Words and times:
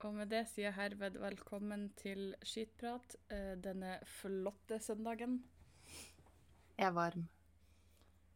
Og 0.00 0.14
med 0.16 0.30
det 0.32 0.46
sier 0.48 0.70
jeg 0.70 0.76
herved 0.78 1.18
velkommen 1.20 1.90
til 2.00 2.30
Skitprat 2.46 3.16
eh, 3.34 3.52
denne 3.60 3.98
flotte 4.08 4.78
søndagen. 4.80 5.42
Jeg 6.78 6.86
er 6.86 6.94
varm. 6.96 7.26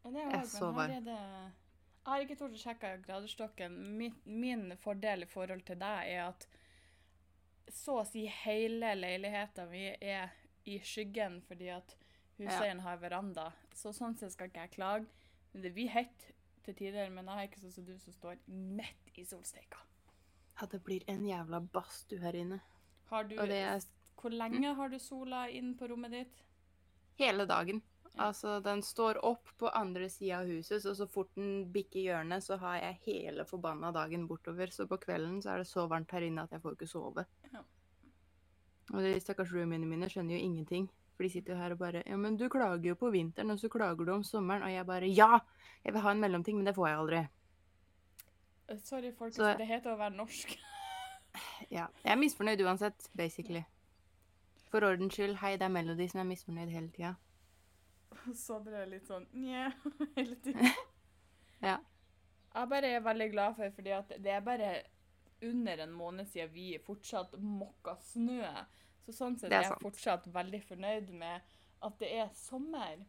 Ja, 0.05 0.11
det 0.13 0.21
er 0.21 0.29
Jeg 0.35 0.41
er 0.43 0.51
så 0.51 0.69
varm. 0.77 0.93
er 0.93 1.07
det 1.07 1.15
Jeg 1.17 2.11
har 2.11 2.25
ikke 2.27 2.37
tort 2.37 2.59
å 2.59 2.61
sjekke 2.61 2.91
graderstokken. 3.07 3.79
Min, 3.97 4.19
min 4.29 4.75
fordel 4.83 5.25
i 5.25 5.31
forhold 5.31 5.65
til 5.65 5.81
deg 5.81 6.11
er 6.13 6.27
at 6.27 6.45
så 7.73 8.03
å 8.03 8.05
si 8.05 8.27
hele 8.45 8.93
leiligheten 8.99 9.71
vi 9.73 9.87
er 10.05 10.35
i 10.69 10.77
skyggen 10.85 11.41
fordi 11.49 11.71
at 11.73 11.97
huseieren 12.37 12.85
har 12.85 13.01
veranda. 13.01 13.49
Så 13.73 13.95
sånn 13.97 14.19
sett 14.21 14.37
skal 14.37 14.53
ikke 14.53 14.67
jeg 14.67 14.75
klage. 14.77 15.09
Men 15.55 15.65
det 15.65 15.73
blir 15.73 15.89
hett 15.97 16.29
til 16.67 16.77
tider, 16.77 17.09
men 17.09 17.25
jeg 17.25 17.41
har 17.41 17.49
ikke 17.49 17.65
sånn 17.65 17.73
som 17.79 17.89
du 17.89 17.97
som 18.05 18.13
står 18.21 18.37
midt 18.53 19.17
i 19.17 19.25
solsteika. 19.25 19.81
Ja, 20.61 20.67
det 20.71 20.85
blir 20.87 21.03
en 21.11 21.25
jævla 21.27 21.61
badstue 21.61 22.21
her 22.23 22.37
inne. 22.39 22.61
Har 23.11 23.25
du, 23.25 23.35
er 23.37 23.81
Hvor 24.21 24.31
lenge 24.31 24.75
har 24.75 24.89
du 24.89 24.99
sola 24.99 25.49
inn 25.51 25.75
på 25.79 25.89
rommet 25.91 26.11
ditt? 26.11 26.45
hele 27.19 27.47
dagen. 27.47 27.83
Ja. 28.15 28.29
Altså, 28.29 28.61
den 28.61 28.83
står 28.83 29.19
opp 29.25 29.49
på 29.59 29.69
andre 29.75 30.09
sida 30.11 30.41
av 30.41 30.47
huset, 30.47 30.83
så 30.83 30.95
så 30.95 31.07
fort 31.11 31.31
den 31.35 31.73
bikker 31.73 32.01
hjørnet, 32.01 32.45
så 32.45 32.57
har 32.59 32.77
jeg 32.79 33.01
hele 33.07 33.45
forbanna 33.45 33.93
dagen 33.93 34.27
bortover. 34.27 34.71
Så 34.71 34.87
på 34.87 34.99
kvelden 35.03 35.41
så 35.43 35.55
er 35.55 35.63
det 35.63 35.69
så 35.71 35.87
varmt 35.91 36.11
her 36.15 36.23
inne 36.23 36.43
at 36.43 36.53
jeg 36.55 36.63
får 36.63 36.77
ikke 36.77 36.91
sove. 36.91 37.27
Ja. 37.53 37.63
Og 38.93 39.01
de 39.03 39.15
stakkars 39.21 39.53
roomiene 39.55 39.87
mine 39.87 40.11
skjønner 40.11 40.37
jo 40.37 40.45
ingenting. 40.45 40.91
For 41.15 41.27
de 41.27 41.31
sitter 41.31 41.55
jo 41.55 41.61
her 41.61 41.73
og 41.75 41.79
bare 41.79 42.03
Ja, 42.07 42.17
men 42.17 42.37
du 42.37 42.49
klager 42.51 42.89
jo 42.91 42.95
på 42.99 43.11
vinteren, 43.15 43.51
og 43.51 43.59
så 43.59 43.71
klager 43.71 44.05
du 44.05 44.13
om 44.13 44.25
sommeren. 44.27 44.63
Og 44.63 44.71
jeg 44.71 44.87
bare 44.87 45.11
Ja! 45.11 45.41
Jeg 45.85 45.93
vil 45.95 46.03
ha 46.03 46.11
en 46.11 46.21
mellomting, 46.21 46.57
men 46.57 46.67
det 46.67 46.75
får 46.75 46.89
jeg 46.89 46.99
aldri. 46.99 47.29
Eh, 48.69 48.79
Sorry, 48.79 49.13
folkens, 49.13 49.37
Så- 49.37 49.57
det 49.59 49.67
heter 49.67 49.93
å 49.95 49.99
være 49.99 50.17
norsk. 50.17 50.57
Ja. 51.71 51.87
Jeg 52.05 52.13
er 52.13 52.17
misfornøyd 52.21 52.61
uansett, 52.63 53.09
basically. 53.17 53.65
For 54.71 54.85
ordens 54.87 55.15
skyld, 55.17 55.37
hei, 55.41 55.57
det 55.57 55.63
er 55.67 55.69
Melody 55.75 56.07
som 56.09 56.21
er 56.21 56.29
misfornøyd 56.29 56.71
hele 56.71 56.91
tida. 56.95 57.15
Sondre 58.35 58.83
er 58.85 58.87
litt 58.87 59.07
sånn 59.09 59.27
nje 59.35 59.65
hele 60.17 60.37
tiden. 60.45 60.71
Ja. 61.65 61.79
Jeg 62.55 62.69
bare 62.71 62.91
er 62.95 63.01
veldig 63.03 63.31
glad 63.33 63.57
for, 63.57 63.71
fordi 63.75 63.91
at 63.97 64.13
det 64.23 64.31
er 64.31 64.41
bare 64.47 64.71
under 65.43 65.81
en 65.83 65.93
måned 65.97 66.27
siden 66.31 66.53
vi 66.55 66.79
fortsatt 66.85 67.33
mokka 67.41 67.97
snø. 68.13 68.45
Så 69.07 69.15
sånn 69.17 69.39
sett 69.41 69.51
er 69.53 69.63
jeg 69.65 69.79
fortsatt 69.83 70.27
veldig 70.33 70.61
fornøyd 70.69 71.11
med 71.19 71.41
at 71.83 71.99
det 71.99 72.11
er 72.21 72.29
sommer. 72.39 73.01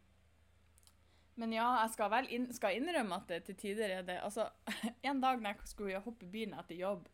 Men 1.38 1.52
ja, 1.52 1.66
jeg 1.84 1.92
skal 1.98 2.10
vel 2.14 2.28
inn, 2.32 2.46
skal 2.56 2.78
innrømme 2.78 3.18
at 3.20 3.28
det 3.28 3.42
til 3.50 3.58
tider 3.60 3.92
er 3.98 4.06
det 4.08 4.22
Altså, 4.24 4.46
en 5.10 5.20
dag 5.24 5.42
når 5.42 5.56
jeg 5.58 5.68
skulle 5.74 6.00
hoppe 6.06 6.24
i 6.28 6.32
bilen 6.32 6.56
etter 6.60 6.78
jobb 6.80 7.10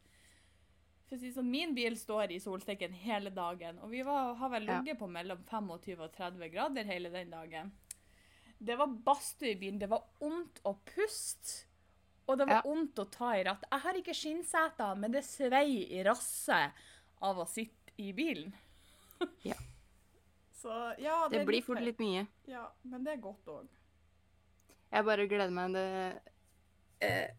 for 1.11 1.17
å 1.17 1.19
si 1.19 1.31
sånn, 1.35 1.49
Min 1.51 1.73
bil 1.75 1.97
står 1.99 2.31
i 2.31 2.37
solsteken 2.39 2.93
hele 3.03 3.33
dagen, 3.35 3.81
og 3.83 3.89
vi 3.91 3.99
var, 4.07 4.29
har 4.39 4.51
vel 4.53 4.69
Ja. 4.69 4.77
på 4.95 5.09
mellom 5.11 5.41
25 5.43 5.99
og 6.05 6.13
30 6.15 6.47
grader 6.53 6.87
hele 6.87 7.09
den 7.11 7.33
dagen. 7.33 7.73
Det 8.61 8.77
var 8.79 8.87
badstue 8.87 9.51
i 9.51 9.57
bilen, 9.59 9.79
det 9.81 9.89
var 9.91 10.05
vondt 10.21 10.61
å 10.63 10.71
puste, 10.87 11.65
og 12.29 12.37
det 12.39 12.47
var 12.47 12.61
Ja. 12.63 12.75
å 13.03 13.05
ta 13.11 13.33
i 13.35 13.43
ratt. 13.43 13.65
Jeg 13.69 13.83
har 13.83 13.99
ikke 13.99 14.15
skinnseter, 14.15 14.95
men 14.95 15.11
det 15.11 15.25
svei 15.27 15.83
i 15.91 15.99
rasset 16.07 16.71
av 17.21 17.43
å 17.43 17.45
sitte 17.45 17.91
i 17.97 18.13
bilen. 18.13 18.53
Ja. 19.43 19.59
Så 20.61 20.71
ja, 20.97 21.27
Det 21.27 21.39
det 21.39 21.45
blir 21.45 21.61
fort 21.65 21.81
litt 21.81 21.99
mye. 21.99 22.23
Ja, 22.47 22.69
men 22.85 23.03
det 23.03 23.17
er 23.17 23.21
godt 23.27 23.51
òg. 23.51 23.67
Jeg 24.91 25.05
bare 25.07 25.27
gleder 25.31 25.53
meg. 25.55 25.73
Det 25.73 27.07
eh, 27.07 27.29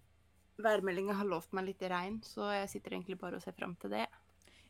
Værmeldinga 0.62 1.14
har 1.19 1.28
lovt 1.28 1.53
meg 1.56 1.67
litt 1.70 1.83
regn, 1.91 2.20
så 2.25 2.50
jeg 2.55 2.69
sitter 2.70 2.95
egentlig 2.97 3.19
bare 3.20 3.36
og 3.39 3.42
ser 3.45 3.55
fram 3.56 3.75
til 3.81 3.91
det. 3.95 4.06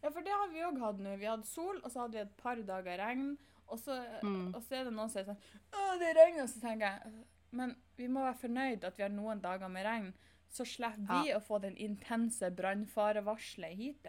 Ja, 0.02 0.10
for 0.10 0.22
det 0.24 0.32
har 0.34 0.48
vi 0.50 0.62
òg 0.66 0.78
hatt 0.82 0.98
nå. 1.02 1.16
Vi 1.20 1.28
hadde 1.28 1.46
sol, 1.46 1.78
og 1.84 1.90
så 1.92 2.00
hadde 2.04 2.16
vi 2.18 2.22
et 2.24 2.36
par 2.40 2.56
dager 2.66 2.98
regn. 2.98 3.36
Og 3.68 3.78
så, 3.78 3.94
Mm. 4.22 4.54
og 4.54 4.62
så 4.62 4.74
er 4.80 4.84
det 4.84 4.92
noen 4.92 5.08
som 5.08 5.20
er 5.22 5.24
sånn 5.30 5.38
Å, 5.72 5.98
det 5.98 6.10
regner! 6.16 6.42
Og 6.42 6.48
så 6.50 6.60
tenker 6.60 6.86
jeg 6.90 7.24
Men 7.52 7.76
vi 7.96 8.06
må 8.08 8.20
være 8.20 8.40
fornøyd 8.40 8.84
at 8.84 8.96
vi 8.98 9.02
har 9.04 9.10
noen 9.12 9.40
dager 9.40 9.68
med 9.68 9.84
regn. 9.86 10.12
Så 10.52 10.64
slipper 10.68 11.22
vi 11.24 11.32
å 11.32 11.40
få 11.40 11.60
den 11.62 11.76
intense 11.76 12.50
brannfarevarselet 12.50 13.76
hit. 13.76 14.06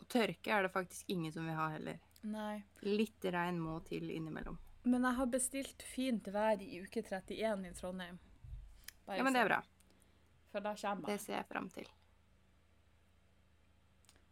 Og 0.00 0.06
tørke 0.08 0.52
er 0.52 0.62
det 0.62 0.72
faktisk 0.72 1.04
ingen 1.08 1.32
som 1.32 1.44
vil 1.48 1.54
ha 1.58 1.68
heller. 1.74 1.98
Nei. 2.22 2.62
Litt 2.82 3.24
regn 3.24 3.58
må 3.60 3.78
til 3.84 4.08
innimellom. 4.10 4.58
Men 4.84 5.02
jeg 5.08 5.16
har 5.16 5.26
bestilt 5.32 5.82
fint 5.82 6.26
vær 6.28 6.60
i 6.60 6.80
uke 6.84 7.02
31 7.02 7.68
i 7.70 7.74
Trondheim. 7.78 8.18
Bare 9.06 9.16
Ja, 9.18 9.24
men 9.24 9.32
det 9.32 9.40
er 9.44 9.48
bra. 9.48 9.60
For 10.52 10.60
da 10.60 10.74
kommer 10.76 11.08
jeg. 11.08 11.18
Det 11.18 11.20
ser 11.24 11.36
jeg 11.38 11.46
fram 11.48 11.70
til. 11.72 11.88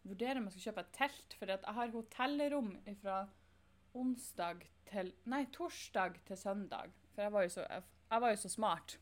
Vurderer 0.03 0.39
om 0.41 0.49
jeg 0.49 0.57
skal 0.57 0.67
kjøpe 0.73 0.83
et 0.85 0.93
telt, 0.97 1.35
for 1.39 1.47
jeg 1.53 1.75
har 1.77 1.93
hotellrom 1.95 2.73
fra 3.01 3.17
onsdag 3.95 4.65
til 4.91 5.13
Nei, 5.31 5.45
torsdag 5.55 6.19
til 6.27 6.37
søndag. 6.41 6.93
For 7.15 7.23
jeg 7.27 7.33
var 7.33 7.47
jo 7.47 7.53
så, 7.55 7.67
jeg, 7.71 7.83
jeg 8.11 8.25
var 8.25 8.31
jo 8.35 8.41
så 8.43 8.51
smart. 8.53 8.97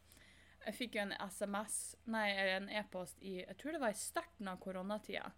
Jeg 0.67 0.77
fikk 0.77 0.97
jo 0.99 1.05
en 1.07 1.15
SMS, 1.25 1.77
nei, 2.13 2.27
en 2.59 2.69
e-post 2.69 3.23
i 3.25 3.39
Jeg 3.41 3.57
tror 3.57 3.73
det 3.73 3.81
var 3.81 3.95
i 3.95 4.01
starten 4.01 4.49
av 4.53 4.59
koronatida. 4.61 5.31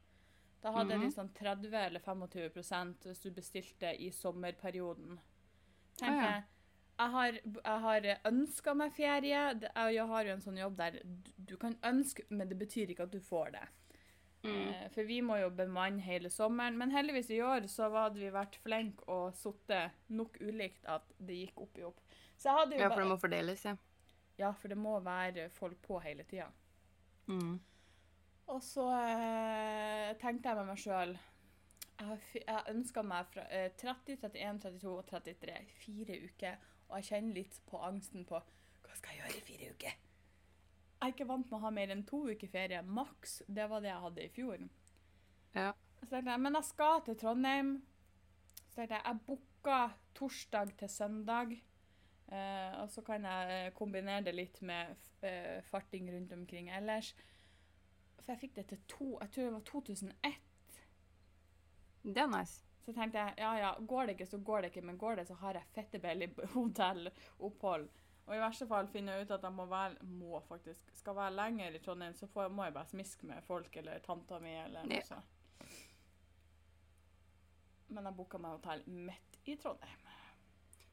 Da 0.63 0.73
hadde 0.73 0.97
Mhm. 0.97 1.05
de 1.07 1.11
sånn 1.15 1.33
30 1.35 1.75
eller 1.87 2.01
25 2.01 3.05
hvis 3.07 3.23
du 3.23 3.31
bestilte 3.31 3.95
i 3.99 4.11
sommerperioden. 4.11 5.19
Ah, 6.01 6.05
Tenker 6.07 6.23
ja. 6.23 6.31
jeg. 6.33 6.45
Jeg 7.03 7.11
har, 7.11 7.37
jeg 7.65 7.81
har 7.83 8.07
ønska 8.29 8.75
meg 8.79 8.93
ferie. 8.95 9.43
Jeg 9.91 10.07
har 10.07 10.25
jo 10.29 10.33
en 10.37 10.41
sånn 10.45 10.59
jobb 10.61 10.77
der 10.79 10.99
du- 11.39 11.57
kan 11.57 11.75
ønske, 11.83 12.23
men 12.31 12.49
det 12.49 12.59
betyr 12.59 12.91
ikke 12.91 13.03
at 13.09 13.11
du 13.11 13.19
får 13.21 13.51
det. 13.53 13.63
Mm. 14.45 14.69
Eh, 14.69 14.89
For 14.91 15.03
vi 15.05 15.21
må 15.23 15.37
jo 15.41 15.51
bemanne 15.51 16.01
hele 16.01 16.31
sommeren. 16.31 16.77
Men 16.79 16.91
heldigvis 16.91 17.31
i 17.31 17.41
år 17.43 17.67
så 17.71 17.91
hadde 17.91 18.19
vi 18.21 18.31
vært 18.31 18.57
flinke 18.63 19.03
og 19.09 19.33
sittet 19.35 19.93
nok 20.11 20.39
ulikt 20.41 20.85
at 20.87 21.03
det 21.19 21.37
gikk 21.47 21.61
opp 21.63 21.79
i 21.79 21.83
opp. 21.83 22.01
Ja, 22.79 22.89
for 22.89 23.01
det 23.03 23.09
må 23.09 23.19
fordeles, 23.21 23.65
ja. 23.65 23.77
ja, 24.39 24.53
for 24.53 24.69
det 24.69 24.79
må 24.79 25.01
være 25.03 25.49
folk 25.51 25.81
på 25.83 26.01
hele 26.03 26.25
tida. 26.25 26.49
Mm. 27.29 27.61
Og 28.49 28.61
så 28.63 28.87
eh, 28.99 30.15
tenkte 30.19 30.49
jeg 30.51 30.57
med 30.57 30.67
meg 30.67 30.79
sjøl 30.83 31.19
Jeg, 32.03 32.45
har 32.49 32.71
ønska 32.73 33.03
meg 33.07 33.29
fra 33.33 33.45
eh, 33.55 33.71
30, 33.79 34.17
31, 34.19 34.61
32 34.67 34.93
og 34.93 35.07
33. 35.11 35.59
Fire 35.83 36.19
uker. 36.27 36.69
Og 36.89 36.99
jeg 36.99 37.09
kjenner 37.09 37.39
litt 37.41 37.61
på 37.69 37.81
angsten 37.81 38.27
på 38.29 38.41
hva 38.83 38.99
skal 38.99 39.15
jeg 39.15 39.23
gjøre 39.23 39.39
i 39.39 39.47
fire 39.47 39.69
uker? 39.73 40.01
Jeg 41.03 41.09
er 41.09 41.15
ikke 41.15 41.27
vant 41.31 41.49
med 41.49 41.59
å 41.59 41.63
ha 41.65 41.71
mer 41.75 41.93
enn 41.95 42.05
to 42.07 42.21
uker 42.29 42.51
ferie. 42.53 42.83
Maks. 42.85 43.41
Det 43.49 43.65
var 43.71 43.83
det 43.83 43.91
jeg 43.91 44.05
hadde 44.05 44.23
i 44.23 44.33
fjor. 44.35 44.67
Ja. 45.57 45.73
Så 45.99 46.07
tenkte 46.11 46.31
jeg, 46.31 46.43
men 46.45 46.59
jeg 46.59 46.69
skal 46.69 47.03
til 47.07 47.19
Trondheim. 47.19 47.73
Så 48.53 48.77
tenkte 48.77 48.99
jeg, 48.99 49.05
jeg 49.07 49.23
booka 49.27 49.79
torsdag 50.19 50.75
til 50.83 50.93
søndag. 50.93 51.57
Eh, 52.33 52.81
og 52.83 52.93
så 52.93 53.03
kan 53.07 53.25
jeg 53.29 53.57
eh, 53.57 53.73
kombinere 53.77 54.25
det 54.29 54.35
litt 54.37 54.63
med 54.65 54.95
eh, 55.27 55.59
farting 55.69 56.09
rundt 56.13 56.33
omkring 56.33 56.71
ellers. 56.73 57.13
For 58.21 58.33
jeg 58.35 58.43
fikk 58.45 58.57
det 58.61 58.69
til 58.71 58.81
to, 58.89 59.09
jeg 59.21 59.35
tror 59.35 59.49
det 59.49 59.53
var 59.57 59.67
2001. 59.73 60.41
Det 62.03 62.19
er 62.23 62.31
nice. 62.31 62.63
Så 62.83 62.93
tenkte 62.97 63.19
jeg, 63.23 63.35
ja 63.39 63.53
ja, 63.61 63.73
går 63.79 64.07
det 64.09 64.15
ikke, 64.17 64.27
så 64.27 64.39
går 64.43 64.63
det 64.65 64.71
ikke. 64.73 64.83
Men 64.89 64.99
går 64.99 65.17
det, 65.21 65.27
så 65.29 65.35
har 65.39 65.55
jeg 65.55 65.69
fettebelly 65.75 66.27
hotellopphold. 66.57 67.89
Og 68.27 68.35
i 68.37 68.41
verste 68.43 68.67
fall 68.71 68.87
finner 68.91 69.17
jeg 69.19 69.27
ut 69.27 69.35
at 69.37 69.43
jeg 69.47 69.55
må, 69.55 69.67
være, 69.71 69.97
må 70.07 70.41
faktisk, 70.47 70.91
skal 70.95 71.17
være 71.19 71.35
lenger 71.35 71.75
i 71.75 71.81
Trondheim, 71.83 72.15
så 72.15 72.27
får, 72.31 72.51
må 72.55 72.65
jeg 72.69 72.75
bare 72.77 72.91
smiske 72.91 73.27
med 73.27 73.43
folk 73.47 73.77
eller 73.81 73.99
tanta 74.07 74.39
mi 74.43 74.53
eller 74.65 74.87
noe 74.87 74.99
Ja. 75.01 75.07
sånt. 75.09 75.39
Men 77.93 78.07
jeg 78.09 78.17
booka 78.17 78.39
meg 78.41 78.55
hotell 78.57 78.83
midt 78.87 79.39
i 79.45 79.57
Trondheim. 79.61 80.05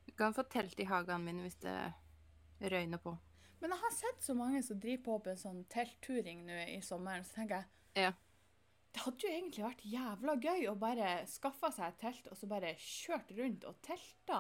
Du 0.10 0.12
kan 0.18 0.34
få 0.36 0.44
telt 0.52 0.80
i 0.82 0.88
hagen 0.90 1.24
min 1.24 1.42
hvis 1.46 1.60
det 1.64 1.76
røyner 2.74 3.00
på. 3.00 3.14
Men 3.62 3.72
jeg 3.76 3.80
har 3.84 3.94
sett 3.96 4.24
så 4.26 4.34
mange 4.36 4.62
som 4.64 4.80
driver 4.82 5.04
på 5.06 5.20
på 5.24 5.32
en 5.34 5.40
sånn 5.40 5.62
teltturing 5.72 6.42
nå 6.48 6.58
i 6.76 6.80
sommeren, 6.84 7.24
så 7.24 7.40
tenker 7.40 7.62
jeg 7.62 8.04
Ja. 8.06 8.12
Det 9.00 9.06
hadde 9.06 9.24
jo 9.24 9.32
egentlig 9.32 9.64
vært 9.64 9.84
jævla 9.88 10.34
gøy 10.44 10.66
å 10.68 10.72
bare 10.76 11.10
skaffe 11.32 11.70
seg 11.72 11.86
et 11.86 12.02
telt 12.02 12.26
og 12.28 12.36
så 12.36 12.48
bare 12.52 12.74
kjørt 12.84 13.30
rundt 13.38 13.62
og 13.70 13.78
telta. 13.86 14.40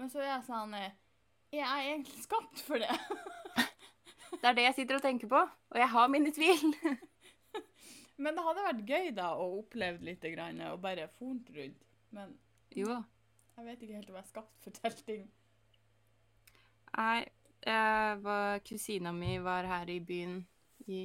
Men 0.00 0.08
så 0.08 0.22
er 0.22 0.30
jeg 0.30 0.46
sånn 0.46 0.72
Jeg 0.72 1.60
Er 1.60 1.82
egentlig 1.90 2.22
skapt 2.22 2.62
for 2.64 2.80
det? 2.80 2.94
Det 4.40 4.48
er 4.48 4.56
det 4.56 4.64
jeg 4.64 4.76
sitter 4.78 4.96
og 4.96 5.04
tenker 5.04 5.28
på, 5.28 5.42
og 5.44 5.76
jeg 5.78 5.88
har 5.92 6.08
mine 6.08 6.32
tvil. 6.32 6.72
Men 8.24 8.34
det 8.34 8.44
hadde 8.46 8.64
vært 8.70 8.88
gøy 8.88 9.10
da 9.20 9.28
å 9.36 9.44
oppleve 9.58 10.08
litt 10.08 10.24
grann, 10.32 10.64
og 10.70 10.80
bare 10.80 11.04
fornt 11.18 11.52
rundt. 11.52 11.84
Men 12.16 12.32
Jo 12.72 13.02
jeg 13.54 13.68
vet 13.68 13.84
ikke 13.84 13.98
helt 14.00 14.08
om 14.08 14.16
jeg 14.16 14.24
er 14.24 14.32
skapt 14.32 14.64
for 14.64 14.78
telting. 14.80 15.28
Nei, 16.96 17.20
var, 18.24 18.64
kusina 18.64 19.12
mi 19.12 19.36
var 19.44 19.68
her 19.68 19.92
i 19.92 20.00
byen 20.00 20.40
i 20.88 21.04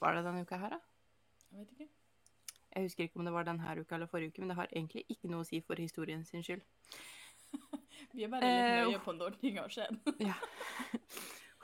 Var 0.00 0.16
det 0.16 0.24
denne 0.26 0.42
uka 0.44 0.58
her, 0.60 0.76
da? 0.76 0.80
Jeg 1.50 1.60
vet 1.60 1.70
ikke. 1.76 1.88
Jeg 2.76 2.82
husker 2.82 3.06
ikke 3.06 3.20
om 3.22 3.24
det 3.24 3.32
var 3.32 3.46
denne 3.48 3.76
uka 3.80 3.96
eller 3.96 4.10
forrige 4.10 4.34
uke, 4.34 4.42
men 4.42 4.52
det 4.52 4.58
har 4.58 4.68
egentlig 4.72 5.06
ikke 5.08 5.30
noe 5.32 5.44
å 5.44 5.48
si 5.48 5.62
for 5.64 5.80
historien 5.80 6.24
sin 6.28 6.44
skyld. 6.44 6.64
Vi 8.16 8.26
er 8.26 8.32
bare 8.32 8.44
litt 8.44 8.66
Eh, 8.66 8.82
nøye 8.90 9.00
på 9.04 9.14
når 9.16 9.38
ting 9.40 9.60
har 9.62 9.72
skjedd. 9.72 9.96
Ja. 10.28 10.36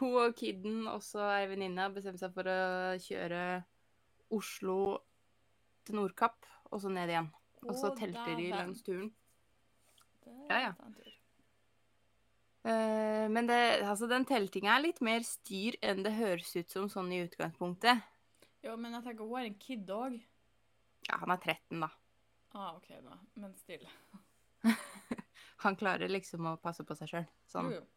Hun 0.00 0.16
og 0.18 0.34
kidden, 0.34 0.86
også 0.90 1.20
ei 1.36 1.46
venninne, 1.50 1.90
bestemte 1.94 2.24
seg 2.24 2.32
for 2.34 2.48
å 2.48 2.96
kjøre 2.98 3.42
Oslo 4.32 4.78
til 5.86 5.98
Nordkapp, 6.00 6.48
og 6.72 6.80
så 6.82 6.90
ned 6.90 7.12
igjen. 7.12 7.28
Og 7.62 7.76
så 7.78 7.92
telter 7.94 8.32
de 8.38 8.48
langs 8.50 8.80
turen. 8.82 9.12
Ja, 10.48 10.70
ja. 10.70 10.72
Eh, 12.64 13.28
men 13.30 13.46
det, 13.46 13.60
altså, 13.84 14.08
den 14.10 14.24
teltinga 14.26 14.74
er 14.74 14.86
litt 14.88 15.02
mer 15.04 15.22
styr 15.26 15.76
enn 15.84 16.02
det 16.06 16.14
høres 16.16 16.50
ut 16.56 16.72
som 16.72 16.88
sånn 16.90 17.12
i 17.14 17.22
utgangspunktet. 17.26 18.02
Jo, 18.62 18.76
men 18.78 18.94
jeg 18.94 19.06
tenker 19.08 19.26
hun 19.26 19.40
er 19.40 19.48
en 19.48 19.58
kid 19.58 19.90
òg. 19.90 20.20
Ja, 21.08 21.18
han 21.18 21.34
er 21.34 21.40
13, 21.42 21.82
da. 21.82 21.88
Ah, 22.52 22.76
OK, 22.76 22.88
da. 23.02 23.16
Men 23.40 23.56
still. 23.58 23.88
Han 25.62 25.76
klarer 25.78 26.10
liksom 26.10 26.46
å 26.50 26.58
passe 26.62 26.84
på 26.86 26.94
seg 26.98 27.10
sjøl. 27.10 27.26
Sånn. 27.50 27.70
Jo, 27.72 27.80
jo. 27.80 27.88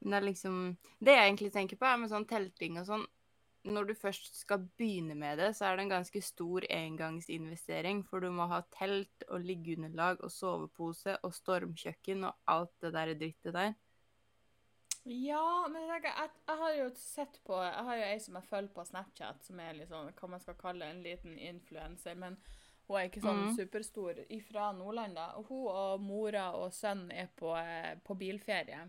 Men 0.00 0.14
det 0.14 0.18
er 0.18 0.24
liksom 0.24 0.54
Det 0.98 1.12
jeg 1.12 1.24
egentlig 1.28 1.50
tenker 1.52 1.76
på, 1.76 1.84
er 1.84 1.98
med 2.00 2.08
sånn 2.08 2.24
telting 2.28 2.78
og 2.80 2.86
sånn 2.88 3.02
Når 3.68 3.90
du 3.90 3.94
først 3.98 4.38
skal 4.40 4.62
begynne 4.80 5.12
med 5.18 5.36
det, 5.36 5.50
så 5.56 5.68
er 5.68 5.76
det 5.76 5.84
en 5.84 5.92
ganske 5.92 6.22
stor 6.24 6.64
engangsinvestering. 6.72 8.00
For 8.08 8.24
du 8.24 8.30
må 8.32 8.46
ha 8.48 8.62
telt 8.72 9.26
og 9.28 9.44
liggeunderlag 9.44 10.22
og 10.24 10.32
sovepose 10.32 11.18
og 11.20 11.34
stormkjøkken 11.36 12.24
og 12.24 12.38
alt 12.48 12.72
det 12.80 12.94
der 12.96 13.12
drittet 13.20 13.52
der. 13.58 13.74
Ja, 15.08 15.66
men 15.72 15.82
jeg, 15.82 15.90
tenker, 15.90 16.16
jeg, 16.16 16.32
jeg 16.46 16.60
har 16.60 16.72
jo 16.76 16.88
sett 17.00 17.38
på 17.46 17.56
Jeg 17.64 17.84
har 17.86 17.96
jo 17.96 18.08
ei 18.10 18.18
som 18.20 18.34
jeg 18.36 18.48
følger 18.50 18.72
på 18.74 18.84
Snapchat, 18.84 19.44
som 19.46 19.62
er 19.64 19.78
sånn, 19.88 20.10
hva 20.18 20.28
man 20.28 20.42
skal 20.42 20.58
kalle 20.60 20.90
en 20.92 21.00
liten 21.04 21.38
influenser. 21.40 22.18
Men 22.20 22.36
hun 22.86 22.98
er 22.98 23.08
ikke 23.08 23.22
sånn 23.24 23.46
mm. 23.46 23.54
superstor 23.56 24.20
ifra 24.28 24.70
Nordland, 24.76 25.16
da. 25.16 25.30
Og 25.40 25.48
hun 25.48 25.64
og 25.70 26.04
mora 26.04 26.50
og 26.58 26.74
sønnen 26.76 27.12
er 27.16 27.30
på, 27.38 27.54
eh, 27.56 27.94
på 28.04 28.16
bilferie. 28.18 28.84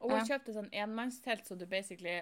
Og 0.00 0.10
hun 0.10 0.18
Ja. 0.18 0.26
kjøpte 0.32 0.54
sånn 0.56 0.70
enmannstelt, 0.72 1.46
så 1.46 1.54
du 1.58 1.66
basically 1.66 2.20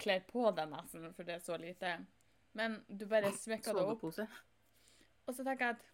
kler 0.00 0.20
på 0.26 0.50
deg 0.56 0.70
nesten, 0.70 1.12
for 1.14 1.22
det 1.22 1.34
er 1.36 1.44
så 1.44 1.58
lite. 1.60 2.06
Men 2.54 2.80
du 2.88 3.06
bare 3.06 3.32
smekker 3.32 3.74
det 3.76 3.86
opp. 3.86 4.02
Og 5.26 5.34
så 5.34 5.44
tenker 5.44 5.66
jeg 5.66 5.76
at 5.76 5.84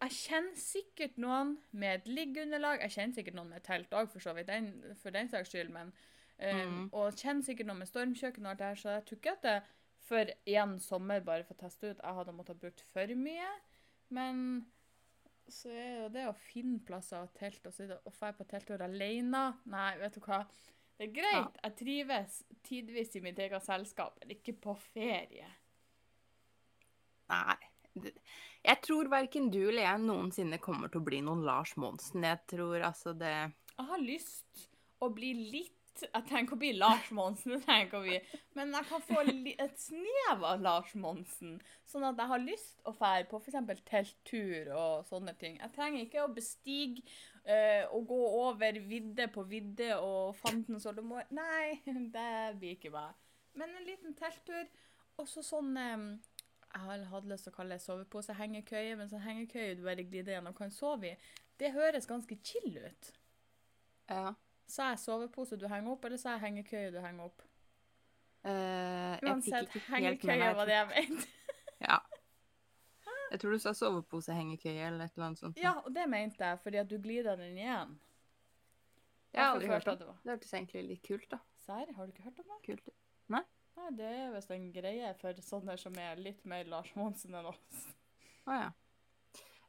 jeg 0.00 0.10
kjenner 0.16 0.56
sikkert 0.56 1.18
noen 1.20 1.58
med 1.72 2.00
et 2.00 2.08
liggeunderlag. 2.08 2.80
Jeg 2.86 2.94
kjenner 2.96 3.14
sikkert 3.14 3.34
noen 3.36 3.50
med 3.52 3.62
telt 3.66 3.92
òg, 3.92 4.08
for 4.12 4.20
så 4.24 4.32
vidt, 4.36 4.46
den, 4.48 4.70
for 5.02 5.10
den 5.14 5.28
saks 5.28 5.52
skyld. 5.52 5.70
Men, 5.70 5.92
eh, 6.38 6.64
Mhm. 6.66 6.88
Og 6.92 7.12
kjenner 7.12 7.44
sikkert 7.44 7.66
noen 7.66 7.78
med 7.78 7.88
stormkjøkken 7.88 8.46
og 8.46 8.50
alt 8.50 8.58
det 8.58 8.66
her, 8.66 8.74
så 8.74 8.88
jeg 8.96 9.04
tror 9.06 9.18
ikke 9.18 9.32
at 9.32 9.42
det 9.42 9.62
for 10.10 10.24
én 10.46 10.78
sommer, 10.80 11.20
bare 11.20 11.44
for 11.44 11.54
å 11.54 11.58
teste 11.58 11.90
ut, 11.90 12.00
jeg 12.02 12.14
hadde 12.14 12.32
måttet 12.32 12.58
brukt 12.60 12.80
for 12.80 13.06
mye. 13.14 13.50
Men 14.10 14.66
så 15.48 15.70
er 15.70 16.02
jo 16.02 16.08
det 16.08 16.26
å 16.26 16.34
finne 16.34 16.80
plasser 16.86 17.22
og 17.22 17.32
telt 17.34 17.64
og 17.66 17.72
sitte 17.74 17.98
og 18.06 18.12
dra 18.18 18.32
på 18.32 18.46
telttur 18.46 18.82
alene 18.82 19.58
Nei, 19.66 19.96
vet 19.98 20.14
du 20.14 20.20
hva. 20.20 20.44
Det 20.98 21.08
er 21.08 21.22
greit. 21.22 21.56
Jeg 21.62 21.76
trives 21.76 22.42
tidvis 22.62 23.16
i 23.16 23.20
mitt 23.20 23.38
eget 23.38 23.62
selskap, 23.62 24.18
men 24.20 24.34
ikke 24.36 24.52
på 24.60 24.74
ferie. 24.92 25.46
Nei. 27.30 27.69
Jeg 27.96 28.80
tror 28.84 29.10
verken 29.10 29.50
du 29.52 29.60
eller 29.62 29.86
jeg 29.86 30.04
noensinne 30.04 30.60
kommer 30.62 30.90
til 30.92 31.00
å 31.00 31.06
bli 31.06 31.20
noen 31.24 31.44
Lars 31.46 31.74
Monsen. 31.80 32.24
Jeg 32.26 32.42
tror 32.50 32.86
altså 32.90 33.14
det 33.16 33.34
Jeg 33.34 33.86
har 33.92 34.02
lyst 34.02 34.66
å 35.00 35.08
bli 35.14 35.32
litt 35.34 36.04
Jeg 36.04 36.24
ikke 36.44 36.56
å 36.56 36.60
bli 36.60 36.70
Lars 36.78 37.08
Monsen, 37.12 37.58
jeg 37.66 37.88
bli. 38.04 38.20
men 38.56 38.70
jeg 38.76 38.86
kan 38.88 39.02
få 39.04 39.24
et 39.24 39.80
snev 39.80 40.44
av 40.48 40.62
Lars 40.64 40.94
Monsen. 40.94 41.58
Sånn 41.88 42.06
at 42.08 42.20
jeg 42.20 42.30
har 42.30 42.44
lyst 42.44 42.84
å 42.88 42.94
fære 42.96 43.26
på 43.28 43.40
f.eks. 43.40 43.82
telttur 43.88 44.70
og 44.76 45.08
sånne 45.08 45.34
ting. 45.40 45.58
Jeg 45.60 45.74
trenger 45.74 46.04
ikke 46.04 46.24
å 46.24 46.32
bestige 46.32 47.02
uh, 47.44 47.90
og 47.96 48.06
gå 48.12 48.20
over 48.44 48.80
vidde 48.86 49.28
på 49.34 49.44
vidde 49.50 49.96
og 49.98 50.38
fanden 50.40 50.80
så 50.80 50.94
du 50.96 51.02
må 51.04 51.20
Nei, 51.36 51.80
det 52.16 52.30
blir 52.60 52.78
ikke 52.78 52.94
meg. 52.94 53.18
Men 53.60 53.74
en 53.76 53.88
liten 53.88 54.16
telttur. 54.16 54.68
Og 55.20 55.28
så 55.28 55.42
sånn 55.44 55.74
eh, 55.76 56.04
Jeg 56.70 56.86
har 56.86 57.04
hatt 57.10 57.26
lyst 57.26 57.46
til 57.46 57.52
å 57.52 57.56
kalle 57.56 57.76
det 57.76 57.84
sovepose-hengekøye, 57.84 58.94
men 58.98 59.10
sånn 59.10 59.24
hengekøye 59.24 59.74
du 59.78 59.82
bare 59.86 60.04
glider 60.06 60.36
gjennom 60.36 60.54
kan 60.54 60.70
sove 60.70 61.12
i, 61.12 61.16
det 61.58 61.72
høres 61.74 62.06
ganske 62.08 62.36
chill 62.46 62.78
ut. 62.78 63.10
Ja. 64.10 64.34
Sa 64.70 64.92
jeg 64.92 65.00
sovepose 65.02 65.58
du 65.58 65.66
henger 65.70 65.96
opp, 65.96 66.06
eller 66.06 66.20
sa 66.20 66.36
jeg 66.36 66.44
hengekøye 66.46 66.92
du 66.94 67.00
henger 67.02 67.26
opp? 67.26 67.42
Uh, 68.40 69.18
Uansett, 69.26 69.74
hengekøye 69.90 70.54
var 70.56 70.70
det 70.70 70.78
jeg 70.78 70.90
mente. 70.94 71.28
Ja. 71.80 71.96
Jeg 73.30 73.40
tror 73.40 73.54
du 73.54 73.62
sa 73.62 73.72
soveposehengekøye 73.78 74.88
eller 74.88 75.06
et 75.06 75.14
eller 75.14 75.30
annet 75.30 75.40
sånt. 75.40 75.60
Ja, 75.62 75.76
og 75.86 75.94
det 75.94 76.06
mente 76.10 76.44
jeg, 76.44 76.58
fordi 76.60 76.80
at 76.82 76.90
du 76.90 76.96
glider 77.00 77.38
den 77.38 77.56
igjen. 77.56 77.94
Jeg 79.30 79.42
har 79.44 79.54
aldri 79.54 79.70
hørt 79.70 79.88
om 79.88 79.98
det 80.00 80.08
var. 80.08 80.16
det. 80.24 80.30
hørtes 80.32 80.54
egentlig 80.58 80.82
litt 80.88 81.04
kult, 81.06 81.28
da. 81.30 81.38
Serr, 81.62 81.92
har 81.94 82.06
du 82.06 82.12
ikke 82.12 82.26
hørt 82.26 82.42
om 82.42 82.50
det? 82.50 82.58
Kult. 82.66 82.90
Nei, 83.80 83.90
det 83.96 84.08
er 84.12 84.32
visst 84.34 84.52
en 84.52 84.68
greie 84.74 85.10
for 85.20 85.42
sånne 85.44 85.76
som 85.80 85.96
er 86.00 86.20
litt 86.20 86.44
mer 86.48 86.68
Lars 86.68 86.90
Monsen 86.98 87.36
enn 87.38 87.48
oss. 87.48 87.84
Å 88.44 88.58
ja. 88.58 88.68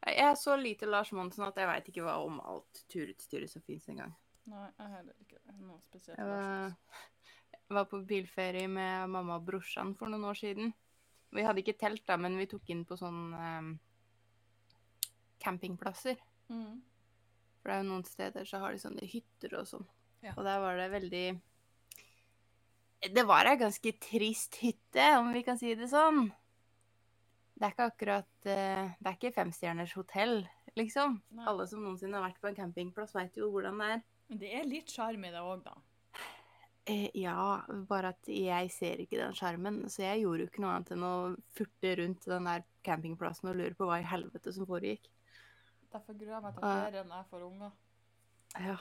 Jeg 0.02 0.18
er 0.26 0.34
så 0.36 0.56
lite 0.58 0.88
Lars 0.88 1.12
Monsen 1.14 1.46
at 1.46 1.58
jeg 1.58 1.70
veit 1.70 1.88
ikke 1.88 2.04
hva 2.04 2.18
om 2.24 2.40
alt 2.42 2.82
turutstyret 2.92 3.50
som 3.50 3.62
fins 3.64 3.86
engang. 3.92 4.12
Nei, 4.50 4.66
jeg 4.66 4.82
har 4.82 4.94
heller 4.96 5.22
ikke 5.22 5.38
noe 5.60 5.78
spesielt. 5.86 6.18
Jeg 6.18 6.26
var, 6.28 6.74
jeg 7.54 7.76
var 7.78 7.86
på 7.88 8.00
bilferie 8.10 8.68
med 8.68 9.12
mamma 9.14 9.38
og 9.38 9.46
brorsan 9.46 9.94
for 9.98 10.10
noen 10.10 10.26
år 10.28 10.40
siden. 10.40 10.72
Vi 11.32 11.44
hadde 11.46 11.62
ikke 11.62 11.78
telt, 11.80 12.02
da, 12.08 12.18
men 12.20 12.36
vi 12.36 12.48
tok 12.50 12.66
inn 12.74 12.82
på 12.84 12.98
sånn 12.98 13.20
um, 13.32 13.70
campingplasser. 15.40 16.18
Mm. 16.50 16.82
For 17.62 17.70
det 17.70 17.78
er 17.78 17.84
jo 17.84 17.90
noen 17.92 18.04
steder 18.04 18.48
så 18.50 18.60
har 18.64 18.74
de 18.74 18.82
sånne 18.82 19.06
hytter 19.06 19.54
og 19.60 19.70
sånn. 19.70 19.86
Ja. 20.26 20.34
Og 20.34 20.44
der 20.46 20.60
var 20.62 20.76
det 20.78 20.90
veldig 20.92 21.26
Det 23.02 23.24
var 23.26 23.48
ei 23.50 23.58
ganske 23.58 23.92
trist 23.98 24.60
hytte, 24.62 25.06
om 25.18 25.32
vi 25.34 25.42
kan 25.42 25.58
si 25.58 25.74
det 25.74 25.88
sånn. 25.90 26.28
Det 27.58 27.66
er 27.66 27.74
ikke 27.74 27.86
akkurat 27.90 28.46
eh, 28.50 28.92
Det 28.98 29.08
er 29.08 29.16
ikke 29.16 29.34
femstjerners 29.34 29.94
hotell, 29.98 30.36
liksom. 30.78 31.18
Nei. 31.34 31.46
Alle 31.50 31.66
som 31.70 31.82
noensinne 31.82 32.18
har 32.18 32.28
vært 32.28 32.42
på 32.42 32.50
en 32.50 32.58
campingplass, 32.58 33.14
veit 33.16 33.38
jo 33.38 33.50
hvordan 33.50 33.80
det 33.82 33.88
er. 33.96 34.04
Men 34.30 34.40
det 34.40 34.52
er 34.58 34.68
litt 34.70 34.90
sjarm 34.90 35.26
i 35.26 35.32
det 35.34 35.42
òg, 35.42 35.64
da. 35.66 35.74
Eh, 36.90 37.08
ja, 37.14 37.62
bare 37.90 38.10
at 38.14 38.30
jeg 38.30 38.70
ser 38.74 39.02
ikke 39.02 39.20
den 39.20 39.34
skjermen, 39.38 39.82
så 39.90 40.02
jeg 40.06 40.24
gjorde 40.24 40.46
jo 40.46 40.50
ikke 40.50 40.62
noe 40.64 40.72
annet 40.76 40.94
enn 40.94 41.06
å 41.06 41.14
furte 41.54 41.92
rundt 42.00 42.26
den 42.26 42.48
der 42.50 42.64
campingplassen 42.86 43.52
og 43.52 43.58
lure 43.60 43.78
på 43.78 43.86
hva 43.86 44.00
i 44.02 44.08
helvete 44.10 44.54
som 44.54 44.66
foregikk. 44.66 45.06
Derfor 45.92 46.16
gruer 46.18 46.34
jeg 46.38 46.42
meg 46.42 46.56
til 46.56 46.66
ferien 46.66 47.14
jeg 47.14 47.28
får 47.30 47.46
unger. 47.46 47.74
Ja. 48.62 48.78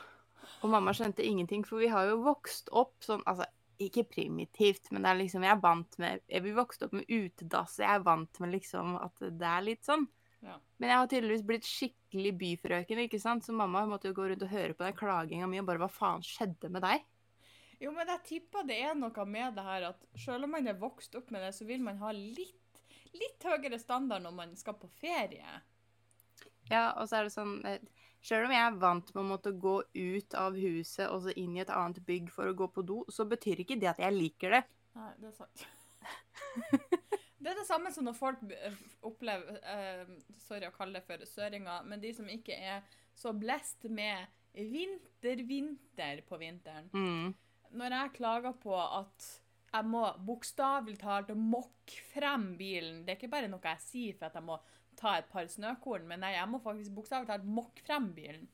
Og 0.65 0.71
mamma 0.73 0.93
skjønte 0.97 1.25
ingenting, 1.25 1.65
for 1.67 1.81
vi 1.81 1.91
har 1.91 2.07
jo 2.09 2.21
vokst 2.25 2.71
opp 2.73 2.95
sånn 3.05 3.21
Altså, 3.29 3.45
ikke 3.87 4.07
primitivt, 4.09 4.89
men 4.91 5.03
det 5.03 5.11
er 5.11 5.19
liksom 5.19 5.45
Jeg 5.45 5.55
er 5.55 5.61
vant 5.63 5.97
med 6.01 6.25
Vi 6.45 6.55
vokste 6.55 6.87
opp 6.87 6.97
med 6.97 7.09
utedass, 7.09 7.77
jeg 7.81 7.89
er 7.89 8.03
vant 8.05 8.41
med 8.43 8.53
liksom 8.55 8.97
at 9.01 9.23
det 9.23 9.47
er 9.47 9.65
litt 9.65 9.87
sånn. 9.87 10.07
Ja. 10.41 10.57
Men 10.81 10.89
jeg 10.89 10.97
har 10.97 11.09
tydeligvis 11.09 11.45
blitt 11.45 11.67
skikkelig 11.69 12.33
byfrøken, 12.41 13.03
ikke 13.05 13.21
sant? 13.21 13.45
Så 13.45 13.53
mamma 13.53 13.83
måtte 13.89 14.09
jo 14.09 14.17
gå 14.17 14.25
rundt 14.31 14.45
og 14.45 14.53
høre 14.53 14.73
på 14.73 14.85
den 14.87 14.97
klaginga 14.97 15.49
mi 15.49 15.61
og 15.61 15.67
bare 15.69 15.83
Hva 15.83 15.89
faen 15.93 16.25
skjedde 16.25 16.71
med 16.73 16.85
deg? 16.85 17.05
Jo, 17.81 17.93
men 17.95 18.09
jeg 18.13 18.25
tipper 18.27 18.65
det 18.69 18.77
er 18.85 18.97
noe 18.97 19.25
med 19.25 19.55
det 19.57 19.65
her 19.65 19.87
at 19.89 20.03
selv 20.21 20.45
om 20.45 20.53
man 20.53 20.69
er 20.69 20.77
vokst 20.81 21.15
opp 21.17 21.31
med 21.33 21.41
det, 21.45 21.53
så 21.57 21.65
vil 21.65 21.81
man 21.81 21.97
ha 22.01 22.11
litt, 22.13 22.81
litt 23.17 23.45
høyere 23.45 23.79
standard 23.81 24.21
når 24.25 24.35
man 24.37 24.53
skal 24.57 24.77
på 24.77 24.89
ferie. 25.01 25.61
Ja, 26.69 26.91
og 26.93 27.09
så 27.09 27.19
er 27.19 27.27
det 27.27 27.33
sånn 27.33 27.55
eh, 27.65 27.81
Sjøl 28.21 28.45
om 28.45 28.53
jeg 28.53 28.61
er 28.61 28.79
vant 28.81 29.07
med 29.15 29.23
å 29.23 29.29
måtte 29.31 29.53
gå 29.57 29.75
ut 29.81 30.35
av 30.37 30.57
huset 30.61 31.07
og 31.09 31.23
så 31.25 31.33
inn 31.41 31.55
i 31.57 31.63
et 31.63 31.73
annet 31.73 31.97
bygg 32.05 32.29
for 32.33 32.51
å 32.51 32.57
gå 32.57 32.67
på 32.69 32.83
do, 32.85 32.99
så 33.09 33.25
betyr 33.29 33.63
ikke 33.63 33.79
det 33.81 33.89
at 33.89 34.01
jeg 34.03 34.13
liker 34.13 34.57
det. 34.57 34.61
Nei, 34.97 35.11
det 35.21 35.31
er 35.31 35.37
sant. 35.39 35.63
det 37.41 37.49
er 37.49 37.57
det 37.57 37.65
samme 37.65 37.89
som 37.95 38.05
når 38.05 38.17
folk 38.19 38.43
eh, 38.53 38.77
opplever 39.07 39.57
uh, 39.63 40.05
Sorry 40.43 40.67
å 40.67 40.75
kalle 40.75 40.99
det 40.99 41.05
for 41.07 41.25
søringer, 41.25 41.87
men 41.87 42.03
de 42.03 42.13
som 42.13 42.29
ikke 42.29 42.57
er 42.57 42.85
så 43.17 43.33
blest 43.33 43.89
med 43.89 44.29
vinter-vinter 44.53 46.21
på 46.27 46.37
vinteren. 46.41 46.91
Mm. 46.93 47.31
Når 47.79 47.95
jeg 47.95 48.15
klager 48.19 48.53
på 48.61 48.75
at 48.75 49.29
jeg 49.71 49.87
må 49.87 50.03
bokstavelig 50.27 50.97
talt 50.99 51.29
mokke 51.37 52.01
frem 52.11 52.49
bilen 52.59 53.05
Det 53.05 53.13
er 53.13 53.19
ikke 53.19 53.31
bare 53.31 53.47
noe 53.47 53.71
jeg 53.71 53.83
sier 53.85 54.17
for 54.19 54.27
at 54.27 54.35
jeg 54.35 54.43
må 54.43 54.57
ta 55.01 55.17
et 55.19 55.29
par 55.33 55.47
snøkorn, 55.49 56.05
men 56.09 56.21
nei, 56.23 56.35
jeg 56.37 56.49
må 56.51 56.59
faktisk 56.63 56.93
bokstavelig 56.95 57.29
talt 57.31 57.47
mokke 57.59 57.83
frem 57.87 58.11
bilen. 58.17 58.47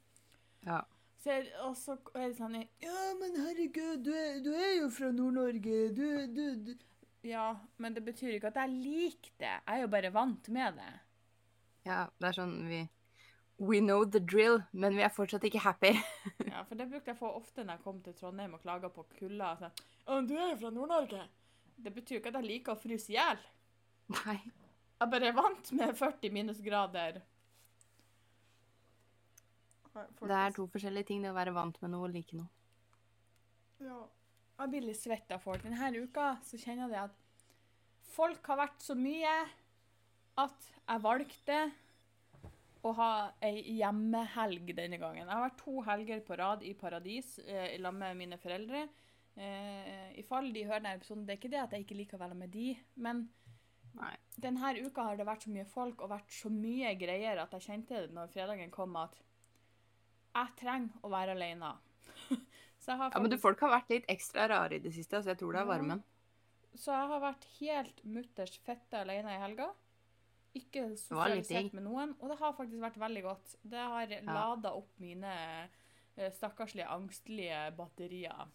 Ja. 0.66 0.82
Så 1.22 1.34
jeg, 1.34 1.48
og 1.66 1.74
så 1.80 1.96
er 2.16 2.28
det 2.30 2.38
sånn 2.38 2.56
Ja, 2.62 3.00
men 3.20 3.36
herregud, 3.42 4.04
du 4.06 4.12
er, 4.16 4.38
du 4.46 4.52
er 4.54 4.76
jo 4.82 4.90
fra 4.94 5.10
Nord-Norge. 5.12 5.80
Du, 5.98 6.06
du, 6.34 6.44
du 6.68 6.76
Ja, 7.28 7.48
men 7.82 7.96
det 7.96 8.04
betyr 8.06 8.36
ikke 8.38 8.52
at 8.54 8.60
jeg 8.62 8.76
liker 8.76 9.34
det. 9.42 9.56
Jeg 9.56 9.74
er 9.80 9.82
jo 9.84 9.90
bare 9.96 10.12
vant 10.14 10.48
med 10.54 10.78
det. 10.80 10.92
ja, 11.88 12.04
det 12.20 12.30
er 12.30 12.38
sånn 12.38 12.56
vi 12.70 12.84
We 13.58 13.80
know 13.82 14.04
the 14.06 14.20
drill, 14.22 14.60
men 14.72 14.94
vi 14.94 15.02
er 15.02 15.10
fortsatt 15.10 15.44
ikke 15.50 15.64
happy. 15.64 15.96
Ja, 16.52 16.62
For 16.70 16.78
det 16.78 16.86
brukte 16.92 17.10
jeg 17.10 17.18
å 17.18 17.22
få 17.24 17.32
ofte 17.40 17.64
når 17.66 17.80
jeg 17.80 17.84
kom 17.88 18.02
til 18.06 18.14
Trondheim 18.20 18.54
og 18.54 18.62
klaga 18.62 18.92
på 18.94 19.02
kulda. 19.18 19.56
Sånn, 19.58 19.74
«Å, 20.06 20.20
du 20.30 20.36
er 20.38 20.52
jo 20.52 20.60
fra 20.62 20.70
Nord-Norge. 20.76 21.24
Det 21.82 21.94
betyr 21.96 22.20
ikke 22.20 22.30
at 22.30 22.38
jeg 22.38 22.50
liker 22.52 22.76
å 22.76 22.82
fryse 22.84 23.10
i 23.10 23.18
hjel. 23.18 23.42
Nei. 24.14 24.38
Jeg 24.98 25.12
bare 25.14 25.30
er 25.30 25.36
vant 25.38 25.72
med 25.78 25.94
40 25.98 26.34
minusgrader. 26.34 27.20
Det 29.98 30.38
er 30.38 30.54
to 30.54 30.68
forskjellige 30.70 31.10
ting, 31.10 31.24
det 31.24 31.32
å 31.34 31.38
være 31.38 31.54
vant 31.56 31.78
med 31.82 31.94
noe 31.94 32.08
og 32.08 32.14
like 32.14 32.38
noe. 32.38 32.50
Ja. 33.82 34.04
Jeg 34.58 34.72
blir 34.74 34.88
litt 34.88 34.98
svett 34.98 35.32
av 35.34 35.42
folk. 35.44 35.62
Denne 35.62 36.02
uka 36.02 36.32
så 36.46 36.58
kjenner 36.58 36.90
jeg 36.90 37.12
at 37.12 37.44
folk 38.10 38.48
har 38.50 38.62
vært 38.64 38.82
så 38.82 38.96
mye 38.98 39.34
at 40.42 40.70
jeg 40.72 41.04
valgte 41.04 41.60
å 42.86 42.94
ha 42.98 43.12
ei 43.44 43.62
hjemmehelg 43.78 44.72
denne 44.78 44.98
gangen. 45.02 45.26
Jeg 45.26 45.34
har 45.34 45.46
vært 45.46 45.62
to 45.62 45.82
helger 45.86 46.24
på 46.26 46.38
rad 46.40 46.64
i 46.66 46.74
paradis 46.78 47.36
eh, 47.46 47.76
i 47.76 47.82
lag 47.82 47.94
med 47.98 48.18
mine 48.18 48.40
foreldre. 48.42 48.86
Eh, 49.38 50.18
I 50.18 50.26
fall 50.26 50.50
de 50.54 50.66
hører 50.66 50.82
denne 50.82 50.98
episoden, 50.98 51.26
Det 51.28 51.36
er 51.36 51.42
ikke 51.42 51.54
det 51.54 51.62
at 51.62 51.74
jeg 51.76 51.86
ikke 51.86 52.00
liker 52.02 52.18
å 52.18 52.24
være 52.26 52.38
med 52.38 52.54
de, 52.54 52.72
men 52.96 53.28
Nei. 53.98 54.14
denne 54.38 54.74
uka 54.86 55.08
har 55.08 55.18
det 55.18 55.26
vært 55.26 55.48
så 55.48 55.54
mye 55.54 55.66
folk 55.66 56.04
og 56.06 56.12
vært 56.12 56.34
så 56.34 56.52
mye 56.54 56.92
greier 57.00 57.40
at 57.42 57.56
jeg 57.58 57.66
kjente 57.66 58.04
det 58.04 58.14
når 58.14 58.30
fredagen 58.34 58.74
kom, 58.74 58.94
at 59.02 59.18
jeg 60.38 60.54
trenger 60.60 61.02
å 61.02 61.12
være 61.12 61.34
alene. 61.38 61.74
har 62.88 63.10
Ja, 63.10 63.20
men 63.20 63.34
du, 63.34 63.40
folk 63.42 63.60
har 63.66 63.74
vært 63.74 63.90
litt 63.92 64.06
ekstra 64.12 64.46
rare 64.52 64.78
i 64.78 64.84
det 64.84 64.94
siste, 64.96 65.20
så 65.24 65.34
jeg 65.34 65.42
tror 65.42 65.58
det 65.58 65.64
er 65.64 65.72
Ja. 65.72 65.98
Så 66.78 66.94
jeg 66.94 67.10
har 67.10 67.22
vært 67.24 67.46
helt 67.58 68.04
mutters 68.06 68.54
fette 68.64 69.02
alene 69.02 69.34
i 69.34 69.42
helga. 69.42 69.72
Ikke 70.58 70.84
sosialisert 70.98 71.74
med 71.74 71.86
noen. 71.88 72.14
Og 72.22 72.32
det 72.32 72.38
har 72.40 72.54
faktisk 72.58 72.82
vært 72.82 73.00
veldig 73.02 73.24
godt. 73.26 73.56
Det 73.66 73.86
har 73.94 74.14
lada 74.30 74.74
opp 74.78 74.94
mine 75.02 75.34
eh, 75.66 76.30
stakkarslige, 76.38 76.88
angstlige 76.94 77.64
batterier. 77.78 78.46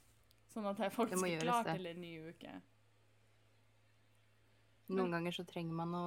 Sånn 0.53 0.69
at 0.71 0.83
jeg 0.85 0.95
faktisk 0.95 1.27
er 1.27 1.43
klar 1.43 1.67
til 1.67 1.89
en 1.91 2.01
ny 2.03 2.13
uke. 2.31 2.55
Noen 4.89 5.15
ganger 5.15 5.35
så 5.37 5.45
trenger 5.49 5.77
man 5.77 5.95
å 5.95 6.07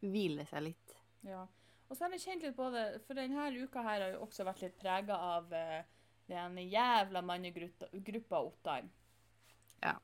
hvile 0.00 0.46
seg 0.48 0.64
litt. 0.70 0.94
Ja. 1.26 1.44
Og 1.88 1.96
så 1.96 2.04
har 2.04 2.14
jeg 2.14 2.24
kjent 2.24 2.44
litt 2.44 2.56
på 2.56 2.68
det, 2.72 2.84
for 3.06 3.18
denne 3.18 3.48
uka 3.56 3.82
her 3.84 4.02
har 4.04 4.14
jo 4.14 4.24
også 4.26 4.44
vært 4.48 4.64
litt 4.66 4.76
prega 4.80 5.16
av 5.24 5.52
uh, 5.52 5.80
den 6.28 6.58
jævla 6.68 7.22
mannegruppa 7.24 8.42
Ottar. 8.44 8.88
Ja. 9.82 9.94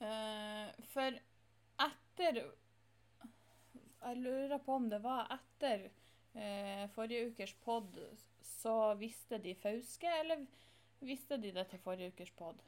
Uh, 0.00 0.70
for 0.94 1.18
etter 1.84 2.40
Jeg 4.00 4.16
lurer 4.16 4.58
på 4.64 4.78
om 4.80 4.88
det 4.88 5.02
var 5.04 5.28
etter 5.34 5.90
uh, 6.34 6.88
forrige 6.96 7.30
ukers 7.30 7.54
pod, 7.64 8.00
så 8.42 8.94
visste 8.98 9.38
de 9.38 9.54
Fauske, 9.54 10.10
eller 10.22 10.42
visste 11.04 11.38
de 11.38 11.52
det 11.54 11.68
til 11.70 11.82
forrige 11.84 12.14
ukers 12.14 12.32
pod? 12.36 12.58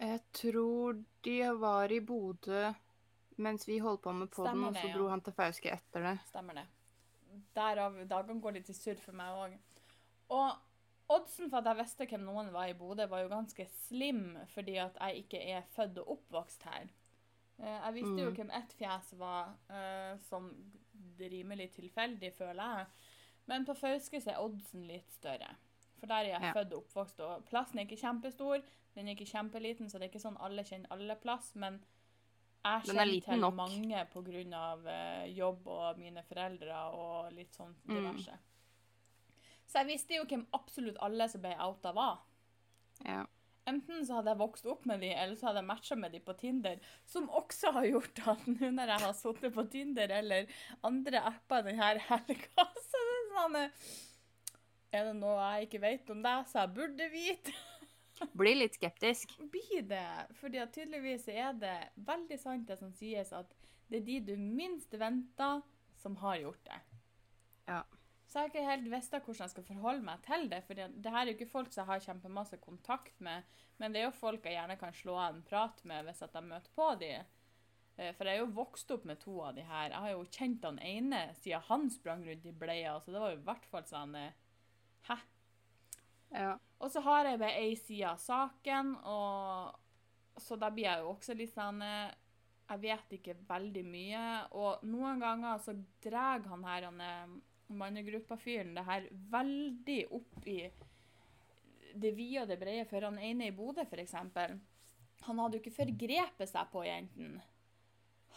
Jeg 0.00 0.22
tror 0.34 1.02
de 1.22 1.36
var 1.60 1.92
i 1.92 2.00
Bodø 2.00 2.72
mens 3.38 3.66
vi 3.68 3.78
holdt 3.78 4.02
på 4.02 4.12
med 4.12 4.30
podden, 4.30 4.64
og 4.64 4.74
så 4.74 4.88
dro 4.94 5.04
ja. 5.06 5.10
han 5.10 5.20
til 5.20 5.32
Fauske 5.32 5.70
etter 5.72 6.02
det. 6.02 6.18
Stemmer 6.28 6.54
det. 6.54 6.66
Derav 7.54 7.96
dagene 8.08 8.40
går 8.40 8.52
litt 8.58 8.68
i 8.70 8.72
surr 8.76 9.00
for 9.02 9.12
meg 9.12 9.26
òg. 9.34 9.56
Og 10.30 10.56
oddsen 11.08 11.50
for 11.50 11.58
at 11.58 11.64
jeg 11.66 11.76
visste 11.82 12.06
hvem 12.06 12.24
noen 12.24 12.52
var 12.54 12.68
i 12.70 12.74
Bodø, 12.78 13.06
var 13.10 13.20
jo 13.24 13.28
ganske 13.32 13.66
slim, 13.88 14.36
fordi 14.54 14.76
at 14.78 14.96
jeg 15.00 15.24
ikke 15.24 15.42
er 15.56 15.62
født 15.74 15.98
og 15.98 16.08
oppvokst 16.18 16.62
her. 16.62 16.88
Eh, 17.58 17.80
Jeg 17.86 17.94
visste 17.94 18.22
jo 18.22 18.30
Mm. 18.30 18.36
hvem 18.36 18.50
ett 18.50 18.72
fjes 18.72 19.12
var, 19.18 19.54
eh, 19.70 20.16
som 20.28 20.48
rimelig 21.20 21.70
tilfeldig, 21.72 22.32
føler 22.34 22.62
jeg. 22.78 22.86
Men 23.46 23.64
på 23.66 23.74
Fauske 23.74 24.20
så 24.20 24.30
er 24.32 24.40
oddsen 24.40 24.86
litt 24.86 25.12
større. 25.12 25.56
For 25.98 26.06
der 26.06 26.14
er 26.14 26.24
jeg 26.38 26.42
Ja. 26.42 26.52
født 26.52 26.72
og 26.72 26.84
oppvokst, 26.84 27.20
og 27.20 27.44
plassen 27.46 27.78
er 27.78 27.84
ikke 27.84 28.00
kjempestor. 28.00 28.62
Den 28.94 29.08
er 29.08 29.14
ikke 29.14 29.26
kjempeliten, 29.30 29.90
så 29.90 29.98
det 29.98 30.02
er 30.02 30.08
ikke 30.18 30.22
sånn 30.28 30.36
alle 30.40 30.62
kjenner 30.64 30.86
alle 30.90 31.16
plass, 31.16 31.54
men 31.54 31.84
jeg 32.64 32.86
Den 32.86 32.98
er 32.98 33.04
kjenner 33.04 33.24
til 33.28 33.40
nok. 33.40 33.54
mange 33.54 34.06
pga. 34.12 34.64
Eh, 34.94 35.26
jobb 35.36 35.66
og 35.68 35.98
mine 35.98 36.22
foreldre 36.28 36.78
og 36.94 37.32
litt 37.32 37.52
sånn 37.54 37.74
Mm. 37.86 37.94
diverse. 37.96 38.38
Så 39.66 39.78
jeg 39.82 39.86
visste 39.86 40.14
jo 40.16 40.24
hvem 40.24 40.46
absolutt 40.52 40.96
alle 41.00 41.28
som 41.28 41.40
ble 41.42 41.54
outa, 41.58 41.92
var. 41.92 42.18
Ja. 43.04 43.24
Enten 43.66 44.04
så 44.04 44.16
hadde 44.18 44.28
jeg 44.34 44.38
vokst 44.38 44.66
opp 44.66 44.84
med 44.86 45.00
de, 45.00 45.08
eller 45.14 45.36
så 45.36 45.46
hadde 45.48 45.62
jeg 45.62 45.66
matcha 45.70 45.96
med 45.96 46.12
de 46.12 46.20
på 46.20 46.34
Tinder, 46.36 46.78
som 47.06 47.28
også 47.30 47.72
har 47.72 47.84
gjort 47.88 48.18
at 48.28 48.46
nå 48.46 48.70
når 48.76 48.86
jeg 48.92 49.00
har 49.00 49.12
sittet 49.14 49.54
på 49.54 49.64
Tinder 49.72 50.10
eller 50.12 50.46
andre 50.84 51.22
apper 51.24 51.62
denne 51.64 51.80
helga, 51.80 52.66
så 52.88 53.00
er 53.00 53.14
det 53.14 53.30
sånn 53.34 53.56
eh, 53.56 53.70
Er 54.92 55.04
det 55.08 55.16
noe 55.16 55.38
jeg 55.58 55.66
ikke 55.68 55.80
vet 55.80 56.10
om 56.10 56.20
deg, 56.22 56.44
så 56.46 56.60
jeg 56.60 56.74
burde 56.76 57.08
vite? 57.10 57.54
Blir 58.34 58.58
litt 58.58 58.78
skeptisk. 58.78 59.34
Blir 59.54 59.82
det. 59.90 60.06
Fordi 60.40 60.60
at 60.62 60.74
tydeligvis 60.74 61.26
er 61.32 61.52
det 61.58 61.76
veldig 62.06 62.38
sant 62.40 62.68
det 62.68 62.78
som 62.80 62.92
sies, 62.94 63.32
at 63.34 63.54
det 63.90 64.00
er 64.00 64.06
de 64.06 64.20
du 64.32 64.34
minst 64.40 64.94
venter, 64.98 65.62
som 66.00 66.16
har 66.20 66.40
gjort 66.42 66.64
det. 66.66 66.80
Ja. 67.70 67.82
Så 68.26 68.40
jeg 68.40 68.42
har 68.42 68.50
ikke 68.50 68.66
helt 68.66 68.88
visst 68.90 69.12
hvordan 69.14 69.44
jeg 69.44 69.52
skal 69.52 69.66
forholde 69.68 70.04
meg 70.06 70.22
til 70.26 70.48
det. 70.50 70.60
For 70.66 70.74
det 70.74 71.12
her 71.14 71.20
er 71.20 71.30
jo 71.30 71.36
ikke 71.36 71.52
folk 71.52 71.70
som 71.70 71.84
jeg 71.84 71.90
har 71.92 72.04
kjempemasse 72.08 72.58
kontakt 72.62 73.20
med, 73.22 73.46
men 73.78 73.94
det 73.94 74.00
er 74.00 74.08
jo 74.08 74.16
folk 74.16 74.46
jeg 74.48 74.56
gjerne 74.56 74.76
kan 74.80 74.96
slå 74.96 75.14
av 75.20 75.36
en 75.36 75.44
prat 75.46 75.82
med 75.86 76.08
hvis 76.08 76.24
jeg 76.24 76.46
møter 76.48 76.74
på 76.74 76.88
de. 77.02 77.12
Eh, 77.96 78.10
For 78.16 78.26
jeg 78.26 78.40
er 78.40 78.42
jo 78.42 78.56
vokst 78.56 78.90
opp 78.90 79.04
med 79.06 79.20
to 79.22 79.36
av 79.44 79.54
de 79.54 79.62
her. 79.68 79.92
Jeg 79.92 80.02
har 80.06 80.14
jo 80.16 80.24
kjent 80.34 80.66
han 80.66 80.80
ene 80.82 81.22
siden 81.38 81.68
han 81.68 81.86
sprang 81.94 82.24
rundt 82.26 82.48
i 82.50 82.56
bleia, 82.64 82.96
så 83.00 83.14
det 83.14 83.22
var 83.22 83.34
jo 83.34 83.38
i 83.38 83.46
hvert 83.46 83.70
fall 83.70 83.86
sånn 83.90 84.18
eh, 84.18 84.32
Hæ? 85.04 85.18
Ja. 86.34 86.56
Og 86.82 86.90
så 86.92 87.00
har 87.06 87.28
jeg 87.28 87.40
bare 87.40 87.62
ei 87.62 87.74
side 87.78 88.10
av 88.10 88.20
saken, 88.20 88.94
og 89.08 90.42
så 90.42 90.58
da 90.58 90.70
blir 90.74 90.88
jeg 90.88 91.04
jo 91.04 91.12
også 91.14 91.36
litt 91.38 91.52
sånn 91.54 91.80
eh, 91.86 92.10
Jeg 92.64 92.80
vet 92.82 93.14
ikke 93.18 93.36
veldig 93.48 93.84
mye. 93.86 94.24
Og 94.58 94.84
noen 94.88 95.20
ganger 95.22 95.60
så 95.62 95.76
drar 96.02 96.44
han 96.50 96.64
her 96.66 96.88
han 96.88 97.00
eh, 97.04 97.36
mannegruppa-fyren 97.74 98.74
det 98.76 98.84
her 98.88 99.08
veldig 99.32 100.00
opp 100.16 100.48
i 100.50 100.58
det 101.94 102.12
vide 102.16 102.42
og 102.42 102.50
det 102.50 102.58
brede. 102.60 102.86
For 102.90 103.06
han 103.06 103.20
ene 103.22 103.48
i 103.48 103.54
Bodø, 103.54 103.84
f.eks., 103.86 104.16
han 105.24 105.40
hadde 105.40 105.56
jo 105.56 105.62
ikke 105.62 105.78
forgrepet 105.78 106.50
seg 106.50 106.70
på 106.72 106.82
jentene. 106.84 107.44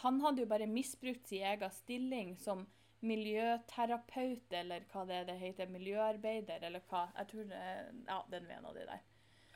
Han 0.03 0.19
hadde 0.21 0.43
jo 0.43 0.49
bare 0.51 0.69
misbrukt 0.69 1.25
sin 1.27 1.43
egen 1.49 1.73
stilling 1.73 2.35
som 2.39 2.67
miljøterapeut, 3.05 4.53
eller 4.57 4.85
hva 4.91 5.03
det, 5.05 5.23
det 5.29 5.37
heter, 5.41 5.69
miljøarbeider, 5.69 6.63
eller 6.65 6.81
hva. 6.89 7.07
Jeg 7.17 7.29
tror 7.31 7.49
det 7.51 7.63
Ja, 8.07 8.21
den 8.31 8.47
er 8.47 8.57
en 8.57 8.69
av 8.69 8.77
de 8.77 8.85
der. 8.89 9.03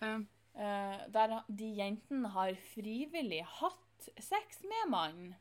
Um. 0.02 0.28
Uh, 0.52 1.00
der 1.14 1.38
de 1.48 1.70
jentene 1.78 2.30
har 2.34 2.58
frivillig 2.74 3.42
hatt 3.62 4.10
sex 4.20 4.62
med 4.68 4.92
mannen. 4.92 5.34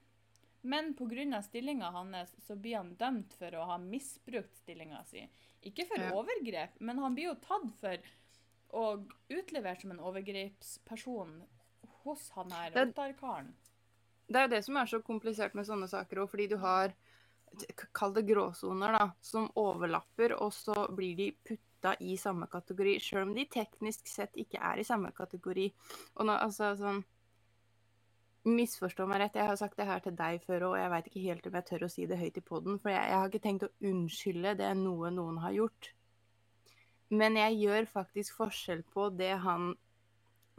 Men 0.62 0.94
pga. 0.94 1.42
stillinga 1.42 1.90
hans 1.90 2.36
så 2.46 2.56
blir 2.56 2.76
han 2.76 2.94
dømt 2.94 3.34
for 3.34 3.54
å 3.56 3.64
ha 3.64 3.78
misbrukt 3.78 4.56
stillinga 4.56 5.04
si. 5.04 5.28
Ikke 5.62 5.86
for 5.86 6.00
Ja. 6.00 6.12
overgrep, 6.12 6.80
men 6.80 6.98
han 6.98 7.14
blir 7.14 7.32
jo 7.32 7.34
tatt 7.34 7.72
for 7.80 7.96
og 8.72 9.12
utlevert 9.28 9.80
som 9.80 9.90
en 9.90 9.98
overgrepsperson 9.98 11.42
hos 12.04 12.30
han 12.30 12.50
her 12.50 12.76
Ottar-karen. 12.86 13.54
Det 14.28 14.36
er 14.38 14.46
jo 14.46 14.54
det 14.54 14.64
som 14.64 14.76
er 14.76 14.86
så 14.86 15.00
komplisert 15.02 15.54
med 15.54 15.66
sånne 15.66 15.88
saker 15.90 16.22
òg, 16.22 16.30
fordi 16.30 16.46
du 16.52 16.56
har 16.62 16.94
Kall 17.96 18.14
det 18.14 18.26
gråsoner, 18.28 18.94
da, 18.96 19.10
som 19.20 19.48
overlapper, 19.58 20.36
og 20.38 20.52
så 20.54 20.86
blir 20.96 21.16
de 21.18 21.30
putta 21.46 21.94
i 22.00 22.16
samme 22.20 22.46
kategori, 22.50 22.98
sjøl 23.02 23.26
om 23.26 23.32
de 23.36 23.46
teknisk 23.50 24.08
sett 24.08 24.36
ikke 24.38 24.60
er 24.62 24.80
i 24.80 24.86
samme 24.86 25.10
kategori. 25.16 25.66
Og 26.18 26.28
nå, 26.28 26.36
altså 26.36 26.74
sånn 26.80 27.02
Misforstå 28.40 29.04
meg 29.04 29.18
rett, 29.20 29.34
jeg 29.36 29.44
har 29.44 29.56
sagt 29.60 29.76
det 29.76 29.84
her 29.84 30.00
til 30.00 30.14
deg 30.16 30.38
før 30.46 30.70
og 30.70 30.78
jeg 30.78 30.88
veit 30.88 31.08
ikke 31.10 31.22
helt 31.26 31.48
om 31.50 31.56
jeg 31.58 31.66
tør 31.68 31.82
å 31.84 31.88
si 31.92 32.06
det 32.08 32.16
høyt 32.16 32.38
i 32.40 32.42
poden, 32.44 32.78
for 32.80 32.88
jeg, 32.88 33.02
jeg 33.10 33.18
har 33.20 33.28
ikke 33.28 33.42
tenkt 33.44 33.66
å 33.66 33.74
unnskylde 33.90 34.54
det 34.62 34.70
noe 34.80 35.10
noen 35.12 35.42
har 35.42 35.52
gjort. 35.52 35.90
Men 37.12 37.36
jeg 37.36 37.58
gjør 37.60 37.90
faktisk 37.90 38.38
forskjell 38.38 38.80
på 38.94 39.10
det 39.18 39.34
han 39.44 39.74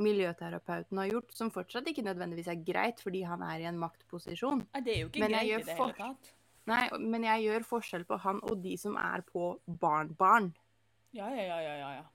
miljøterapeuten 0.02 1.02
har 1.02 1.10
gjort, 1.10 1.34
som 1.34 1.50
fortsatt 1.54 1.90
ikke 1.90 2.06
nødvendigvis 2.06 2.52
er 2.52 2.62
greit 2.66 3.02
fordi 3.02 3.24
han 3.26 3.42
er 3.46 3.64
i 3.64 3.68
en 3.70 3.82
maktposisjon. 3.82 4.62
Nei, 4.76 4.84
det 4.86 4.94
er 4.94 5.02
jo 5.02 5.10
ikke 5.10 5.24
Men 5.24 5.34
greit 5.34 5.50
i 5.50 5.58
det 5.66 5.78
hele 5.80 5.98
tatt. 5.98 6.32
Nei, 6.72 6.86
men 7.04 7.28
jeg 7.28 7.44
gjør 7.50 7.66
forskjell 7.68 8.06
på 8.08 8.18
han 8.24 8.40
og 8.48 8.62
de 8.64 8.78
som 8.80 8.96
er 9.02 9.22
på 9.28 9.52
barn-barn. 9.82 10.52
Ja, 11.14 11.28
ja, 11.36 11.44
ja, 11.50 11.60
ja, 11.68 11.76
ja, 11.84 11.92
ja. 12.00 12.08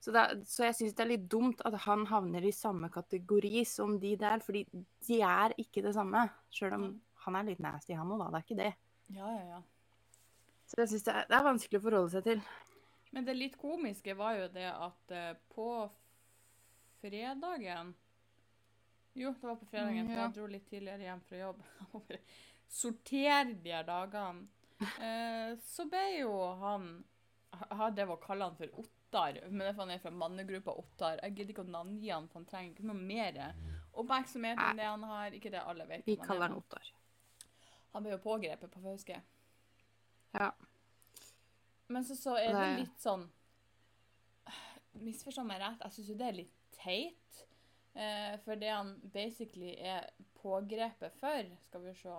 Så, 0.00 0.14
er- 0.16 0.38
så 0.48 0.64
jeg 0.64 0.76
syns 0.78 0.94
det 0.96 1.02
er 1.04 1.10
litt 1.10 1.26
dumt 1.28 1.60
at 1.68 1.74
han 1.84 2.06
havner 2.08 2.46
i 2.48 2.52
samme 2.56 2.88
kategori 2.94 3.64
som 3.68 3.98
de 4.00 4.14
der, 4.16 4.40
fordi 4.40 4.62
de 5.08 5.18
er 5.26 5.52
ikke 5.60 5.82
det 5.84 5.92
samme. 5.98 6.22
Sjøl 6.54 6.72
om 6.78 6.86
han 7.26 7.36
er 7.36 7.50
litt 7.50 7.60
nasty, 7.60 7.92
han 7.98 8.08
òg, 8.14 8.22
da. 8.22 8.30
Det 8.30 8.38
er 8.40 8.46
ikke 8.46 8.60
det. 8.62 8.70
ja, 9.18 9.28
ja, 9.34 9.44
ja. 9.56 9.60
Så 10.70 10.78
jeg 10.84 10.88
syns 10.92 11.02
det, 11.08 11.14
det 11.28 11.34
er 11.36 11.42
vanskelig 11.44 11.80
å 11.80 11.82
forholde 11.82 12.10
seg 12.14 12.24
til. 12.28 12.42
Men 13.10 13.24
det 13.26 13.34
litt 13.34 13.56
komiske 13.58 14.14
var 14.16 14.36
jo 14.38 14.44
det 14.54 14.68
at 14.70 15.10
eh, 15.18 15.32
på 15.56 15.66
fredagen 17.00 17.94
Jo, 19.18 19.32
det 19.34 19.42
var 19.48 19.56
på 19.58 19.66
fredagen, 19.66 20.06
for 20.06 20.14
Mm, 20.14 20.16
ja. 20.16 20.22
jeg 20.28 20.34
dro 20.36 20.46
litt 20.46 20.68
tidligere 20.70 21.02
hjem 21.08 21.20
fra 21.26 21.40
jobb. 21.40 21.62
Sortere 22.70 23.54
de 23.64 23.74
her 23.74 23.86
dagene. 23.88 24.46
Eh, 24.80 25.58
så 25.60 25.84
ble 25.90 26.04
jo 26.22 26.30
han 26.56 26.84
Jeg 27.50 27.92
drevet 27.98 28.14
og 28.14 28.22
kalle 28.24 28.46
han 28.46 28.54
for 28.56 28.78
Ottar, 28.80 29.36
men 29.50 29.60
det 29.60 29.66
er 29.66 29.74
for 29.74 29.84
han 29.84 29.92
er 29.92 30.00
fra 30.00 30.12
mannegruppa 30.14 30.72
Ottar. 30.78 31.18
Jeg 31.24 31.34
gidder 31.34 31.52
ikke 31.56 31.64
å 31.66 31.72
navngi 31.74 32.12
han, 32.14 32.28
for 32.30 32.40
han 32.40 32.46
trenger 32.48 32.76
ikke 32.76 32.86
noe 32.88 33.10
mer 33.10 33.40
oppmerksomhet 33.98 34.62
enn 34.64 34.80
det 34.80 34.86
han 34.86 35.04
har. 35.10 35.36
Ikke 35.36 35.52
det 35.52 35.60
alle 35.66 35.86
vet. 35.90 36.06
Vi 36.06 36.16
kaller 36.22 36.46
er. 36.46 36.54
han 36.54 36.62
Ottar. 36.62 36.92
Han 37.90 38.06
ble 38.06 38.14
jo 38.14 38.20
pågrepet 38.22 38.70
på 38.70 38.82
Fauske. 38.84 39.18
Ja. 40.38 40.52
Men 41.90 42.06
så, 42.06 42.14
så 42.16 42.36
er 42.38 42.54
det 42.54 42.66
litt 42.84 43.02
sånn 43.02 43.26
Misforstå 45.00 45.42
meg 45.46 45.60
rett, 45.62 45.82
jeg 45.84 45.94
syns 45.94 46.08
jo 46.10 46.16
det 46.18 46.26
er 46.26 46.36
litt 46.36 46.54
teit. 46.74 47.42
Eh, 47.94 48.34
for 48.44 48.58
det 48.58 48.70
han 48.70 48.92
basically 49.14 49.72
er 49.78 50.08
pågrepet 50.38 51.14
for 51.18 51.50
Skal 51.66 51.84
vi 51.84 51.94
se 51.98 52.16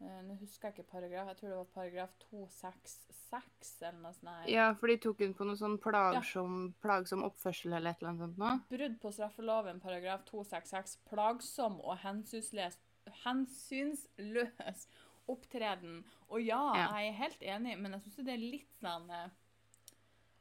Nå 0.00 0.34
husker 0.40 0.68
jeg 0.68 0.74
ikke 0.78 0.90
paragraf. 0.90 1.28
Jeg 1.30 1.36
tror 1.38 1.48
det 1.48 1.56
var 1.56 1.68
paragraf 1.74 2.10
266 2.30 3.82
eller 3.82 4.00
noe 4.02 4.12
sånt. 4.12 4.28
her. 4.42 4.48
Ja, 4.52 4.66
for 4.74 4.86
de 4.90 4.96
tok 5.00 5.18
hun 5.22 5.34
på 5.38 5.46
noe 5.48 5.56
sånn 5.56 5.78
plagsom, 5.80 6.74
plagsom 6.82 7.22
oppførsel 7.24 7.72
eller 7.78 7.90
et 7.94 8.02
eller 8.02 8.10
annet 8.12 8.24
sånt 8.26 8.38
nå. 8.42 8.50
Brudd 8.72 8.98
på 9.00 9.12
straffeloven 9.14 9.80
paragraf 9.80 10.24
266. 10.28 10.98
Plagsom 11.08 11.78
og 11.80 11.96
hensynsløs, 12.02 12.76
hensynsløs 13.24 14.86
opptreden. 15.30 16.02
Og 16.28 16.42
ja, 16.44 16.60
Ja. 16.76 16.88
jeg 16.98 17.08
er 17.08 17.12
helt 17.22 17.40
enig, 17.42 17.78
men 17.80 17.92
jeg 17.92 18.02
syns 18.02 18.16
det 18.26 18.34
er 18.34 18.44
litt 18.44 18.74
sånn 18.82 19.08
eh, 19.10 19.28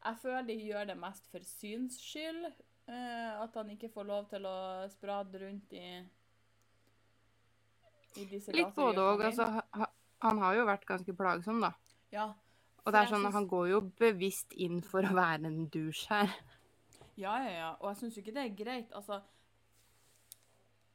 Jeg 0.03 0.17
føler 0.19 0.43
de 0.47 0.53
gjør 0.59 0.87
det 0.87 0.97
mest 0.99 1.27
for 1.31 1.39
syns 1.47 1.99
skyld. 2.01 2.51
eh, 2.87 3.41
at 3.41 3.53
han 3.55 3.69
ikke 3.69 3.89
får 3.93 4.03
lov 4.05 4.25
til 4.29 4.43
å 4.45 4.89
sprade 4.91 5.39
rundt 5.39 5.71
i 5.71 6.03
i 8.17 8.25
disse 8.29 8.53
Litt 8.55 8.73
både 8.75 9.03
òg. 9.03 9.23
Altså, 9.29 9.49
ha- 9.57 9.67
ha- 9.81 9.91
han 10.23 10.39
har 10.39 10.55
jo 10.57 10.65
vært 10.69 10.87
ganske 10.87 11.15
plagsom, 11.17 11.61
da. 11.63 11.73
Ja. 12.13 12.31
Og 12.83 12.91
det 12.91 12.99
er 12.99 13.11
sånn, 13.11 13.23
synes... 13.23 13.37
han 13.37 13.47
går 13.51 13.69
jo 13.71 13.79
bevisst 13.99 14.55
inn 14.59 14.81
for 14.85 15.05
å 15.07 15.15
være 15.15 15.47
en 15.49 15.63
douche 15.71 16.09
her. 16.11 16.33
Ja, 17.19 17.37
ja, 17.45 17.53
ja. 17.53 17.69
Og 17.79 17.91
jeg 17.91 18.01
syns 18.01 18.19
ikke 18.19 18.33
det 18.35 18.43
er 18.43 18.57
greit. 18.57 18.93
Altså 18.97 19.21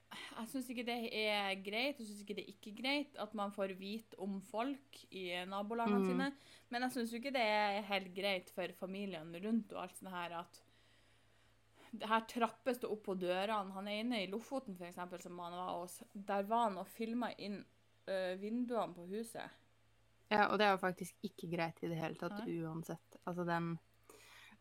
Jeg 0.08 0.48
syns 0.50 0.68
ikke 0.72 0.84
det 0.88 0.96
er 1.20 1.52
greit, 1.62 1.98
jeg 2.00 2.08
syns 2.08 2.22
ikke 2.24 2.36
det 2.38 2.44
er 2.44 2.52
ikke 2.54 2.72
greit 2.78 3.18
at 3.20 3.34
man 3.38 3.52
får 3.54 3.74
vite 3.78 4.18
om 4.22 4.38
folk 4.50 5.02
i 5.10 5.30
nabolagene 5.48 6.00
mm. 6.02 6.08
sine. 6.10 6.30
Men 6.72 6.86
jeg 6.86 6.96
syns 6.96 7.12
jo 7.12 7.20
ikke 7.20 7.34
det 7.34 7.44
er 7.44 7.86
helt 7.90 8.10
greit 8.16 8.52
for 8.54 8.74
familiene 8.80 9.42
rundt 9.44 9.72
og 9.76 9.84
alt 9.84 9.98
sånt 9.98 10.14
her 10.14 10.40
at 10.42 10.60
her 12.04 12.20
trappes 12.30 12.80
det 12.82 12.88
opp 12.90 13.04
på 13.06 13.14
dørene. 13.18 13.72
Han 13.74 13.88
er 13.88 14.02
inne 14.02 14.22
i 14.24 14.28
Lofoten, 14.30 14.76
eksempel, 14.84 15.20
som 15.22 15.38
han 15.42 15.56
var 15.56 15.74
hos. 15.80 16.00
Der 16.12 16.46
var 16.48 16.68
han 16.68 16.78
og 16.82 16.88
filma 16.90 17.30
inn 17.38 17.58
ø, 17.62 18.18
vinduene 18.40 18.94
på 18.96 19.06
huset. 19.10 19.56
Ja, 20.28 20.48
og 20.50 20.58
det 20.60 20.66
er 20.66 20.74
jo 20.74 20.82
faktisk 20.82 21.16
ikke 21.24 21.48
greit 21.54 21.78
i 21.82 21.88
det 21.88 22.00
hele 22.00 22.18
tatt, 22.20 22.42
Nei. 22.44 22.58
uansett. 22.60 23.20
Altså 23.24 23.46
den 23.48 23.76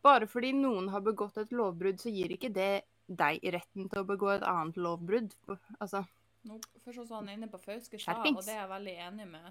Bare 0.00 0.28
fordi 0.30 0.52
noen 0.54 0.88
har 0.92 1.02
begått 1.02 1.40
et 1.42 1.50
lovbrudd, 1.52 1.98
så 2.00 2.12
gir 2.14 2.30
ikke 2.30 2.52
det 2.54 2.84
deg 3.08 3.42
retten 3.50 3.88
til 3.90 4.04
å 4.04 4.06
begå 4.06 4.28
et 4.30 4.44
annet 4.46 4.76
lovbrudd. 4.78 5.32
Altså, 5.80 6.04
Nå, 6.46 6.60
først 6.84 7.08
så 7.08 7.18
han 7.18 7.32
inne 7.32 7.48
på 7.50 7.58
Fauske 7.60 7.98
stad, 7.98 8.22
og 8.30 8.44
det 8.46 8.54
er 8.54 8.60
jeg 8.62 8.70
veldig 8.70 8.94
enig 9.08 9.26
med. 9.32 9.48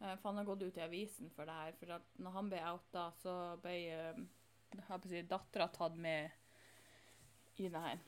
Eh, 0.00 0.16
For 0.18 0.30
han 0.32 0.40
har 0.40 0.48
gått 0.48 0.64
ut 0.66 0.80
i 0.80 0.84
avisen 0.84 1.30
for 1.30 1.46
det 1.46 1.54
her. 1.54 1.76
For 1.78 2.24
når 2.26 2.34
han 2.34 2.50
ble 2.50 2.62
outa, 2.72 3.04
så 3.22 3.34
ble 3.62 3.76
eh, 3.94 4.24
jeg 4.74 4.82
på 4.88 4.98
å 4.98 5.12
si, 5.12 5.22
dattera 5.30 5.68
tatt 5.72 5.94
med 5.96 6.34
i 7.60 7.70
det 7.72 7.80
her. 7.80 7.98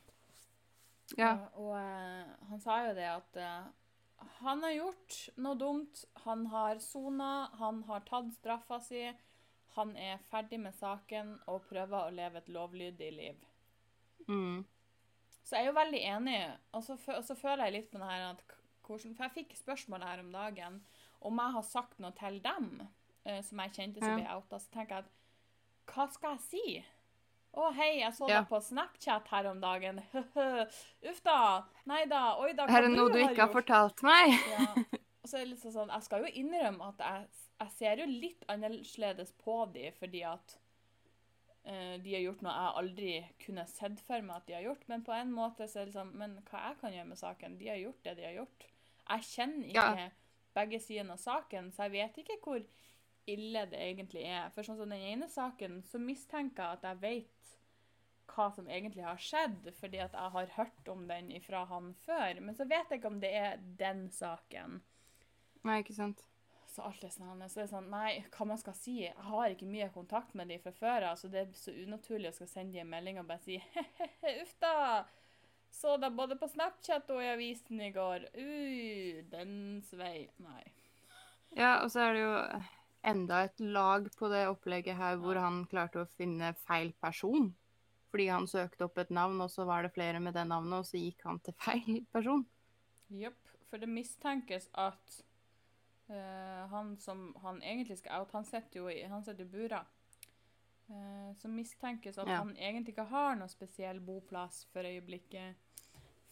ja. 1.16 1.32
Og, 1.54 1.68
Og 1.68 1.74
eh, 1.78 2.32
han 2.50 2.62
sa 2.62 2.78
jo 2.88 2.94
det 2.96 3.08
at 3.10 3.38
uh, 3.38 3.68
han 4.40 4.64
har 4.64 4.74
gjort 4.74 5.18
noe 5.36 5.58
dumt. 5.60 6.04
Han 6.26 6.46
har 6.52 6.80
sona, 6.82 7.48
han 7.60 7.82
har 7.88 8.06
tatt 8.08 8.32
straffa 8.38 8.80
si. 8.82 9.04
Han 9.76 9.92
er 10.00 10.22
ferdig 10.30 10.58
med 10.62 10.74
saken 10.74 11.36
og 11.52 11.66
prøver 11.68 12.06
å 12.06 12.14
leve 12.14 12.40
et 12.40 12.48
lovlydig 12.48 13.10
liv. 13.12 13.42
Mm. 14.26 14.64
Så 15.44 15.54
jeg 15.54 15.66
er 15.66 15.70
jo 15.70 15.76
veldig 15.76 15.98
enig, 16.10 16.38
og 16.74 16.82
så, 16.82 16.96
og 16.96 17.22
så 17.22 17.36
føler 17.38 17.68
jeg 17.68 17.74
litt 17.76 17.90
på 17.92 18.00
det 18.02 18.08
her 18.10 18.30
at 18.32 18.40
hvordan, 18.86 19.14
For 19.18 19.26
jeg 19.26 19.34
fikk 19.34 19.56
spørsmål 19.58 20.04
her 20.06 20.22
om 20.22 20.32
dagen 20.34 20.80
om 21.26 21.38
jeg 21.42 21.54
har 21.56 21.64
sagt 21.66 22.00
noe 22.02 22.14
til 22.18 22.40
dem 22.42 22.68
uh, 22.82 23.40
som 23.42 23.62
jeg 23.62 23.74
kjente 23.76 24.02
som 24.02 24.18
ble 24.18 24.26
outa. 24.32 24.60
Så 24.62 24.72
tenker 24.72 24.98
jeg 24.98 25.06
at 25.06 25.92
hva 25.92 26.06
skal 26.10 26.36
jeg 26.36 26.46
si? 26.46 26.64
Å, 27.56 27.70
hei, 27.72 28.00
jeg 28.02 28.12
så 28.12 28.26
Ja. 28.28 28.40
deg 28.42 28.48
på 28.50 28.58
Snapchat 28.60 29.28
her 29.32 29.46
om 29.50 29.60
dagen. 29.62 30.02
Uff 31.10 31.22
da. 31.24 31.64
Nei 31.88 32.02
da. 32.10 32.36
Oi 32.42 32.52
da, 32.52 32.66
hva 32.66 32.76
Er 32.78 32.82
det 32.84 32.90
noe 32.92 33.08
du 33.08 33.16
ikke 33.16 33.32
har 33.32 33.48
gjort? 33.48 33.56
fortalt 33.62 34.02
meg? 34.04 34.36
Ja. 34.52 34.66
Og 35.26 35.30
så 35.30 35.38
er 35.40 35.46
det 35.46 35.54
litt 35.56 35.62
sånn, 35.64 35.90
Jeg 35.90 36.04
skal 36.06 36.22
jo 36.22 36.28
innrømme 36.38 36.86
at 36.92 37.00
jeg, 37.02 37.24
jeg 37.64 37.70
ser 37.74 38.02
jo 38.02 38.04
litt 38.06 38.44
annerledes 38.52 39.32
på 39.42 39.56
de, 39.74 39.88
fordi 39.98 40.20
at 40.28 40.54
uh, 41.66 41.96
de 42.04 42.12
har 42.14 42.22
gjort 42.28 42.44
noe 42.46 42.52
jeg 42.54 42.76
aldri 42.82 43.14
kunne 43.42 43.64
sett 43.66 43.98
for 44.06 44.22
meg 44.22 44.36
at 44.36 44.46
de 44.46 44.54
har 44.54 44.62
gjort. 44.68 44.84
Men 44.92 45.02
på 45.08 45.16
en 45.16 45.32
måte 45.34 45.66
så 45.66 45.80
er 45.82 45.88
det 45.88 45.96
sånn 45.96 46.12
Men 46.14 46.36
hva 46.46 46.62
jeg 46.68 46.78
kan 46.84 46.94
gjøre 46.94 47.08
med 47.10 47.18
saken? 47.24 47.56
De 47.58 47.72
har 47.72 47.80
gjort 47.82 48.04
det 48.06 48.14
de 48.20 48.28
har 48.28 48.36
gjort. 48.38 48.68
Jeg 49.08 49.26
kjenner 49.32 49.66
ikke 49.72 49.88
Ja. 50.04 50.08
begge 50.60 50.80
sidene 50.84 51.16
av 51.16 51.24
saken, 51.24 51.72
så 51.72 51.88
jeg 51.88 51.96
vet 51.96 52.22
ikke 52.22 52.38
hvor 52.44 52.62
ille 53.26 53.66
det 53.66 53.80
egentlig 53.82 54.22
er. 54.30 54.50
For 54.54 54.62
sånn 54.62 54.78
som 54.78 54.88
den 54.94 55.02
ene 55.02 55.26
saken, 55.28 55.80
så 55.90 55.98
mistenker 55.98 56.62
jeg 56.62 56.78
at 56.78 56.86
jeg 56.92 57.00
vet 57.02 57.55
hva 58.30 58.48
som 58.54 58.68
egentlig 58.68 59.04
har 59.06 59.20
skjedd, 59.20 59.68
fordi 59.80 60.00
at 60.04 60.14
jeg 60.16 60.32
har 60.36 60.54
hørt 60.56 60.88
om 60.92 61.04
den 61.08 61.30
ifra 61.34 61.64
han 61.70 61.92
før. 62.06 62.40
Men 62.42 62.56
så 62.58 62.66
vet 62.68 62.90
jeg 62.90 63.00
ikke 63.00 63.12
om 63.12 63.20
det 63.22 63.32
er 63.38 63.60
den 63.80 64.06
saken. 64.14 64.80
Nei, 65.66 65.80
ikke 65.82 65.96
sant. 65.96 66.24
Så 66.70 66.84
alt 66.84 67.04
er 67.06 67.12
sånn, 67.14 67.40
så 67.48 67.60
det 67.60 67.64
er 67.64 67.70
sånn, 67.70 67.86
nei, 67.88 68.10
hva 68.34 68.46
man 68.50 68.58
skal 68.60 68.74
si, 68.76 68.98
jeg 69.06 69.28
har 69.30 69.52
ikke 69.52 69.68
mye 69.70 69.86
kontakt 69.94 70.34
med 70.36 70.50
de 70.52 70.58
fra 70.60 70.74
før, 70.76 71.06
av, 71.08 71.16
så 71.16 71.30
det 71.32 71.38
er 71.40 71.54
så 71.56 71.72
unaturlig 71.72 72.28
å 72.28 72.36
skal 72.36 72.50
sende 72.50 72.76
de 72.76 72.82
en 72.82 72.90
melding 72.90 73.20
og 73.22 73.30
bare 73.30 73.40
si, 73.46 73.56
he-he-he, 73.76 74.34
uff 74.42 74.52
da, 74.60 74.74
så 75.72 75.94
deg 76.02 76.18
både 76.18 76.36
på 76.36 76.50
Snapchat 76.52 77.08
og 77.14 77.22
i 77.24 77.30
avisen 77.30 77.80
i 77.80 77.88
går, 77.94 78.26
uh, 78.36 79.22
den 79.32 79.54
svei, 79.88 80.26
nei. 80.44 80.66
Ja, 81.56 81.78
og 81.80 81.88
så 81.94 82.02
er 82.04 82.12
det 82.12 82.26
jo 82.26 82.34
enda 83.06 83.44
et 83.46 83.62
lag 83.62 84.10
på 84.18 84.28
det 84.28 84.44
opplegget 84.50 84.98
her 84.98 85.16
hvor 85.22 85.38
han 85.40 85.62
klarte 85.70 86.02
å 86.02 86.10
finne 86.18 86.52
feil 86.66 86.92
person. 87.00 87.54
Fordi 88.16 88.28
han 88.32 88.46
søkte 88.48 88.86
opp 88.86 88.96
et 89.02 89.10
navn, 89.12 89.40
og 89.44 89.50
så 89.52 89.66
var 89.68 89.82
det 89.84 89.90
flere 89.92 90.20
med 90.24 90.32
det 90.32 90.46
navnet, 90.48 90.78
og 90.78 90.86
så 90.88 90.96
gikk 90.96 91.20
han 91.28 91.36
til 91.44 91.52
feil 91.66 91.98
person. 92.14 92.46
Jepp. 93.12 93.42
for 93.68 93.82
det 93.82 93.88
mistenkes 93.90 94.68
at 94.78 95.16
uh, 96.08 96.62
han 96.70 96.94
som 97.02 97.34
han 97.42 97.58
egentlig 97.62 97.98
skal 97.98 98.20
out, 98.22 98.32
han 98.32 98.44
sitter 98.46 98.80
jo 98.80 98.86
i, 98.88 99.02
han 99.10 99.24
sitter 99.26 99.44
i 99.44 99.48
bura. 99.52 99.82
Uh, 100.88 101.34
så 101.36 101.48
mistenkes 101.50 102.16
at 102.18 102.28
Ja. 102.30 102.38
han 102.40 102.54
egentlig 102.56 102.94
ikke 102.94 103.04
har 103.10 103.36
noe 103.36 103.48
spesiell 103.52 104.00
boplass 104.00 104.64
for 104.72 104.86
øyeblikket. 104.86 105.56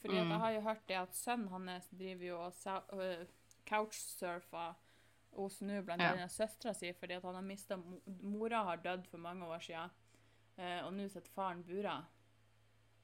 Fordi 0.01 0.15
Mm. 0.23 0.31
jeg 0.31 0.39
har 0.39 0.51
jo 0.53 0.61
hørt 0.61 0.89
det 0.89 0.97
at 0.97 1.15
sønnen 1.17 1.49
hans 1.49 1.89
driver 1.89 2.25
jo 2.25 2.39
og 2.41 2.53
øh, 3.03 3.27
couchsurfer 3.69 4.75
hos 5.37 5.61
nå 5.61 5.83
blant 5.83 6.03
Ja. 6.03 6.29
søstera 6.29 6.73
si, 6.75 6.93
fordi 6.93 7.15
at 7.15 7.23
han 7.25 7.35
har 7.35 7.43
mista 7.43 7.77
Mora 8.23 8.63
har 8.65 8.77
dødd 8.77 9.07
for 9.11 9.19
mange 9.19 9.45
år 9.47 9.59
siden, 9.59 9.91
og 10.87 10.93
nå 10.95 11.09
sitter 11.09 11.31
faren 11.35 11.63
bura. 11.67 11.97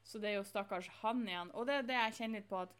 Så 0.06 0.18
det 0.22 0.30
er 0.30 0.38
jo 0.38 0.44
stakkars 0.46 0.88
han 1.02 1.24
igjen. 1.28 1.50
Og 1.54 1.66
det 1.68 1.74
er 1.80 1.82
det 1.88 1.96
jeg 1.98 2.14
kjenner 2.20 2.40
litt 2.40 2.48
på 2.50 2.60
at 2.62 2.72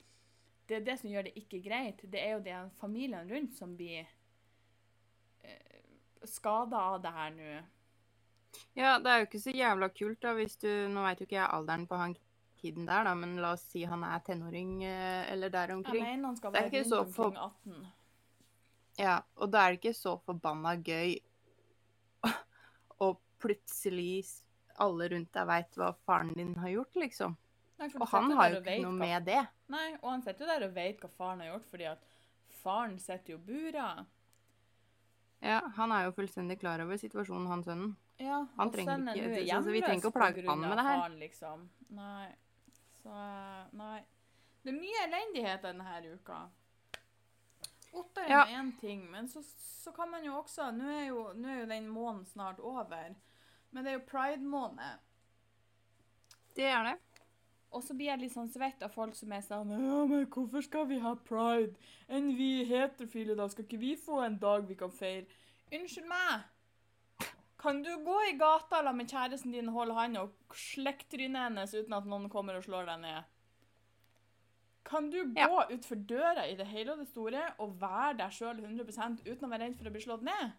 det 0.71 0.77
er 0.79 0.85
det 0.87 0.95
som 1.01 1.11
gjør 1.11 1.27
det 1.27 1.35
ikke 1.41 1.59
greit. 1.65 2.01
Det 2.11 2.21
er 2.23 2.37
jo 2.37 2.43
de 2.47 2.57
familiene 2.79 3.27
rundt 3.31 3.57
som 3.59 3.73
blir 3.77 4.07
eh, 5.43 5.83
skada 6.25 6.79
av 6.95 7.01
det 7.03 7.13
her 7.17 7.31
nå. 7.35 7.53
Ja, 8.79 8.97
det 9.03 9.11
er 9.11 9.21
jo 9.23 9.27
ikke 9.29 9.43
så 9.43 9.53
jævla 9.55 9.89
kult, 9.95 10.21
da, 10.23 10.33
hvis 10.35 10.57
du 10.59 10.69
Nå 10.91 11.05
veit 11.05 11.21
jo 11.23 11.27
ikke 11.29 11.37
jeg 11.39 11.51
alderen 11.55 11.87
på 11.91 11.99
han 12.01 12.17
kiden 12.61 12.85
der, 12.89 13.07
da, 13.07 13.15
men 13.17 13.37
la 13.41 13.53
oss 13.57 13.63
si 13.73 13.85
han 13.89 14.03
er 14.05 14.21
tenåring 14.27 14.83
eh, 14.85 15.31
eller 15.33 15.53
der 15.55 15.71
omkring. 15.77 16.03
Jeg 16.03 16.17
mener 16.19 16.29
han 16.29 16.37
skal 16.37 16.53
være 16.53 16.83
rundt 16.83 17.15
for- 17.15 17.31
omkring 17.31 17.81
18. 17.81 17.93
Ja, 19.01 19.21
og 19.37 19.51
da 19.53 19.63
er 19.65 19.73
det 19.73 19.79
ikke 19.81 19.95
så 19.97 20.17
forbanna 20.27 20.75
gøy 20.77 21.15
å 23.01 23.15
plutselig 23.41 24.27
alle 24.81 25.09
rundt 25.13 25.33
deg 25.33 25.47
veit 25.47 25.77
hva 25.81 25.93
faren 26.07 26.33
din 26.35 26.55
har 26.57 26.69
gjort, 26.73 26.95
liksom. 26.97 27.37
Nei, 27.81 27.89
Og 28.01 28.09
han 28.13 28.31
har 28.37 28.51
jo 28.51 28.61
ikke 28.61 28.83
noe 28.83 28.93
hva- 28.93 28.99
med 28.99 29.25
det. 29.25 29.47
Nei, 29.73 29.95
og 30.03 30.11
han 30.11 30.23
sitter 30.23 30.45
jo 30.45 30.51
der 30.53 30.67
og 30.67 30.75
vet 30.75 31.01
hva 31.01 31.11
faren 31.17 31.41
har 31.41 31.53
gjort, 31.55 31.69
fordi 31.71 31.87
at 31.91 32.03
faren 32.63 32.99
sitter 33.01 33.33
jo 33.33 33.39
bura. 33.39 34.07
Ja, 35.43 35.61
han 35.77 35.93
er 35.93 36.05
jo 36.05 36.13
fullstendig 36.13 36.59
klar 36.61 36.83
over 36.85 36.99
situasjonen, 37.01 37.47
han 37.49 37.63
sønnen. 37.65 37.97
Ja, 38.21 38.43
Han 38.59 38.71
trenger 38.71 38.99
ikke- 39.15 39.25
nå 39.25 39.37
er 39.39 39.47
så- 39.47 39.65
så 39.65 39.73
vi 39.73 39.81
trenger 39.81 40.03
ikke 40.03 40.13
å 40.13 40.19
plage 40.21 40.47
han 40.47 40.61
med 40.61 40.77
det 40.77 40.85
her. 40.85 40.99
Faren, 41.01 41.19
liksom. 41.19 41.69
Nei. 41.91 42.29
Så 43.03 43.73
nei. 43.73 44.03
Det 44.63 44.75
er 44.75 44.79
mye 44.79 45.07
elendighet 45.07 45.63
denne 45.63 46.13
uka. 46.15 46.51
Otter 47.95 48.23
er 48.25 48.29
Ja. 48.29 48.45
én 48.45 48.79
ting, 48.79 49.11
men 49.11 49.27
så, 49.27 49.43
så 49.43 49.93
kan 49.95 50.11
man 50.11 50.23
jo 50.23 50.33
også 50.35 50.71
Nå 50.77 50.85
er 50.85 51.07
jo, 51.09 51.33
nå 51.35 51.49
er 51.49 51.61
jo 51.61 51.67
den 51.67 51.89
måneden 51.89 52.27
snart 52.27 52.61
over, 52.61 53.15
men 53.73 53.85
det 53.85 53.93
er 53.93 53.99
jo 53.99 54.07
pride-måned. 54.11 54.99
Det 56.57 56.67
er 56.67 56.85
det. 56.91 56.97
Og 57.71 57.83
så 57.87 57.95
blir 57.95 58.11
jeg 58.11 58.19
litt 58.25 58.35
sånn 58.35 58.49
svett 58.51 58.81
av 58.83 58.91
folk 58.91 59.15
som 59.15 59.31
er 59.33 59.45
sånn 59.47 59.71
Ja, 59.71 59.99
men 60.11 60.25
hvorfor 60.27 60.65
skal 60.67 60.89
vi 60.91 60.99
ha 60.99 61.13
pride? 61.15 61.77
Enn 62.11 62.33
vi 62.37 62.65
heterofile, 62.67 63.37
da? 63.39 63.47
Skal 63.53 63.65
ikke 63.69 63.79
vi 63.79 63.93
få 63.97 64.25
en 64.27 64.41
dag 64.43 64.67
vi 64.67 64.75
kan 64.75 64.91
feire? 64.91 65.29
Unnskyld 65.71 66.09
meg! 66.11 66.49
Kan 67.61 67.83
du 67.85 67.91
gå 68.03 68.17
i 68.27 68.33
gata 68.41 68.81
la 68.83 68.91
med 68.97 69.11
kjæresten 69.13 69.53
din 69.53 69.69
holde 69.69 69.95
handa 69.95 70.23
og 70.25 70.57
slekke 70.57 71.07
trynet 71.13 71.45
hennes 71.45 71.75
uten 71.77 71.93
at 71.95 72.09
noen 72.09 72.31
kommer 72.33 72.57
og 72.57 72.65
slår 72.65 72.89
deg 72.89 73.03
ned? 73.05 73.29
Kan 74.91 75.11
du 75.13 75.19
Ja. 75.37 75.47
gå 75.47 75.67
utfor 75.77 76.01
døra 76.09 76.49
i 76.51 76.57
det 76.57 76.67
hele 76.67 76.93
og 76.93 76.99
det 76.99 77.09
store 77.09 77.55
og 77.61 77.77
være 77.81 78.17
deg 78.17 78.33
sjøl 78.33 78.59
100 78.65 79.21
uten 79.29 79.45
å 79.47 79.51
være 79.53 79.63
redd 79.69 79.77
for 79.77 79.87
å 79.87 79.93
bli 79.93 80.01
slått 80.01 80.23
ned? 80.27 80.53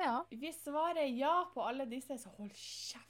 Ja. 0.00 0.16
Hvis 0.30 0.62
svaret 0.64 1.02
er 1.02 1.12
ja 1.12 1.34
på 1.54 1.64
alle 1.66 1.84
disse, 1.90 2.16
så 2.18 2.32
hold 2.38 2.52
kjeft. 2.56 3.06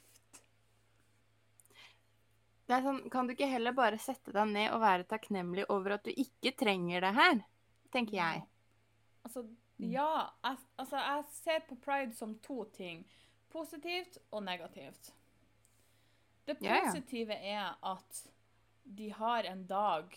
Det 2.67 2.77
er 2.77 2.83
sånn, 2.85 3.01
Kan 3.11 3.27
du 3.27 3.33
ikke 3.35 3.49
heller 3.51 3.75
bare 3.75 3.99
sette 3.99 4.31
deg 4.35 4.51
ned 4.51 4.69
og 4.71 4.83
være 4.83 5.07
takknemlig 5.09 5.65
over 5.73 5.97
at 5.97 6.05
du 6.07 6.11
ikke 6.11 6.53
trenger 6.55 7.03
det 7.03 7.13
her? 7.17 7.41
Tenker 7.91 8.15
jeg. 8.15 8.43
Altså, 9.27 9.43
ja. 9.81 10.29
Jeg, 10.45 10.59
altså, 10.79 11.01
jeg 11.01 11.25
ser 11.35 11.65
på 11.67 11.77
pride 11.83 12.15
som 12.15 12.37
to 12.45 12.63
ting. 12.75 13.03
Positivt 13.51 14.21
og 14.31 14.45
negativt. 14.47 15.11
Det 16.47 16.57
Ja, 16.63 16.77
ja. 16.77 16.85
positive 16.87 17.35
er 17.35 17.75
at 17.83 18.21
de 18.83 19.11
har 19.13 19.43
en 19.43 19.65
dag 19.67 20.15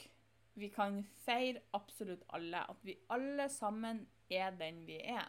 vi 0.55 0.69
kan 0.71 1.03
feire 1.25 1.61
absolutt 1.75 2.23
alle. 2.29 2.63
At 2.71 2.87
vi 2.87 2.95
alle 3.11 3.49
sammen 3.51 4.07
er 4.31 4.55
den 4.55 4.85
vi 4.87 5.01
er. 5.03 5.27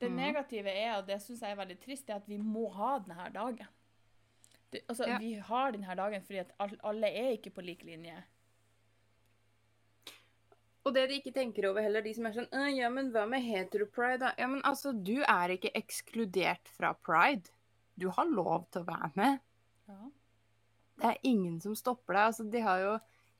Det 0.00 0.08
Mhm. 0.10 0.16
negative 0.16 0.68
er, 0.70 0.96
og 0.98 1.06
det 1.06 1.20
syns 1.22 1.40
jeg 1.40 1.50
er 1.50 1.56
veldig 1.64 1.80
trist, 1.80 2.08
er 2.10 2.16
at 2.16 2.26
vi 2.28 2.36
må 2.38 2.68
ha 2.72 2.98
denne 3.00 3.32
dagen. 3.34 3.66
Det, 4.70 4.82
altså, 4.88 5.06
Ja. 5.08 5.18
Vi 5.18 5.34
har 5.34 5.72
denne 5.72 5.96
dagen 5.96 6.22
fordi 6.22 6.38
at 6.38 6.52
alle 6.84 7.06
er 7.06 7.32
ikke 7.36 7.50
på 7.50 7.62
lik 7.64 7.82
linje. 7.82 8.22
Og 10.86 10.94
det 10.94 11.08
de 11.10 11.18
ikke 11.20 11.34
tenker 11.34 11.66
over 11.68 11.82
heller, 11.84 12.00
de 12.04 12.14
som 12.16 12.26
er 12.26 12.32
sånn 12.36 12.48
«Øh, 12.52 12.70
Ja, 12.78 12.88
men 12.88 13.10
hva 13.12 13.26
med 13.28 13.42
hetero-pride, 13.44 14.20
da? 14.22 14.30
Ja, 14.38 14.46
men 14.46 14.62
altså, 14.64 14.92
du 14.92 15.18
er 15.20 15.48
ikke 15.56 15.72
ekskludert 15.76 16.68
fra 16.68 16.94
pride. 17.04 17.50
Du 17.98 18.08
har 18.14 18.24
lov 18.30 18.68
til 18.70 18.82
å 18.82 18.86
være 18.88 19.10
med. 19.18 19.40
Ja. 19.88 19.98
Det 20.98 21.04
er 21.10 21.18
ingen 21.28 21.60
som 21.60 21.74
stopper 21.74 22.14
deg. 22.14 22.22
Altså, 22.30 22.50
de 22.50 22.60
har 22.60 22.78
jo 22.78 22.94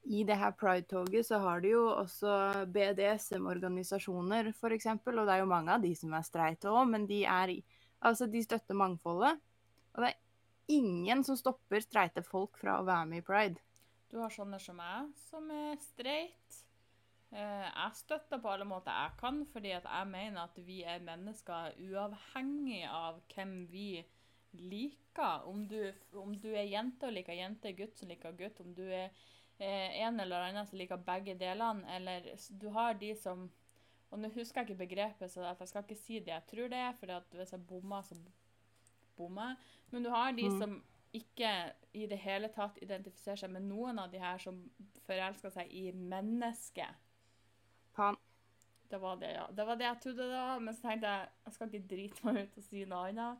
I 0.04 0.22
det 0.24 0.38
her 0.40 0.54
pride-toget 0.56 1.26
så 1.26 1.40
har 1.42 1.60
du 1.60 1.68
jo 1.68 1.82
også 1.90 2.64
BDSM-organisasjoner, 2.72 4.52
eksempel. 4.72 5.18
Og 5.18 5.26
det 5.26 5.34
er 5.34 5.42
jo 5.42 5.50
mange 5.50 5.74
av 5.74 5.82
de 5.82 5.92
som 5.98 6.14
er 6.14 6.24
streite 6.26 6.70
òg, 6.70 6.86
men 6.88 7.06
de 7.10 7.24
er 7.24 7.58
Altså, 7.98 8.28
de 8.30 8.38
støtter 8.42 8.76
mangfoldet. 8.78 9.40
Og 9.94 10.04
det 10.04 10.12
er 10.12 10.20
ingen 10.70 11.24
som 11.26 11.34
stopper 11.34 11.82
streite 11.82 12.22
folk 12.22 12.54
fra 12.60 12.76
å 12.78 12.86
være 12.86 13.08
med 13.10 13.24
i 13.24 13.26
pride. 13.26 13.58
Du 14.08 14.20
har 14.22 14.30
sånne 14.32 14.60
som 14.62 14.78
meg, 14.78 15.10
som 15.28 15.50
er 15.50 15.74
streit. 15.82 16.60
Eh, 17.28 17.66
jeg 17.66 17.96
støtter 17.98 18.40
på 18.40 18.52
alle 18.52 18.64
måter 18.68 18.94
jeg 18.94 19.16
kan, 19.20 19.42
fordi 19.52 19.74
at 19.76 19.88
jeg 19.90 20.08
mener 20.08 20.46
at 20.46 20.60
vi 20.64 20.78
er 20.86 21.02
mennesker 21.04 21.74
uavhengig 21.90 22.84
av 22.88 23.18
hvem 23.34 23.66
vi 23.72 23.90
liker. 24.56 25.44
Om 25.50 25.66
du, 25.68 25.80
om 26.16 26.32
du 26.40 26.48
er 26.54 26.70
jente 26.70 27.10
og 27.10 27.18
liker 27.18 27.36
jente, 27.36 27.74
gutt 27.76 28.00
som 28.00 28.08
liker 28.08 28.36
gutt, 28.38 28.62
om 28.64 28.72
du 28.78 28.86
er 28.86 29.12
eh, 29.60 30.00
en 30.06 30.20
eller 30.20 30.48
annen 30.48 30.66
som 30.66 30.78
liker 30.78 30.96
begge 30.96 31.34
delene, 31.38 31.86
eller 31.96 32.28
du 32.60 32.68
har 32.70 32.94
de 32.94 33.14
som 33.14 33.50
Og 34.10 34.18
nå 34.18 34.30
husker 34.32 34.62
jeg 34.62 34.70
ikke 34.70 34.86
begrepet, 34.86 35.28
så 35.30 35.42
jeg 35.44 35.68
skal 35.68 35.82
ikke 35.82 35.94
si 36.00 36.18
det 36.24 36.32
jeg 36.32 36.44
tror 36.48 36.68
det 36.72 36.78
er, 36.80 36.92
for 36.96 37.36
hvis 37.36 37.50
jeg 37.52 37.66
bommer, 37.68 38.00
så 38.02 38.14
bommer 39.18 39.50
jeg. 39.50 39.56
Men 39.90 40.02
du 40.06 40.08
har 40.10 40.32
de 40.32 40.46
Mm. 40.48 40.58
som 40.58 40.78
ikke 41.12 41.50
i 41.92 42.06
det 42.06 42.18
hele 42.18 42.48
tatt 42.48 42.78
identifiserer 42.80 43.36
seg 43.36 43.50
med 43.50 43.62
noen 43.68 43.98
av 43.98 44.10
de 44.10 44.18
her 44.18 44.38
som 44.38 44.70
forelsker 45.04 45.50
seg 45.50 45.68
i 45.70 45.92
mennesket. 45.92 46.96
Faen. 47.92 48.16
Det 48.90 49.00
var 49.00 49.16
det, 49.20 49.34
ja. 49.34 49.46
Det 49.52 49.66
var 49.66 49.76
det 49.76 49.84
jeg 49.84 50.00
trodde 50.00 50.16
det 50.30 50.40
var, 50.40 50.58
men 50.58 50.74
så 50.74 50.80
tenkte 50.88 51.06
jeg 51.06 51.28
jeg 51.44 51.52
skal 51.52 51.68
ikke 51.68 51.88
drite 51.88 52.24
meg 52.24 52.42
ut 52.42 52.56
og 52.56 52.64
si 52.64 52.84
noe 52.88 53.08
annet. 53.10 53.38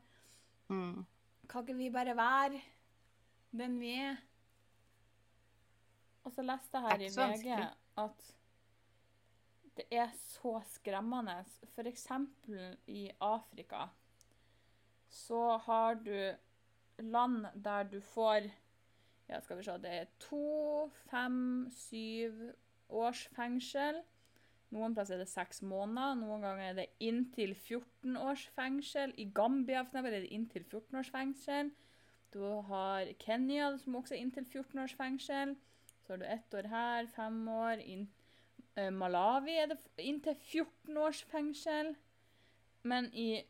Mm. 0.69 1.05
Kan 1.49 1.63
ikke 1.65 1.77
vi 1.77 1.89
bare 1.89 2.15
være 2.15 2.61
den 3.57 3.79
vi 3.79 3.95
er? 3.97 4.17
Og 6.29 6.35
så 6.35 6.43
leste 6.45 6.77
jeg 6.77 6.85
her 6.85 6.91
er 6.93 7.01
i 7.01 7.13
VG 7.15 7.55
at 7.97 8.25
det 9.79 9.85
er 9.91 10.11
så 10.13 10.59
skremmende. 10.75 11.39
Eksempel 11.89 12.75
i 12.87 13.07
Afrika 13.23 13.87
så 15.09 15.57
har 15.65 15.97
du 16.05 16.35
land 17.01 17.47
der 17.55 17.83
du 17.89 17.99
får 18.01 18.51
Ja, 19.29 19.39
skal 19.41 19.57
vi 19.57 19.63
se 19.63 19.71
Det 19.77 19.91
er 19.93 20.05
to, 20.19 20.89
fem, 21.09 21.67
syv 21.71 22.53
års 22.89 23.27
fengsel. 23.27 24.01
Noen 24.73 24.95
plasser 24.95 25.15
er 25.15 25.23
det 25.23 25.29
seks 25.29 25.61
måneder, 25.61 26.15
noen 26.17 26.41
ganger 26.41 26.63
er 26.63 26.73
det 26.79 26.87
inntil 26.99 27.53
14 27.55 28.17
års 28.17 28.47
fengsel. 28.57 29.13
I 29.17 29.25
Gambia 29.35 29.83
for 29.83 29.89
eksempel, 29.89 30.13
er 30.13 30.25
det 30.25 30.33
inntil 30.33 30.63
14 30.63 30.97
års 30.97 31.11
fengsel. 31.13 31.71
Du 32.33 32.41
har 32.69 33.05
Kenya, 33.19 33.77
som 33.77 33.95
også 33.95 34.15
er 34.15 34.23
inntil 34.23 34.45
14 34.45 34.79
års 34.79 34.97
fengsel. 34.97 35.55
Så 36.09 36.13
har 36.13 36.17
du 36.17 36.25
ett 36.25 36.53
år 36.53 36.63
her, 36.63 37.07
fem 37.13 37.35
år. 37.53 37.77
In 37.85 38.07
eh, 38.73 38.87
Malawi 38.89 39.53
er 39.61 39.67
det 39.69 39.75
inntil 40.01 40.33
14 40.33 40.97
års 40.97 41.19
fengsel. 41.29 41.91
Men 42.81 43.11
i 43.13 43.43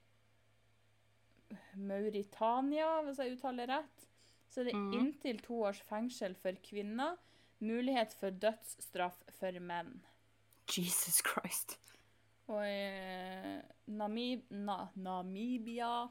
Mauritania, 1.80 2.98
hvis 3.06 3.22
jeg 3.24 3.38
uttaler 3.38 3.72
rett, 3.72 4.04
så 4.52 4.60
er 4.60 4.68
det 4.68 4.76
mm. 4.76 4.92
inntil 4.98 5.40
to 5.46 5.62
års 5.70 5.80
fengsel 5.88 6.36
for 6.36 6.60
kvinner. 6.68 7.16
Mulighet 7.64 8.12
for 8.20 8.36
dødsstraff 8.36 9.24
for 9.40 9.64
menn. 9.64 10.02
Jesus 10.68 11.24
Christ. 11.24 11.78
Og 12.52 12.60
i 12.68 13.62
Namib 13.88 14.52
na, 14.52 14.82
Namibia 15.00 16.10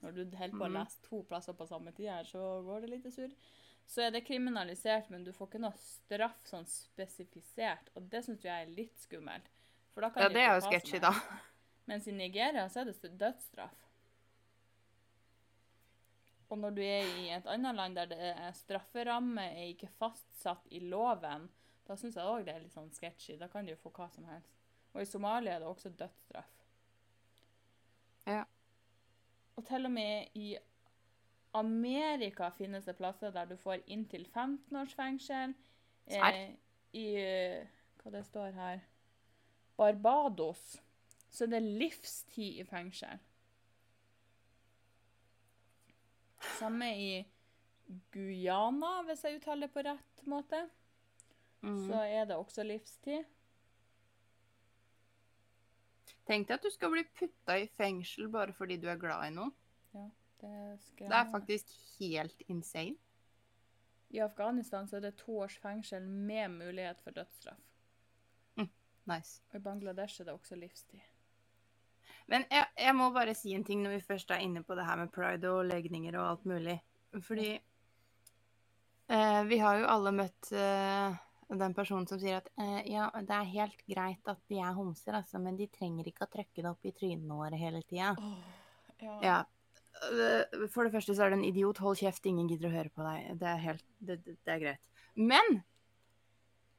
Når 0.00 0.16
du 0.16 0.24
holder 0.24 0.56
på 0.56 0.64
å 0.64 0.70
Mhm. 0.70 0.78
lese 0.80 1.02
to 1.04 1.22
plasser 1.28 1.52
på 1.52 1.68
samme 1.68 1.92
tid 1.92 2.08
her, 2.08 2.24
så 2.24 2.40
går 2.64 2.80
det 2.80 2.90
litt 2.96 3.12
surr. 3.12 3.36
Så 3.86 4.06
er 4.06 4.12
det 4.14 4.24
kriminalisert, 4.24 5.10
men 5.12 5.24
du 5.24 5.32
får 5.36 5.50
ikke 5.50 5.62
noe 5.62 5.76
straff 5.80 6.38
sånn 6.48 6.66
spesifisert. 6.68 7.90
Og 7.98 8.06
det 8.12 8.22
syns 8.24 8.44
jeg 8.46 8.66
er 8.66 8.72
litt 8.72 8.98
skummelt. 9.02 9.48
For 9.92 10.04
da 10.04 10.12
kan 10.12 10.24
Ja, 10.24 10.28
de 10.30 10.38
det 10.38 10.44
er 10.46 10.54
jo 10.54 10.66
sketsjy, 10.66 10.98
sketchy, 10.98 11.02
da. 11.04 11.40
Mens 11.90 12.06
i 12.08 12.14
Nigeria 12.16 12.68
så 12.72 12.82
er 12.82 12.92
det 12.92 13.10
dødsstraff. 13.20 13.82
Og 16.52 16.58
når 16.60 16.74
du 16.76 16.82
er 16.84 17.10
i 17.22 17.28
et 17.32 17.46
annet 17.48 17.76
land 17.76 17.96
der 17.96 18.08
det 18.10 18.30
er 18.30 18.56
strafferamme 18.56 19.44
er 19.54 19.70
ikke 19.70 19.88
fastsatt 19.96 20.66
i 20.68 20.82
loven, 20.84 21.46
da 21.88 21.96
syns 21.96 22.18
jeg 22.18 22.28
òg 22.28 22.44
det 22.46 22.52
er 22.54 22.64
litt 22.64 22.74
sånn 22.76 22.92
sketchy. 22.92 23.38
Da 23.40 23.48
kan 23.52 23.64
de 23.64 23.72
jo 23.72 23.80
få 23.80 23.92
hva 23.96 24.08
som 24.12 24.26
helst. 24.28 24.52
Og 24.92 25.00
i 25.00 25.08
Somalia 25.08 25.56
er 25.56 25.64
det 25.64 25.70
også 25.70 25.92
dødsstraff. 25.96 26.50
Ja. 28.28 28.44
Og 29.56 29.64
til 29.68 29.88
og 29.88 29.92
med 29.92 30.36
i 30.38 30.52
Amerika 31.52 32.50
finnes 32.56 32.84
det 32.88 32.96
plasser 32.96 33.32
der 33.34 33.50
du 33.50 33.56
får 33.60 33.82
inntil 33.86 34.24
15 34.26 34.76
års 34.76 34.94
fengsel. 34.96 35.54
Eh, 36.06 36.54
I 36.92 37.06
Hva 38.02 38.10
det 38.10 38.24
står 38.26 38.56
her 38.56 38.80
Barbados 39.76 40.80
så 41.32 41.46
er 41.48 41.64
livstid 41.64 42.58
i 42.60 42.64
fengsel. 42.68 43.20
Samme 46.58 46.90
i 46.98 47.12
Guyana, 48.12 49.02
hvis 49.06 49.24
jeg 49.24 49.38
uttaler 49.38 49.66
det 49.66 49.72
på 49.72 49.84
rett 49.86 50.26
måte. 50.28 50.60
Mm. 51.62 51.78
Så 51.86 52.02
er 52.02 52.26
det 52.28 52.36
også 52.36 52.66
livstid. 52.66 53.24
Tenk 56.28 56.48
deg 56.48 56.58
at 56.58 56.66
du 56.66 56.70
skal 56.70 56.92
bli 56.92 57.02
putta 57.18 57.56
i 57.58 57.66
fengsel 57.76 58.28
bare 58.30 58.54
fordi 58.54 58.76
du 58.82 58.88
er 58.90 59.00
glad 59.00 59.26
i 59.30 59.34
noen. 59.34 59.54
Det 60.42 60.50
er, 60.50 60.78
Det 60.98 61.16
er 61.16 61.28
faktisk 61.30 61.70
helt 61.98 62.42
insane. 62.50 62.98
I 64.12 64.20
Afghanistan 64.20 64.88
så 64.88 64.98
er 64.98 65.06
det 65.06 65.14
to 65.22 65.38
års 65.40 65.54
fengsel 65.62 66.04
med 66.04 66.50
mulighet 66.58 67.00
for 67.00 67.14
dødsstraff. 67.16 67.62
Nice. 69.10 69.42
Og 69.50 69.58
i 69.58 69.62
Bangladesh 69.62 70.20
er 70.20 70.28
det 70.28 70.34
også 70.36 70.56
livstid. 70.58 71.00
Men 72.30 72.44
jeg, 72.50 72.66
jeg 72.78 72.94
må 72.94 73.10
bare 73.14 73.34
si 73.34 73.54
en 73.56 73.64
ting 73.66 73.82
når 73.82 73.96
vi 73.96 74.06
først 74.06 74.30
er 74.30 74.44
inne 74.44 74.62
på 74.62 74.76
det 74.78 74.86
her 74.86 75.00
med 75.00 75.10
pride 75.14 75.50
og 75.50 75.66
legninger 75.66 76.16
og 76.18 76.28
alt 76.28 76.44
mulig. 76.46 76.76
Fordi 77.26 77.50
eh, 79.08 79.42
vi 79.48 79.58
har 79.58 79.80
jo 79.80 79.88
alle 79.90 80.12
møtt 80.14 80.52
eh, 80.54 81.18
den 81.50 81.74
personen 81.76 82.06
som 82.08 82.20
sier 82.22 82.38
at 82.38 82.52
eh, 82.62 82.78
ja, 82.92 83.08
det 83.18 83.36
er 83.36 83.50
helt 83.56 83.82
greit 83.88 84.30
at 84.30 84.44
de 84.48 84.60
er 84.62 84.76
homser, 84.76 85.18
altså, 85.18 85.42
men 85.42 85.58
de 85.58 85.66
trenger 85.72 86.08
ikke 86.08 86.28
å 86.28 86.32
trykke 86.36 86.62
det 86.62 86.70
opp 86.70 86.86
i 86.86 86.94
trynene 86.96 87.40
våre 87.42 87.58
hele 87.58 87.82
tida. 87.88 88.14
ja. 89.02 89.18
Ja. 89.24 89.40
Øh, 90.12 90.68
For 90.72 90.84
det 90.84 90.92
første 90.92 91.14
så 91.14 91.24
er 91.26 91.30
det 91.30 91.38
en 91.38 91.44
idiot. 91.44 91.78
Hold 91.78 91.96
kjeft, 92.00 92.26
ingen 92.26 92.48
gidder 92.48 92.70
å 92.70 92.76
høre 92.76 92.90
på 92.94 93.04
deg. 93.06 93.38
Det 93.38 93.48
er 93.48 93.60
helt 93.66 93.84
Det, 94.00 94.18
det, 94.24 94.36
er 94.46 94.58
greit. 94.62 94.88
Men 95.14 95.62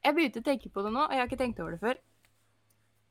jeg 0.03 0.15
begynte 0.17 0.41
å 0.43 0.47
tenke 0.49 0.69
på 0.73 0.83
det 0.83 0.91
nå, 0.91 1.05
og 1.05 1.11
jeg 1.13 1.21
har 1.21 1.29
ikke 1.31 1.41
tenkt 1.43 1.61
over 1.63 1.71
det 1.77 1.79
før. 1.83 2.01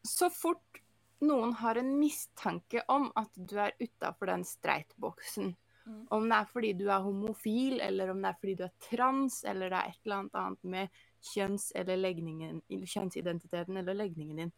Så 0.04 0.28
fort 0.34 0.80
noen 1.22 1.52
har 1.54 1.78
en 1.78 1.92
mistanke 2.00 2.82
om 2.90 3.12
at 3.16 3.30
du 3.38 3.56
er 3.62 3.72
utafor 3.80 4.26
den 4.32 4.44
streitboksen, 4.44 5.54
Mm. 5.82 6.06
om 6.14 6.28
det 6.28 6.36
er 6.36 6.44
fordi 6.46 6.68
du 6.78 6.84
er 6.94 7.02
homofil, 7.02 7.80
eller 7.82 8.10
om 8.12 8.20
det 8.22 8.28
er 8.28 8.36
fordi 8.38 8.52
du 8.54 8.62
er 8.62 8.74
trans, 8.78 9.40
eller 9.44 9.68
det 9.72 9.78
er 9.80 9.88
et 9.88 10.04
eller 10.04 10.16
annet 10.20 10.34
annet 10.38 10.64
med 10.64 10.88
kjønns- 11.20 11.72
eller 11.74 11.96
legningen, 11.96 12.60
kjønnsidentiteten 12.70 13.76
eller 13.76 13.94
legningen 13.98 14.36
din, 14.36 14.52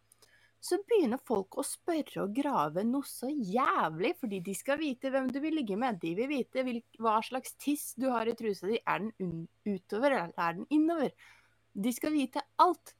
så 0.64 0.78
begynner 0.88 1.20
folk 1.20 1.58
å 1.60 1.64
spørre 1.66 2.22
og 2.22 2.34
grave 2.36 2.84
noe 2.88 3.04
så 3.04 3.28
jævlig, 3.28 4.14
fordi 4.20 4.40
de 4.46 4.54
skal 4.56 4.78
vite 4.80 5.10
hvem 5.12 5.28
du 5.28 5.36
vil 5.44 5.58
ligge 5.58 5.76
med. 5.76 5.98
De 6.00 6.14
vil 6.16 6.30
vite 6.30 6.64
hva 7.04 7.18
slags 7.24 7.52
tiss 7.60 7.90
du 8.00 8.08
har 8.08 8.30
i 8.30 8.36
trusa 8.38 8.70
di. 8.70 8.80
Er 8.80 9.04
den 9.04 9.44
utover, 9.68 10.16
eller 10.16 10.32
er 10.40 10.56
den 10.56 10.68
innover? 10.72 11.12
De 11.74 11.92
skal 11.92 12.14
vite 12.16 12.40
alt. 12.64 12.94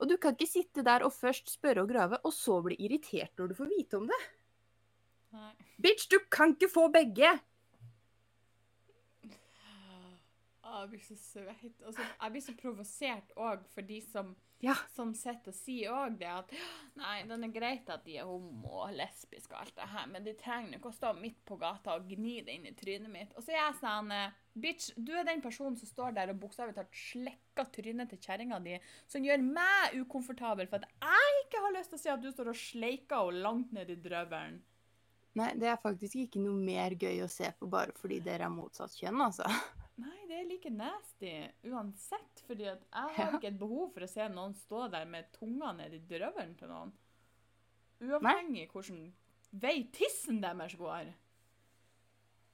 Og 0.00 0.08
du 0.10 0.16
kan 0.20 0.32
ikke 0.32 0.48
sitte 0.48 0.84
der 0.86 1.04
og 1.04 1.12
først 1.14 1.52
spørre 1.52 1.84
og 1.84 1.92
grave, 1.92 2.20
og 2.24 2.32
så 2.34 2.56
bli 2.64 2.78
irritert 2.80 3.36
når 3.38 3.52
du 3.52 3.58
får 3.60 3.72
vite 3.74 4.00
om 4.00 4.08
det. 4.08 4.22
Nei. 5.34 5.52
Bitch, 5.84 6.08
du 6.08 6.18
kan 6.32 6.56
ikke 6.56 6.72
få 6.72 6.88
begge! 6.94 7.34
jeg 10.74 10.90
blir 10.90 11.04
så 11.06 11.16
svett. 11.16 11.82
Altså, 11.86 12.02
jeg 12.02 12.32
blir 12.32 12.42
så 12.44 12.54
provosert 12.58 13.30
òg 13.40 13.62
for 13.74 13.86
de 13.86 14.00
som, 14.04 14.34
Ja. 14.64 14.74
som 14.94 15.12
sitter 15.16 15.52
og 15.52 15.56
sier 15.58 15.92
òg 15.92 16.16
det 16.20 16.30
at 16.30 16.52
Nei, 16.96 17.24
den 17.28 17.44
er 17.46 17.52
greit 17.52 17.90
at 17.90 18.04
de 18.06 18.16
er 18.20 18.28
homo 18.28 18.84
og 18.84 18.94
lesbiske 18.96 19.52
og 19.52 19.64
alt 19.64 19.74
det 19.76 19.88
her, 19.90 20.06
men 20.10 20.24
de 20.26 20.34
trenger 20.38 20.78
ikke 20.78 20.92
å 20.92 20.96
stå 20.96 21.10
midt 21.18 21.40
på 21.46 21.58
gata 21.60 21.96
og 21.98 22.06
gni 22.08 22.38
det 22.46 22.54
inn 22.54 22.68
i 22.70 22.74
trynet 22.78 23.10
mitt. 23.10 23.32
Og 23.34 23.42
så 23.44 23.54
er 23.54 23.60
jeg 23.60 23.78
sånn 23.80 24.12
eh, 24.14 24.40
Bitch, 24.54 24.92
du 24.94 25.10
er 25.18 25.26
den 25.26 25.42
personen 25.42 25.74
som 25.74 25.90
står 25.90 26.14
der 26.14 26.30
og 26.30 26.38
bokstavelig 26.44 26.76
talt 26.76 26.94
slekker 26.94 27.66
trynet 27.74 28.12
til 28.12 28.20
kjerringa 28.22 28.60
di, 28.62 28.76
som 29.10 29.26
gjør 29.26 29.42
meg 29.42 29.96
ukomfortabel 30.04 30.70
for 30.70 30.78
at 30.78 31.02
jeg 31.02 31.40
ikke 31.42 31.64
har 31.64 31.74
lyst 31.74 31.90
til 31.90 31.98
å 31.98 32.04
si 32.04 32.12
at 32.14 32.22
du 32.22 32.30
står 32.30 32.52
og 32.52 32.60
sleiker 32.60 33.26
henne 33.26 33.42
langt 33.42 33.74
ned 33.74 33.90
i 33.90 33.98
drøvelen. 33.98 34.62
Nei, 35.34 35.50
det 35.58 35.66
er 35.66 35.80
faktisk 35.82 36.20
ikke 36.22 36.42
noe 36.44 36.54
mer 36.54 36.94
gøy 36.94 37.24
å 37.24 37.30
se 37.30 37.50
på 37.58 37.66
bare 37.66 37.94
fordi 37.98 38.20
dere 38.22 38.46
er 38.46 38.54
motsatt 38.54 38.94
kjønn, 38.94 39.18
altså. 39.26 39.48
Nei, 40.02 40.24
det 40.26 40.38
er 40.40 40.46
like 40.48 40.70
nasty 40.74 41.32
uansett, 41.70 42.40
fordi 42.48 42.64
jeg 42.66 42.78
har 42.90 43.12
Ja. 43.16 43.26
ikke 43.38 43.46
et 43.52 43.58
behov 43.58 43.92
for 43.94 44.02
å 44.02 44.08
se 44.08 44.28
noen 44.28 44.54
stå 44.54 44.90
der 44.90 45.04
med 45.06 45.30
tunga 45.32 45.72
ned 45.72 45.94
i 45.94 45.98
drøvelen 45.98 46.56
til 46.58 46.68
noen. 46.68 46.92
Uavhengig 48.00 48.70
hvordan 48.72 49.12
vei 49.52 49.84
tissen 49.92 50.40
deres 50.42 50.74
går. 50.74 51.12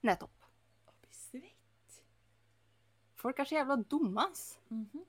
Nettopp. 0.03 0.45
Å 0.87 0.93
bli 1.01 1.11
svett. 1.11 2.03
Folk 3.15 3.39
er 3.39 3.49
så 3.49 3.55
jævla 3.55 3.77
dumme, 3.89 4.21
ass. 4.21 4.59
Mm 4.69 4.85
-hmm. 4.93 5.05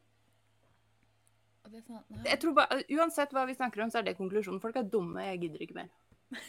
sånn, 1.64 2.04
nei. 2.08 2.22
Jeg 2.24 2.40
tror 2.40 2.54
bare, 2.54 2.84
Uansett 2.88 3.32
hva 3.32 3.46
vi 3.46 3.54
snakker 3.54 3.82
om, 3.82 3.90
så 3.90 3.98
er 3.98 4.02
det 4.02 4.16
konklusjonen. 4.16 4.60
Folk 4.60 4.76
er 4.76 4.82
dumme, 4.82 5.20
jeg 5.20 5.40
gidder 5.40 5.62
ikke 5.62 5.74
mer. 5.74 5.88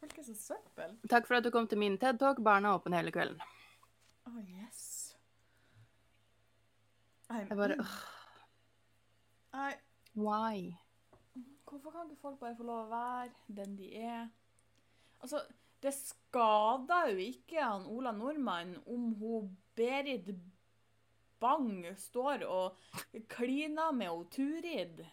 Folk 0.00 0.18
er 0.18 0.22
så 0.22 0.34
søppel. 0.34 0.98
Takk 1.08 1.26
for 1.26 1.34
at 1.34 1.44
du 1.44 1.50
kom 1.50 1.66
til 1.68 1.78
min 1.78 1.98
TED-talk. 1.98 2.42
Barna 2.42 2.68
er 2.68 2.78
åpne 2.78 2.96
hele 2.96 3.12
kvelden. 3.12 3.40
Å, 4.30 4.42
yes. 4.46 4.82
I'm 7.30 7.48
Jeg 7.48 7.58
bare 7.58 7.76
åh, 7.82 7.96
nei, 9.54 9.72
Why? 10.14 10.70
hvorfor 11.66 11.94
kan 11.94 12.10
ikke 12.10 12.22
folk 12.22 12.38
bare 12.40 12.56
få 12.58 12.66
lov 12.66 12.84
å 12.84 12.90
være 12.90 13.56
den 13.58 13.74
de 13.78 13.90
er? 13.98 14.28
Altså, 15.22 15.42
det 15.82 15.92
skader 15.96 17.12
jo 17.12 17.20
ikke 17.24 17.62
han 17.62 17.86
Ola 17.90 18.12
Nordmann 18.14 18.76
om 18.86 19.12
hun 19.20 19.50
Berit 19.78 20.30
Bang 21.40 21.86
står 21.96 22.44
og 22.46 22.78
kliner 23.32 23.94
med 23.96 24.10
hun 24.12 24.26
Turid. 24.34 25.04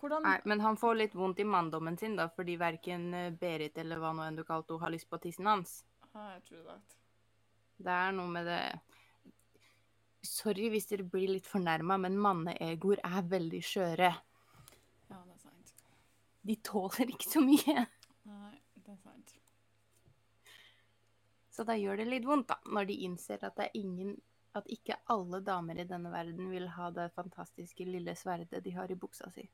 Hvordan 0.00 0.22
Nei, 0.24 0.36
men 0.44 0.60
han 0.60 0.76
får 0.76 1.00
litt 1.00 1.16
vondt 1.16 1.40
i 1.40 1.48
manndommen 1.48 1.96
sin, 1.98 2.16
da, 2.16 2.28
fordi 2.32 2.58
verken 2.60 3.08
eh, 3.16 3.32
Berit 3.32 3.78
eller 3.80 4.02
hva 4.02 4.12
nå 4.14 4.26
enn 4.26 4.36
du 4.36 4.44
kalte 4.44 4.74
henne, 4.74 4.84
har 4.84 4.92
lyst 4.94 5.08
på 5.10 5.20
tissen 5.22 5.48
hans. 5.48 5.80
Ah, 6.12 6.36
true 6.44 6.62
that. 6.68 7.03
Det 7.76 7.94
er 7.94 8.12
noe 8.16 8.30
med 8.30 8.46
det 8.48 8.64
Sorry 10.24 10.70
hvis 10.72 10.86
dere 10.88 11.04
blir 11.04 11.34
litt 11.34 11.46
fornærma, 11.46 11.98
men 12.00 12.14
manneegoer 12.16 13.02
er 13.04 13.26
veldig 13.28 13.60
skjøre. 13.60 14.08
Ja, 15.10 15.18
det 15.20 15.34
er 15.34 15.40
sant. 15.42 15.72
De 16.48 16.56
tåler 16.64 17.12
ikke 17.12 17.28
så 17.28 17.42
mye. 17.44 17.84
Nei, 18.30 18.54
det 18.86 18.94
er 18.94 19.00
sant. 19.02 19.34
Så 21.52 21.66
da 21.68 21.76
gjør 21.76 22.00
det 22.00 22.08
litt 22.08 22.24
vondt, 22.26 22.48
da, 22.48 22.56
når 22.72 22.88
de 22.88 22.96
innser 23.06 23.44
at 23.44 23.58
det 23.58 23.68
er 23.68 23.76
ingen 23.82 24.16
At 24.54 24.68
ikke 24.70 24.94
alle 25.10 25.40
damer 25.42 25.80
i 25.82 25.86
denne 25.90 26.12
verden 26.12 26.46
vil 26.46 26.68
ha 26.76 26.88
det 26.94 27.08
fantastiske 27.16 27.84
lille 27.88 28.12
sverdet 28.14 28.60
de 28.62 28.70
har 28.76 28.90
i 28.90 28.94
buksa 28.94 29.26
si. 29.34 29.48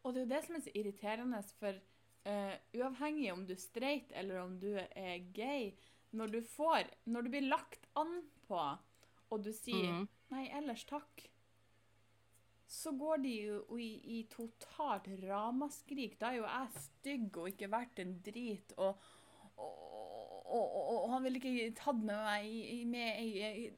Og 0.00 0.14
det 0.14 0.22
er 0.22 0.24
jo 0.24 0.30
det 0.30 0.38
som 0.46 0.56
er 0.56 0.62
så 0.64 0.72
irriterende, 0.80 1.40
for 1.60 1.76
uh, 1.76 2.54
uavhengig 2.72 3.32
om 3.34 3.42
du 3.44 3.52
er 3.52 3.60
streit 3.60 4.14
eller 4.16 4.40
om 4.40 4.54
du 4.62 4.70
er 4.78 5.18
gay, 5.36 5.74
når 6.12 6.32
du 6.32 6.40
får 6.42 6.88
Når 7.06 7.22
du 7.22 7.28
blir 7.30 7.48
lagt 7.48 7.88
an 7.96 8.22
på, 8.48 8.62
og 9.30 9.42
du 9.44 9.52
sier 9.52 9.92
Mhm. 9.92 10.08
'nei, 10.30 10.48
ellers 10.52 10.84
takk', 10.84 11.28
så 12.68 12.92
går 12.92 13.22
de 13.22 13.34
jo 13.46 13.76
i, 13.78 14.18
i 14.18 14.22
totalt 14.30 15.08
ramaskrik. 15.24 16.18
Da 16.20 16.26
er 16.26 16.36
jo 16.36 16.44
jeg 16.44 16.68
stygg 16.84 17.36
og 17.36 17.48
ikke 17.48 17.70
verdt 17.72 17.98
en 17.98 18.20
drit, 18.24 18.72
og, 18.76 18.98
og, 19.56 20.44
og, 20.44 21.04
og, 21.04 21.10
han 21.10 21.24
ville 21.24 21.40
ikke 21.40 21.74
tatt 21.80 21.96
med 21.96 22.16
meg 22.16 22.86
med 22.86 23.08
ei 23.18 23.72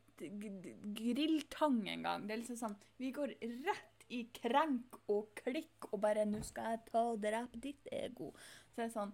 grilltang 1.00 1.88
engang. 1.88 2.26
Det 2.26 2.34
er 2.34 2.42
liksom 2.42 2.58
sånn 2.60 2.76
Vi 2.98 3.10
går 3.16 3.34
rett 3.66 4.04
i 4.10 4.24
krenk 4.34 4.98
og 5.08 5.30
klikk 5.38 5.86
og 5.92 6.00
bare 6.02 6.26
'Nå 6.26 6.42
skal 6.44 6.70
jeg 6.74 6.84
ta 6.90 6.98
og 7.12 7.22
drepe 7.22 7.60
ditt 7.62 7.86
ego'. 7.92 8.32
Så 8.70 8.76
det 8.76 8.84
er 8.84 8.94
sånn 8.98 9.12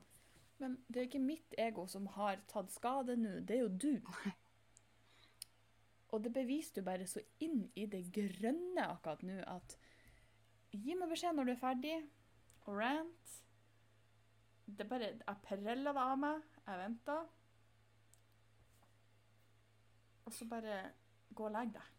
Men 0.58 0.78
det 0.88 1.00
er 1.00 1.08
ikke 1.08 1.20
mitt 1.20 1.54
ego 1.60 1.86
som 1.90 2.06
har 2.16 2.40
tatt 2.48 2.72
skade 2.72 3.16
nå, 3.20 3.40
det 3.44 3.58
er 3.58 3.64
jo 3.64 3.68
du. 3.68 3.92
Og 6.14 6.22
det 6.24 6.32
beviser 6.32 6.78
du 6.78 6.86
bare 6.86 7.06
så 7.10 7.20
inn 7.44 7.66
i 7.76 7.84
det 7.90 8.06
grønne 8.14 8.86
akkurat 8.86 9.24
nå 9.26 9.40
at 9.52 9.76
Gi 10.76 10.96
meg 10.98 11.08
beskjed 11.08 11.36
når 11.36 11.46
du 11.46 11.50
er 11.54 11.60
ferdig, 11.60 11.96
og 12.66 12.78
rant. 12.80 13.34
Det 14.66 14.84
er 14.84 14.88
bare 14.90 15.10
Jeg 15.14 15.42
preller 15.44 15.94
det 15.94 16.02
av 16.02 16.16
meg. 16.20 16.46
Jeg 16.66 16.80
venter. 16.82 17.26
Og 20.26 20.34
så 20.34 20.48
bare 20.50 20.80
gå 21.34 21.46
og 21.46 21.54
legg 21.54 21.70
deg. 21.76 21.92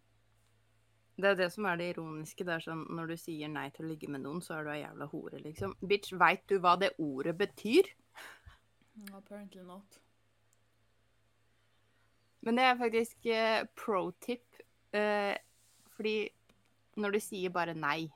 Det 1.18 1.30
er 1.32 1.38
det 1.40 1.48
som 1.54 1.66
er 1.66 1.80
det 1.80 1.88
ironiske. 1.94 2.46
Det 2.46 2.54
er 2.54 2.66
sånn, 2.66 2.84
Når 2.94 3.14
du 3.14 3.18
sier 3.18 3.50
nei 3.50 3.70
til 3.74 3.88
å 3.88 3.90
ligge 3.90 4.12
med 4.12 4.22
noen, 4.22 4.44
så 4.44 4.60
er 4.60 4.68
du 4.68 4.74
ei 4.76 4.82
jævla 4.84 5.08
hore, 5.14 5.40
liksom. 5.42 5.74
Bitch, 5.82 6.14
veit 6.14 6.44
du 6.52 6.60
hva 6.60 6.76
det 6.78 6.92
ordet 7.02 7.38
betyr? 7.40 7.90
Apparently 9.14 9.64
not. 9.64 10.00
Men 12.40 12.56
det 12.56 12.64
er 12.64 12.80
faktisk 12.80 13.26
eh, 13.26 13.66
pro 13.76 14.12
tip. 14.24 14.62
Eh, 14.96 15.36
fordi 15.98 16.18
når 16.98 17.18
du 17.18 17.20
sier 17.22 17.54
bare 17.54 17.76
nei, 17.78 18.08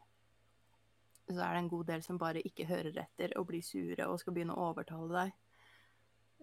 så 1.27 1.39
er 1.39 1.55
det 1.55 1.61
en 1.61 1.71
god 1.71 1.87
del 1.91 2.03
som 2.05 2.19
bare 2.21 2.43
ikke 2.45 2.67
hører 2.69 2.97
etter 3.03 3.35
og 3.39 3.49
blir 3.49 3.63
sure 3.65 4.07
og 4.09 4.19
skal 4.21 4.35
begynne 4.35 4.55
å 4.55 4.69
overtale 4.71 5.09
deg. 5.15 5.33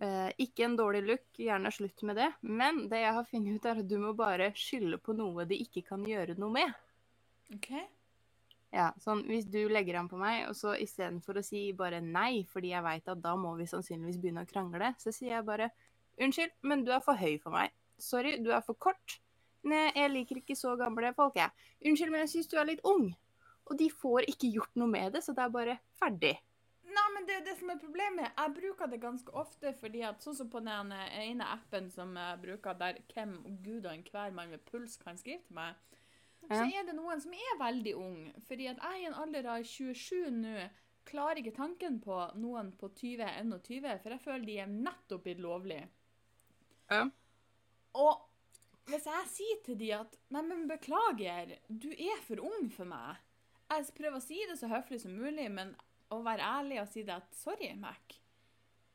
Eh, 0.05 0.29
ikke 0.45 0.67
en 0.69 0.77
dårlig 0.79 1.03
look, 1.07 1.27
gjerne 1.35 1.73
slutt 1.75 2.05
med 2.07 2.21
det. 2.21 2.29
Men 2.47 2.85
det 2.91 3.03
jeg 3.03 3.15
har 3.17 3.31
funnet 3.31 3.59
ut, 3.59 3.67
er 3.67 3.83
at 3.83 3.91
du 3.91 3.97
må 4.03 4.13
bare 4.19 4.53
skylde 4.59 5.01
på 5.03 5.17
noe 5.19 5.47
de 5.49 5.59
ikke 5.65 5.83
kan 5.89 6.05
gjøre 6.07 6.39
noe 6.39 6.55
med. 6.55 6.77
OK? 7.57 7.73
Ja, 8.75 8.91
sånn 9.01 9.23
hvis 9.25 9.47
du 9.49 9.63
legger 9.73 9.97
an 9.97 10.11
på 10.11 10.19
meg, 10.21 10.43
og 10.51 10.57
så 10.57 10.75
istedenfor 10.77 11.41
å 11.41 11.45
si 11.45 11.71
bare 11.77 12.03
nei, 12.05 12.43
fordi 12.51 12.75
jeg 12.75 12.85
veit 12.85 13.07
at 13.09 13.23
da 13.25 13.33
må 13.41 13.55
vi 13.57 13.69
sannsynligvis 13.71 14.19
begynne 14.21 14.45
å 14.45 14.51
krangle, 14.51 14.91
så 15.01 15.13
sier 15.15 15.39
jeg 15.39 15.47
bare 15.47 15.71
unnskyld, 16.21 16.53
men 16.69 16.85
du 16.85 16.93
er 16.93 17.01
for 17.05 17.17
høy 17.17 17.39
for 17.41 17.57
meg. 17.57 17.73
Sorry, 17.99 18.37
du 18.45 18.53
er 18.53 18.61
for 18.67 18.77
kort. 18.77 19.17
Nei, 19.69 19.89
jeg 19.97 20.13
liker 20.13 20.43
ikke 20.43 20.57
så 20.59 20.75
gamle 20.79 21.15
folk, 21.17 21.39
jeg. 21.41 21.51
Unnskyld, 21.89 22.13
men 22.13 22.27
jeg 22.27 22.35
syns 22.35 22.53
du 22.53 22.59
er 22.61 22.69
litt 22.69 22.85
ung. 22.87 23.09
Og 23.69 23.81
de 23.81 23.89
får 23.93 24.29
ikke 24.31 24.53
gjort 24.53 24.77
noe 24.81 24.93
med 24.93 25.17
det, 25.17 25.25
så 25.25 25.35
det 25.37 25.45
er 25.45 25.57
bare 25.57 25.79
ferdig. 25.99 26.37
Nei, 26.89 27.09
men 27.15 27.27
det 27.29 27.35
er 27.37 27.43
det 27.45 27.57
som 27.59 27.73
er 27.73 27.81
problemet. 27.81 28.31
Jeg 28.33 28.55
bruker 28.57 28.89
det 28.89 29.01
ganske 29.03 29.33
ofte 29.37 29.75
fordi 29.81 30.05
at 30.09 30.25
sånn 30.25 30.37
som 30.39 30.49
på 30.53 30.63
den 30.65 30.93
ene 30.93 31.49
appen 31.53 31.91
som 31.93 32.15
jeg 32.17 32.41
bruker, 32.45 32.79
der 32.81 33.01
hvem 33.13 33.35
gudene 33.65 34.05
hver 34.09 34.33
mann 34.37 34.53
med 34.53 34.65
puls 34.69 34.97
kan 35.01 35.21
skrive 35.21 35.43
til 35.45 35.59
meg, 35.59 35.77
så 36.47 36.65
er 36.65 36.87
det 36.87 36.95
noen 36.97 37.21
som 37.21 37.35
er 37.35 37.59
veldig 37.61 37.95
ung. 37.99 38.21
Fordi 38.49 38.69
at 38.71 38.79
jeg 38.81 39.03
i 39.03 39.09
en 39.11 39.19
alder 39.23 39.49
av 39.53 39.65
27 39.67 40.31
nå 40.39 40.55
klarer 41.09 41.41
ikke 41.41 41.57
tanken 41.57 41.99
på 42.05 42.17
noen 42.41 42.71
på 42.77 42.91
20-21, 42.93 43.87
for 44.03 44.15
jeg 44.15 44.25
føler 44.25 44.47
de 44.47 44.57
er 44.63 44.73
nettopp 44.73 45.25
blitt 45.25 45.41
lovlige. 45.41 45.87
Ja. 46.93 47.07
Og 47.97 48.25
hvis 48.89 49.07
jeg 49.09 49.29
sier 49.33 49.63
til 49.65 49.79
de 49.81 49.91
at 49.97 50.15
Nei, 50.33 50.43
men 50.45 50.69
beklager, 50.69 51.57
du 51.69 51.91
er 51.93 52.21
for 52.25 52.41
ung 52.45 52.69
for 52.73 52.89
meg. 52.89 53.21
Jeg 53.69 53.93
prøver 53.97 54.17
å 54.17 54.25
si 54.25 54.39
det 54.49 54.57
så 54.61 54.71
høflig 54.71 55.03
som 55.03 55.17
mulig, 55.17 55.49
men 55.53 55.75
å 56.13 56.23
være 56.25 56.45
ærlig 56.45 56.81
og 56.81 56.89
si 56.93 57.05
det 57.05 57.17
at 57.19 57.37
Sorry, 57.37 57.75
Mac. 57.77 58.17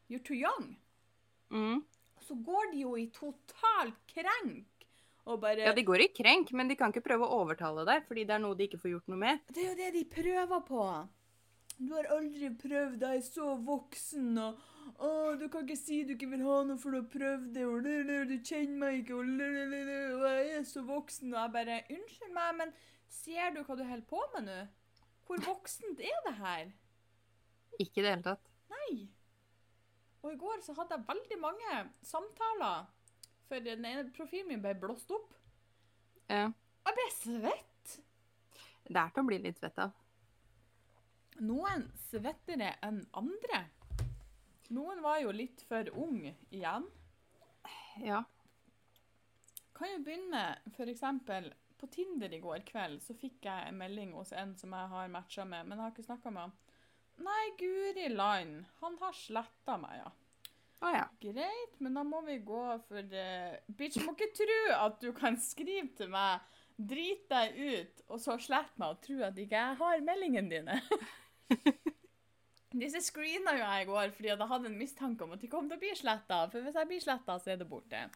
You're 0.09 0.23
too 0.25 0.37
young. 0.37 0.73
Mm. 1.53 1.83
Så 2.25 2.37
går 2.41 2.71
de 2.71 2.81
jo 2.81 2.95
i 2.97 3.09
total 3.13 3.93
krenk 4.09 4.72
bare 5.39 5.63
Ja, 5.67 5.73
de 5.75 5.85
går 5.87 6.03
i 6.03 6.11
krenk, 6.11 6.51
men 6.51 6.67
de 6.67 6.75
kan 6.79 6.91
ikke 6.91 7.05
prøve 7.05 7.27
å 7.27 7.41
overtale 7.43 7.85
deg, 7.87 8.03
fordi 8.07 8.25
det 8.27 8.35
er 8.35 8.43
noe 8.43 8.57
de 8.59 8.67
ikke 8.67 8.81
får 8.81 8.91
gjort 8.95 9.11
noe 9.13 9.21
med. 9.21 9.43
Det 9.55 9.63
er 9.63 9.69
jo 9.69 9.79
det 9.79 9.91
de 9.95 10.03
prøver 10.11 10.63
på. 10.67 10.85
Du 11.79 11.89
har 11.95 12.09
aldri 12.13 12.51
prøvd, 12.59 13.03
er 13.07 13.23
så 13.25 13.55
voksen, 13.65 14.37
og 14.43 14.59
å, 14.99 15.09
du 15.39 15.47
kan 15.51 15.63
ikke 15.65 15.79
si 15.79 16.03
du 16.05 16.13
ikke 16.13 16.29
vil 16.33 16.43
ha 16.45 16.59
noe 16.67 16.79
for 16.79 16.93
du 16.93 16.99
har 16.99 17.09
prøvd 17.13 17.49
det, 17.55 17.65
og 17.65 17.87
du 18.29 18.35
kjenner 18.45 18.77
meg 18.83 18.99
ikke, 19.01 19.17
og 19.23 20.27
jeg 20.27 20.53
er 20.59 20.67
så 20.69 20.83
voksen, 20.87 21.33
og 21.33 21.39
jeg 21.39 21.53
bare 21.55 21.81
Unnskyld 21.95 22.35
meg, 22.35 22.55
men 22.61 22.73
ser 23.11 23.55
du 23.55 23.63
hva 23.63 23.77
du 23.79 23.83
holder 23.87 24.07
på 24.09 24.21
med 24.35 24.49
nå? 24.49 24.61
Hvor 25.23 25.43
voksent 25.47 26.01
er 26.03 26.23
det 26.27 26.35
her? 26.39 26.71
Ikke 27.79 28.01
i 28.01 28.05
det 28.05 28.11
hele 28.11 28.25
tatt. 28.25 28.49
Nei. 28.73 29.07
Og 30.23 30.33
i 30.33 30.39
går 30.39 30.61
så 30.63 30.75
hadde 30.77 30.97
jeg 30.97 31.07
veldig 31.07 31.39
mange 31.41 31.79
samtaler, 32.05 32.85
for 33.49 33.63
den 33.63 33.85
ene 33.85 34.09
profilen 34.15 34.51
min 34.51 34.63
ble 34.63 34.73
blåst 34.79 35.11
opp. 35.13 35.33
Ja. 36.27 36.49
Jeg 36.83 36.97
ble 36.99 37.07
svett. 37.15 37.97
Det 38.83 38.99
er 38.99 39.13
til 39.13 39.23
å 39.23 39.27
bli 39.29 39.39
litt 39.43 39.59
svett 39.61 39.79
av. 39.79 39.93
Noen 41.43 41.87
svettere 42.09 42.75
enn 42.85 43.01
andre. 43.17 43.63
Noen 44.73 45.01
var 45.03 45.19
jo 45.23 45.33
litt 45.33 45.63
for 45.67 45.89
ung 45.99 46.19
igjen. 46.27 46.85
Ja. 48.01 48.23
kan 49.73 49.91
jo 49.91 49.99
begynne 50.05 50.43
med 50.65 50.89
eksempel 50.89 51.51
på 51.77 51.87
Tinder 51.91 52.33
i 52.33 52.39
går 52.39 52.63
kveld 52.67 53.01
så 53.03 53.15
fikk 53.17 53.45
jeg 53.47 53.67
en 53.67 53.77
melding 53.77 54.13
hos 54.15 54.31
en 54.31 54.53
som 54.57 54.73
jeg 54.73 54.91
har 54.93 55.09
matcha 55.11 55.45
med, 55.45 55.67
men 55.67 55.77
jeg 55.77 55.83
har 55.83 55.93
ikke 55.93 56.05
snakka 56.07 56.31
med 56.31 56.45
han. 56.45 56.53
Nei, 57.23 57.43
guri 57.59 58.07
land, 58.09 58.63
han 58.79 58.95
har 59.01 59.17
sletta 59.17 59.75
meg, 59.81 59.99
ja. 59.99 60.11
Å 60.83 60.91
ja. 60.91 61.05
Greit, 61.23 61.77
men 61.79 61.95
da 61.95 62.03
må 62.03 62.19
vi 62.27 62.41
gå 62.43 62.63
for 62.89 63.15
uh, 63.15 63.55
Bitch, 63.77 64.01
må 64.03 64.15
ikke 64.17 64.33
tro 64.35 64.59
at 64.75 64.99
du 64.99 65.13
kan 65.15 65.37
skrive 65.39 65.87
til 65.95 66.11
meg, 66.11 66.43
drit 66.75 67.23
deg 67.31 67.55
ut, 67.55 68.03
og 68.09 68.19
så 68.19 68.35
slette 68.41 68.81
meg 68.81 68.95
og 68.95 69.03
tro 69.05 69.21
at 69.29 69.39
ikke 69.39 69.61
jeg 69.61 69.79
har 69.79 70.03
meldingene 70.03 70.51
dine. 70.51 70.79
Disse 72.73 73.03
screena 73.05 73.53
jo 73.53 73.61
jeg 73.61 73.85
i 73.85 73.87
går 73.87 74.13
fordi 74.15 74.31
jeg 74.31 74.49
hadde 74.49 74.69
en 74.71 74.77
mistanke 74.79 75.23
om 75.23 75.35
at 75.35 75.43
de 75.43 75.49
kom 75.51 75.69
til 75.69 75.77
å 75.77 75.83
bli 75.83 75.93
sletta. 75.95 76.43
For 76.51 76.65
hvis 76.65 76.77
jeg 76.79 76.89
blir 76.89 77.03
sletta, 77.03 77.37
så 77.39 77.53
er 77.53 77.61
det 77.61 77.69
borte. 77.69 78.07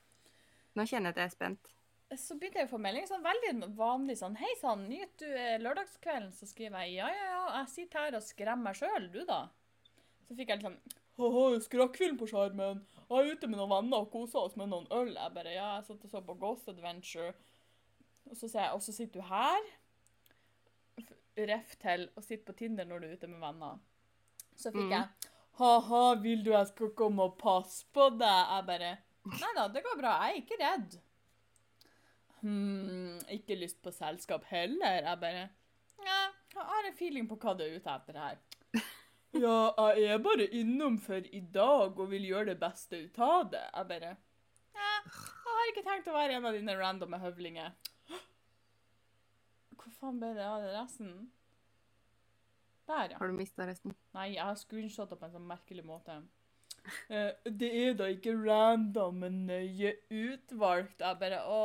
Nå 0.76 0.86
kjenner 0.90 1.14
jeg 1.14 1.16
at 1.16 1.22
jeg 1.22 1.30
er 1.30 1.36
spent. 1.36 1.74
Så 2.18 2.38
begynte 2.40 2.64
jeg 2.64 2.70
å 2.70 2.72
få 2.72 2.80
melding 2.82 3.08
sånn 3.08 3.24
veldig 3.24 3.70
vanlig 3.76 4.16
sånn 4.16 4.38
Hei 4.40 4.54
sann, 4.62 4.86
nyt 4.88 5.18
du 5.20 5.28
eh, 5.28 5.58
lørdagskvelden? 5.60 6.32
Så 6.36 6.48
skriver 6.48 6.86
jeg 6.86 7.02
ja, 7.02 7.10
ja, 7.12 7.26
ja, 7.34 7.42
jeg 7.60 7.72
sitter 7.74 8.06
her 8.06 8.20
og 8.20 8.24
skremmer 8.24 8.70
meg 8.70 8.80
sjøl, 8.80 9.10
du 9.12 9.26
da? 9.28 9.42
Så 10.28 10.38
fikk 10.38 10.54
jeg 10.54 10.62
litt 10.62 10.70
sånn 10.70 10.97
Ha-ha, 11.18 11.60
skrekkfilm 11.66 12.18
på 12.20 12.28
skjermen. 12.30 12.84
Jeg 13.10 13.18
er 13.18 13.32
ute 13.34 13.48
med 13.50 13.58
noen 13.58 13.72
venner 13.72 14.04
og 14.04 14.12
koser 14.14 14.40
oss 14.46 14.56
med 14.60 14.70
noen 14.70 14.88
øl. 14.94 15.14
Jeg 15.16 15.34
bare 15.34 15.54
Ja, 15.56 15.70
jeg 15.78 15.86
satt 15.88 16.04
og 16.06 16.12
så 16.12 16.22
på 16.28 16.36
Ghost 16.40 16.68
Adventure. 16.70 17.34
Og 18.30 18.36
så 18.36 18.50
sier 18.52 18.66
jeg 18.68 18.74
Og 18.76 18.82
så 18.84 18.94
sitter 18.94 19.22
du 19.22 19.28
her? 19.32 19.70
Ref 21.38 21.76
til 21.82 22.08
å 22.18 22.22
sitte 22.26 22.46
på 22.52 22.56
Tinder 22.58 22.86
når 22.90 23.00
du 23.00 23.08
er 23.08 23.18
ute 23.18 23.28
med 23.30 23.40
venner. 23.42 23.80
Så 24.58 24.72
fikk 24.74 24.88
Mm. 24.88 24.92
jeg 24.92 25.34
Ha-ha, 25.58 26.16
vil 26.22 26.44
du 26.44 26.52
jeg 26.52 26.68
skal 26.68 26.90
komme 26.94 27.24
og 27.24 27.38
passe 27.40 27.86
på 27.94 28.10
deg? 28.18 28.46
Jeg 28.52 28.66
bare 28.66 28.98
Nei 29.28 29.54
da, 29.56 29.68
det 29.68 29.84
går 29.84 29.98
bra. 30.00 30.12
Jeg 30.28 30.36
er 30.36 30.42
ikke 30.42 30.58
redd. 30.62 31.00
Hm, 32.42 33.18
ikke 33.34 33.58
lyst 33.60 33.82
på 33.84 33.92
selskap 33.92 34.44
heller. 34.46 35.02
Jeg 35.04 35.20
bare 35.20 35.50
Ja, 36.06 36.20
jeg 36.54 36.64
har 36.64 36.86
en 36.88 36.94
feeling 36.98 37.28
på 37.28 37.38
hva 37.42 37.56
du 37.58 37.64
er 37.66 37.76
ute 37.80 37.90
etter 37.90 38.14
her. 38.22 38.38
Ja, 39.38 39.93
jeg 39.97 40.13
er 40.15 40.23
bare 40.23 40.47
innom 40.56 40.97
for 41.02 41.26
i 41.34 41.41
dag 41.54 42.00
og 42.00 42.10
vil 42.12 42.26
gjøre 42.30 42.52
det 42.52 42.60
beste 42.62 43.04
ut 43.06 43.19
av 43.21 43.52
det. 43.54 43.63
Jeg 43.73 43.89
bare 43.91 44.13
Ja, 44.78 44.93
jeg 45.06 45.54
har 45.54 45.71
ikke 45.71 45.86
tenkt 45.86 46.10
å 46.10 46.15
være 46.15 46.38
en 46.38 46.47
av 46.50 46.58
dine 46.58 46.76
randomme 46.78 47.19
høvlinger. 47.21 47.76
Hvor 49.78 49.93
faen 50.00 50.17
ble 50.21 50.34
det 50.38 50.45
av 50.45 50.65
resten? 50.73 51.13
Der, 52.88 53.12
ja. 53.12 53.19
Har 53.19 53.28
du 53.28 53.36
mista 53.36 53.67
resten? 53.67 53.93
Nei, 54.15 54.34
jeg 54.38 54.43
har 54.43 54.58
screenshotta 54.58 55.17
på 55.19 55.28
en 55.28 55.36
sånn 55.36 55.47
merkelig 55.47 55.84
måte. 55.86 56.21
Uh, 57.12 57.34
det 57.43 57.67
er 57.67 57.95
da 58.00 58.08
ikke 58.13 58.36
random, 58.38 59.23
men 59.26 59.41
nøye 59.50 59.97
utvalgt. 60.08 61.02
Jeg 61.04 61.19
bare 61.19 61.41
Å, 61.43 61.62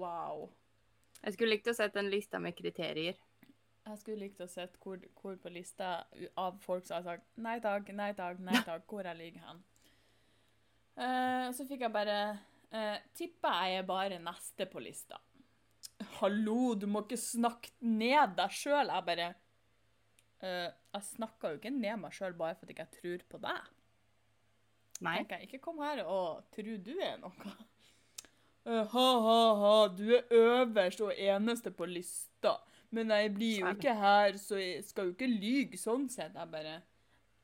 wow. 0.00 0.48
Jeg 1.20 1.36
skulle 1.36 1.54
likt 1.54 1.70
å 1.70 1.76
sett 1.76 1.98
en 2.00 2.10
liste 2.10 2.40
med 2.42 2.56
kriterier. 2.58 3.18
Jeg 3.90 4.00
skulle 4.00 4.24
likt 4.24 4.42
å 4.42 4.48
se 4.50 4.66
hvor, 4.82 5.00
hvor 5.18 5.38
på 5.42 5.50
lista 5.52 6.04
av 6.38 6.60
folk 6.62 6.86
som 6.86 7.00
har 7.00 7.06
sagt 7.06 7.40
nei 7.42 7.56
takk, 7.62 7.90
nei 7.96 8.12
takk, 8.18 8.38
nei 8.46 8.60
takk, 8.68 8.86
hvor 8.90 9.06
jeg 9.06 9.18
ligger 9.18 9.48
hen. 9.48 9.64
Uh, 11.00 11.48
så 11.56 11.64
fikk 11.68 11.86
jeg 11.86 11.94
bare 11.94 12.16
uh, 12.74 12.96
Tipper 13.16 13.60
jeg 13.64 13.80
er 13.80 13.88
bare 13.88 14.20
neste 14.22 14.66
på 14.70 14.82
lista. 14.84 15.18
Hallo, 16.18 16.74
du 16.78 16.86
må 16.90 17.04
ikke 17.04 17.18
snakke 17.20 17.72
ned 17.84 18.36
deg 18.38 18.54
sjøl. 18.54 18.92
Jeg 18.92 19.06
bare 19.08 19.28
uh, 20.44 20.68
Jeg 20.68 21.08
snakka 21.10 21.52
jo 21.52 21.60
ikke 21.60 21.74
ned 21.74 22.00
meg 22.04 22.14
sjøl 22.16 22.36
bare 22.38 22.58
fordi 22.60 22.78
jeg 22.78 22.94
tror 22.98 23.26
på 23.32 23.42
deg. 23.46 23.76
Nei. 25.00 25.16
tenker 25.18 25.40
jeg. 25.40 25.48
Ikke 25.48 25.64
kom 25.64 25.80
her 25.82 26.04
og 26.04 26.46
tro 26.54 26.76
du 26.84 26.94
er 27.00 27.18
noe. 27.22 27.54
Eh, 28.64 28.86
ha, 28.92 29.06
ha, 29.24 29.38
ha, 29.56 29.76
du 29.96 30.10
er 30.12 30.26
øverst 30.36 31.00
og 31.00 31.14
eneste 31.16 31.72
på 31.72 31.88
lista. 31.88 32.58
Men 32.90 33.12
jeg 33.14 33.34
blir 33.36 33.60
jo 33.62 33.70
ikke 33.70 33.94
her, 33.94 34.36
så 34.42 34.58
jeg 34.58 34.84
skal 34.84 35.10
jo 35.10 35.14
ikke 35.14 35.28
lyge 35.30 35.78
sånn 35.78 36.08
sett. 36.10 36.34
Jeg 36.34 36.50
bare 36.50 36.76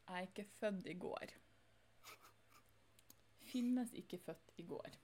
Jeg 0.08 0.22
er 0.22 0.28
ikke 0.28 0.46
født 0.60 0.86
i 0.90 0.94
går. 1.02 1.34
Finnes 3.46 3.92
ikke 3.94 4.18
født 4.26 4.56
i 4.58 4.64
går. 4.66 4.94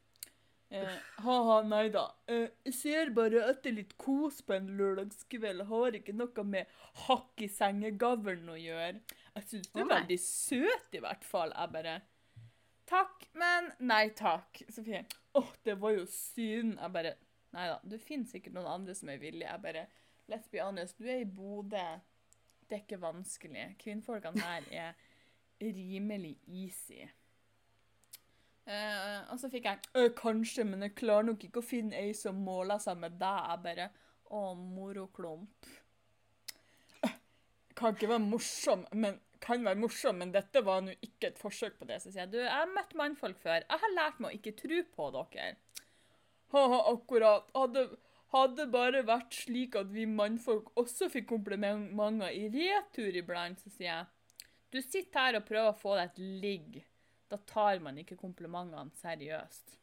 Eh, 0.73 0.95
Ha-ha, 1.23 1.59
nei 1.69 1.89
da. 1.93 2.07
Eh, 2.33 2.47
jeg 2.65 2.75
ser 2.75 3.11
bare 3.15 3.43
etter 3.51 3.75
litt 3.77 3.93
kos 4.01 4.41
på 4.47 4.55
en 4.57 4.71
lørdagskveld. 4.79 5.67
Har 5.69 5.99
ikke 5.99 6.15
noe 6.17 6.45
med 6.49 6.71
hakk 7.07 7.45
i 7.45 7.49
sengegavlen 7.53 8.49
å 8.49 8.57
gjøre. 8.59 9.03
Jeg 9.37 9.49
syns 9.51 9.69
du 9.73 9.83
er 9.83 9.91
veldig 9.91 10.19
søt, 10.23 10.89
i 10.97 11.03
hvert 11.05 11.27
fall. 11.29 11.53
Jeg 11.59 11.75
bare 11.77 11.99
Takk, 12.93 13.29
men 13.39 13.71
nei 13.89 14.09
takk. 14.17 14.59
Sofie. 14.73 15.05
Åh, 15.39 15.53
det 15.65 15.77
var 15.81 15.95
jo 15.97 16.07
synd. 16.11 16.79
Jeg 16.81 16.97
bare 16.99 17.15
Nei 17.53 17.67
da, 17.69 17.75
det 17.85 17.99
finnes 18.01 18.31
sikkert 18.33 18.55
noen 18.57 18.71
andre 18.79 18.95
som 18.97 19.11
er 19.13 19.19
villige. 19.21 19.45
Jeg 19.45 19.61
bare 19.61 19.83
Let's 20.33 20.49
be 20.49 20.63
honest, 20.65 20.99
du 20.99 21.09
er 21.13 21.21
i 21.23 21.29
Bodø. 21.29 21.87
Det 22.69 22.79
er 22.79 22.85
ikke 22.87 23.01
vanskelig. 23.03 23.67
Kvinnfolkene 23.83 24.41
her 24.41 24.69
er 24.73 24.95
rimelig 25.61 26.39
easy. 26.49 27.03
Uh, 28.63 29.33
og 29.33 29.41
så 29.43 29.51
fikk 29.51 29.67
jeg 29.67 29.79
«Øh, 29.99 30.11
Kanskje, 30.17 30.65
men 30.65 30.83
jeg 30.87 30.95
klarer 30.95 31.27
nok 31.27 31.45
ikke 31.45 31.61
å 31.61 31.67
finne 31.67 31.99
ei 31.99 32.13
som 32.15 32.39
måler 32.47 32.79
seg 32.81 33.01
med 33.03 33.19
deg. 33.21 33.49
Jeg 33.51 33.63
bare 33.67 33.89
Å, 34.33 34.55
moroklump. 34.55 35.67
«Øh, 37.05 37.17
Kan 37.77 37.97
ikke 37.97 38.09
være 38.15 38.25
morsom, 38.25 38.87
men 38.95 39.19
kan 39.43 39.65
være 39.67 39.81
morsom, 39.83 40.21
men 40.23 40.33
dette 40.33 40.63
var 40.65 40.81
nå 40.87 40.95
ikke 41.03 41.33
et 41.33 41.41
forsøk 41.43 41.77
på 41.81 41.89
det. 41.91 41.99
Så 42.01 42.13
sier 42.13 42.23
jeg 42.23 42.33
du, 42.33 42.39
jeg 42.39 42.55
har 42.55 42.71
møtt 42.71 42.95
mannfolk 42.97 43.43
før. 43.43 43.67
Jeg 43.67 43.83
har 43.85 43.95
lært 43.97 44.23
meg 44.23 44.31
å 44.31 44.39
ikke 44.39 44.55
tro 44.63 44.79
på 44.95 45.11
dere. 45.19 45.51
Ha-ha, 46.55 46.79
akkurat. 46.93 47.51
Hadde, 47.57 47.85
hadde 48.33 48.67
bare 48.73 49.03
vært 49.07 49.37
slik 49.43 49.77
at 49.77 49.91
vi 49.93 50.07
mannfolk 50.09 50.71
også 50.81 51.11
fikk 51.13 51.29
komplimenter 51.35 52.33
i 52.33 52.49
retur 52.53 53.19
iblant, 53.19 53.61
så 53.61 53.73
sier 53.73 53.91
jeg. 53.91 54.43
Du 54.73 54.81
sitter 54.81 55.21
her 55.21 55.39
og 55.39 55.47
prøver 55.49 55.71
å 55.71 55.77
få 55.77 55.97
deg 55.99 56.11
et 56.11 56.21
ligg. 56.43 56.79
Da 57.29 57.39
tar 57.49 57.81
man 57.85 57.99
ikke 58.01 58.17
komplimentene 58.21 58.93
seriøst. 59.01 59.77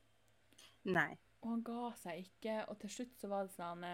Nei. 0.90 1.12
Og 1.40 1.54
han 1.54 1.62
ga 1.64 1.92
seg 2.02 2.24
ikke, 2.26 2.56
og 2.68 2.80
til 2.82 2.92
slutt 2.92 3.22
så 3.22 3.30
var 3.32 3.46
det 3.48 3.54
sånn 3.56 3.86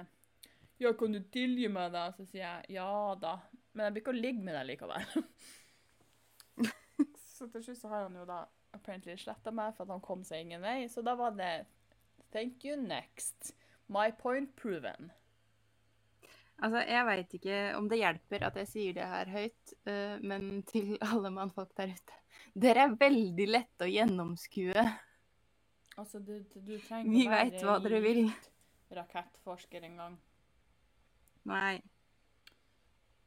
Ja, 0.81 0.91
kan 0.97 1.13
du 1.13 1.19
tilgi 1.31 1.67
meg, 1.71 1.91
da? 1.93 2.07
Så 2.15 2.25
sier 2.25 2.45
jeg 2.45 2.77
ja 2.79 2.89
da. 3.19 3.37
Men 3.73 3.87
jeg 3.87 3.95
blir 3.95 4.03
ikke 4.03 4.15
å 4.15 4.23
ligge 4.23 4.43
med 4.43 4.55
deg 4.57 4.69
likevel. 4.71 5.05
så 7.35 7.47
til 7.51 7.67
slutt 7.67 7.81
så 7.81 7.91
har 7.91 8.07
han 8.07 8.17
jo 8.17 8.25
da 8.27 8.45
apparently 8.75 9.15
sletta 9.19 9.53
meg 9.55 9.75
for 9.75 9.85
at 9.85 9.93
han 9.93 10.03
kom 10.03 10.23
seg 10.27 10.47
ingen 10.47 10.63
vei. 10.63 10.87
Så 10.91 11.03
da 11.05 11.15
var 11.19 11.35
det 11.35 11.53
thank 12.31 12.63
you 12.67 12.79
next. 12.79 13.53
My 13.87 14.11
point 14.17 14.55
proven. 14.55 15.11
Altså, 16.63 16.79
jeg 16.87 17.05
veit 17.05 17.33
ikke 17.35 17.55
om 17.77 17.89
det 17.91 17.97
hjelper 17.99 18.45
at 18.47 18.55
jeg 18.61 18.67
sier 18.71 18.93
det 18.95 19.05
her 19.11 19.25
høyt, 19.33 19.73
eh, 19.91 20.17
men 20.23 20.61
til 20.69 20.93
alle 21.09 21.29
mannfolk 21.35 21.73
der 21.77 21.91
ute 21.93 22.21
Dere 22.55 22.85
er 22.87 22.95
veldig 22.99 23.47
lette 23.49 23.83
å 23.83 23.91
gjennomskue. 23.91 24.85
Altså, 25.97 26.19
du, 26.23 26.37
du 26.55 26.77
trenger 26.79 27.11
Vi 27.11 27.25
veit 27.27 27.57
hva 27.63 27.75
dere 27.83 27.99
vil. 28.03 28.29
rakettforsker 28.95 29.83
engang. 29.83 30.15
Nei. 31.47 31.81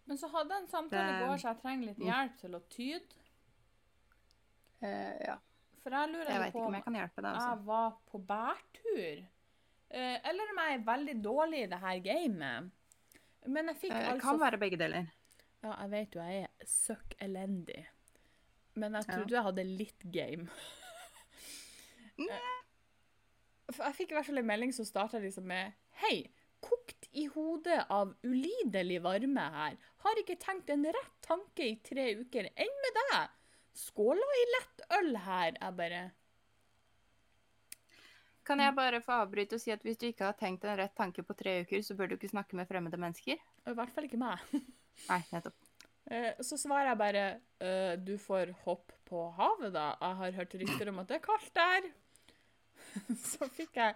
Men 0.08 0.16
så 0.20 0.28
hadde 0.32 0.56
en 0.62 0.68
samtale 0.68 1.04
i 1.04 1.12
Det- 1.18 1.26
går, 1.28 1.36
så 1.42 1.48
jeg 1.52 1.60
trenger 1.62 1.86
litt 1.90 1.98
Mm. 1.98 2.06
hjelp 2.08 2.36
til 2.40 2.54
å 2.56 2.60
tyde. 2.72 3.14
Uh, 4.82 5.16
ja. 5.26 5.36
For 5.82 5.90
jeg 5.90 6.12
lurer 6.12 6.30
Jeg 6.32 6.52
på 6.52 6.62
om 6.66 6.74
jeg 6.74 6.84
kan 6.84 6.94
hjelpe 6.94 7.22
deg, 7.22 7.32
altså. 7.34 7.48
jeg 7.48 7.64
var 7.66 7.90
på 8.08 8.18
bærtur. 8.26 9.26
Eh, 9.90 10.18
eller 10.28 10.50
om 10.52 10.58
jeg 10.62 10.74
er 10.78 10.82
veldig 10.86 11.14
dårlig 11.24 11.62
i 11.64 11.68
det 11.72 11.78
her 11.80 12.00
gamet. 12.04 12.70
Men 13.46 13.70
jeg 13.72 13.76
fikk 13.84 13.94
Det 13.94 14.02
altså 14.12 14.20
kan 14.26 14.40
være 14.42 14.58
begge 14.60 14.76
deler. 14.80 15.06
Ja, 15.62 15.72
jeg 15.82 15.90
vet 15.90 16.14
jo 16.18 16.20
jeg 16.26 16.42
er 16.44 16.66
søkk 16.68 17.14
elendig. 17.24 17.86
Men 18.74 18.92
jeg 18.94 19.04
Ja. 19.08 19.14
trodde 19.14 19.34
jeg 19.34 19.42
hadde 19.48 19.64
litt 19.64 20.04
game. 20.12 20.48
Eh, 22.18 23.76
jeg 23.78 23.94
fikk 23.94 24.10
i 24.10 24.16
hvert 24.16 24.26
fall 24.26 24.40
en 24.40 24.46
melding 24.48 24.72
som 24.74 24.84
starta 24.88 25.20
liksom 25.22 25.44
med 25.46 25.72
Hei, 26.02 26.24
kokt 26.64 27.06
i 27.12 27.26
hodet 27.30 27.84
av 27.94 28.10
ulidelig 28.26 29.00
varme 29.04 29.44
her. 29.54 29.76
Har 30.02 30.18
ikke 30.18 30.34
tenkt 30.42 30.70
en 30.74 30.82
rett 30.84 31.12
tanke 31.22 31.62
i 31.62 31.76
tre 31.86 32.08
uker. 32.18 32.48
Enn 32.58 32.74
med 32.82 32.98
deg? 32.98 33.28
Skåla 33.78 34.28
i 34.40 34.44
lett 34.56 34.82
øl 34.98 35.16
her. 35.22 35.52
Jeg 35.60 35.76
bare 35.78 36.00
Kan 38.48 38.62
jeg 38.64 38.72
bare 38.76 39.02
få 39.04 39.12
avbryte 39.22 39.58
og 39.58 39.60
si 39.60 39.72
at 39.74 39.82
hvis 39.84 39.98
du 40.00 40.06
ikke 40.08 40.24
har 40.30 40.36
tenkt 40.38 40.64
en 40.64 40.78
rett 40.80 40.94
tanke 40.96 41.20
på 41.26 41.36
tre 41.36 41.58
uker, 41.66 41.82
så 41.84 41.96
bør 41.98 42.08
du 42.08 42.14
ikke 42.16 42.30
snakke 42.32 42.56
med 42.56 42.68
fremmede 42.70 42.96
mennesker? 43.00 43.36
I 43.68 43.74
hvert 43.76 43.92
fall 43.92 44.06
ikke 44.08 44.20
meg. 44.20 44.40
Nei, 45.10 45.20
nettopp. 45.34 45.56
Eh, 46.08 46.30
Så 46.40 46.56
svarer 46.56 46.88
jeg 46.94 47.00
bare 47.02 47.24
«Øh, 47.60 47.98
Du 48.00 48.14
får 48.18 48.54
hoppe 48.64 48.96
på 49.08 49.26
havet, 49.36 49.72
da. 49.76 49.90
Jeg 50.00 50.20
har 50.22 50.36
hørt 50.40 50.56
rykter 50.62 50.88
om 50.92 51.02
at 51.02 51.10
det 51.10 51.18
er 51.18 51.26
kaldt 51.28 51.52
der. 51.58 51.90
Så 53.28 53.48
fikk 53.52 53.76
jeg 53.76 53.94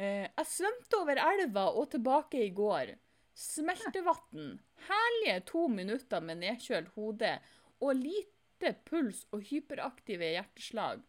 eh, 0.00 0.24
Jeg 0.24 0.48
svømte 0.48 1.02
over 1.02 1.20
elva 1.26 1.68
og 1.76 1.90
tilbake 1.92 2.40
i 2.46 2.50
går. 2.56 2.94
Smeltevann. 3.36 4.56
Herlige 4.88 5.40
to 5.52 5.66
minutter 5.68 6.24
med 6.24 6.40
nedkjølt 6.42 6.94
hode 6.96 7.36
og 7.80 7.94
lite 7.96 8.74
puls 8.88 9.26
og 9.32 9.44
hyperaktive 9.48 10.32
hjerteslag. 10.34 11.04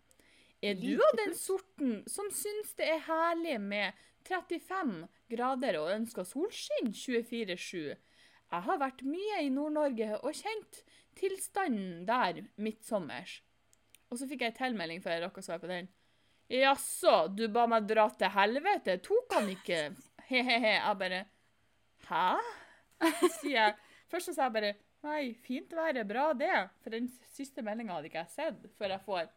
Er 0.62 0.78
du 0.78 0.94
av 1.02 1.16
den 1.18 1.34
sorten 1.34 2.02
som 2.06 2.28
syns 2.30 2.76
det 2.78 2.86
er 2.86 3.06
herlig 3.08 3.56
med 3.64 3.98
35 4.28 5.08
grader 5.34 5.78
og 5.80 5.90
ønsker 5.96 6.28
solskinn 6.28 6.92
24-7? 6.94 7.96
Jeg 8.52 8.66
har 8.68 8.82
vært 8.82 9.02
mye 9.08 9.40
i 9.42 9.50
Nord-Norge 9.50 10.20
og 10.20 10.36
kjent 10.38 10.84
tilstanden 11.18 12.04
der 12.06 12.44
midtsommers. 12.62 13.40
Og 14.12 14.20
så 14.20 14.28
fikk 14.30 14.46
jeg 14.46 14.58
tilmelding 14.60 15.02
før 15.02 15.16
jeg 15.16 15.26
rakk 15.26 15.42
å 15.42 15.46
svare 15.46 15.64
på 15.64 15.72
den. 15.72 15.90
Jaså, 16.52 17.16
du 17.32 17.48
ba 17.50 17.64
meg 17.72 17.88
dra 17.90 18.06
til 18.14 18.34
helvete? 18.36 19.00
Tok 19.02 19.38
han 19.38 19.50
ikke? 19.54 19.82
He-he-he. 20.30 20.76
Jeg 20.78 21.00
bare 21.02 21.24
Hæ? 22.06 22.26
Sier 23.40 23.56
jeg. 23.56 23.76
Først 24.12 24.30
så 24.30 24.36
sa 24.36 24.50
jeg 24.50 24.58
bare 24.60 24.74
Nei, 25.02 25.32
fint 25.42 25.72
vær 25.74 25.98
er 25.98 26.06
bra, 26.06 26.28
det. 26.38 26.54
For 26.84 26.94
den 26.94 27.08
siste 27.34 27.64
meldinga 27.66 27.96
hadde 27.96 28.12
ikke 28.12 28.22
jeg 28.22 28.36
sett 28.36 28.68
før 28.78 28.94
jeg 28.94 29.02
får 29.08 29.32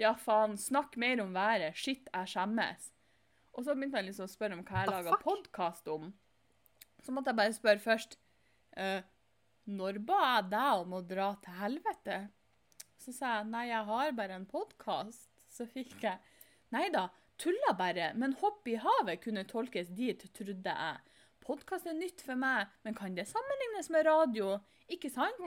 Ja, 0.00 0.14
faen, 0.18 0.56
snakk 0.58 0.96
mer 0.98 1.22
om 1.22 1.34
været. 1.34 1.76
Shit, 1.78 2.08
jeg 2.10 2.30
skjemmes. 2.32 2.90
Og 3.54 3.62
så 3.62 3.74
begynte 3.74 4.00
han 4.00 4.08
liksom 4.08 4.26
å 4.26 4.32
spørre 4.32 4.56
om 4.58 4.64
hva 4.66 4.82
jeg 4.82 4.90
laga 4.90 5.18
podkast 5.22 5.90
om. 5.92 6.08
Så 7.04 7.14
måtte 7.14 7.30
jeg 7.30 7.38
bare 7.38 7.54
spørre 7.54 7.82
først 7.82 8.16
uh, 8.80 9.04
Når 9.70 10.00
ba 10.08 10.20
jeg 10.24 10.48
deg 10.54 10.82
om 10.82 10.96
å 10.98 11.02
dra 11.06 11.28
til 11.44 11.58
helvete? 11.60 12.18
Så 12.98 13.14
sa 13.14 13.36
jeg 13.38 13.50
nei, 13.52 13.68
jeg 13.70 13.86
har 13.90 14.16
bare 14.18 14.38
en 14.40 14.48
podkast. 14.50 15.30
Så 15.52 15.68
fikk 15.70 16.00
jeg 16.02 16.18
Nei 16.74 16.88
da, 16.90 17.04
tulla 17.38 17.70
bare, 17.78 18.08
men 18.18 18.32
hopp 18.40 18.66
i 18.66 18.74
havet 18.80 19.20
kunne 19.22 19.44
tolkes 19.46 19.92
dit, 19.94 20.24
trodde 20.34 20.72
jeg. 20.74 21.20
Podkast 21.44 21.86
er 21.86 21.94
nytt 21.94 22.24
for 22.24 22.40
meg, 22.40 22.72
men 22.82 22.96
kan 22.98 23.14
det 23.14 23.28
sammenlignes 23.30 23.92
med 23.94 24.08
radio? 24.08 24.56
Ikke 24.90 25.12
sant? 25.12 25.38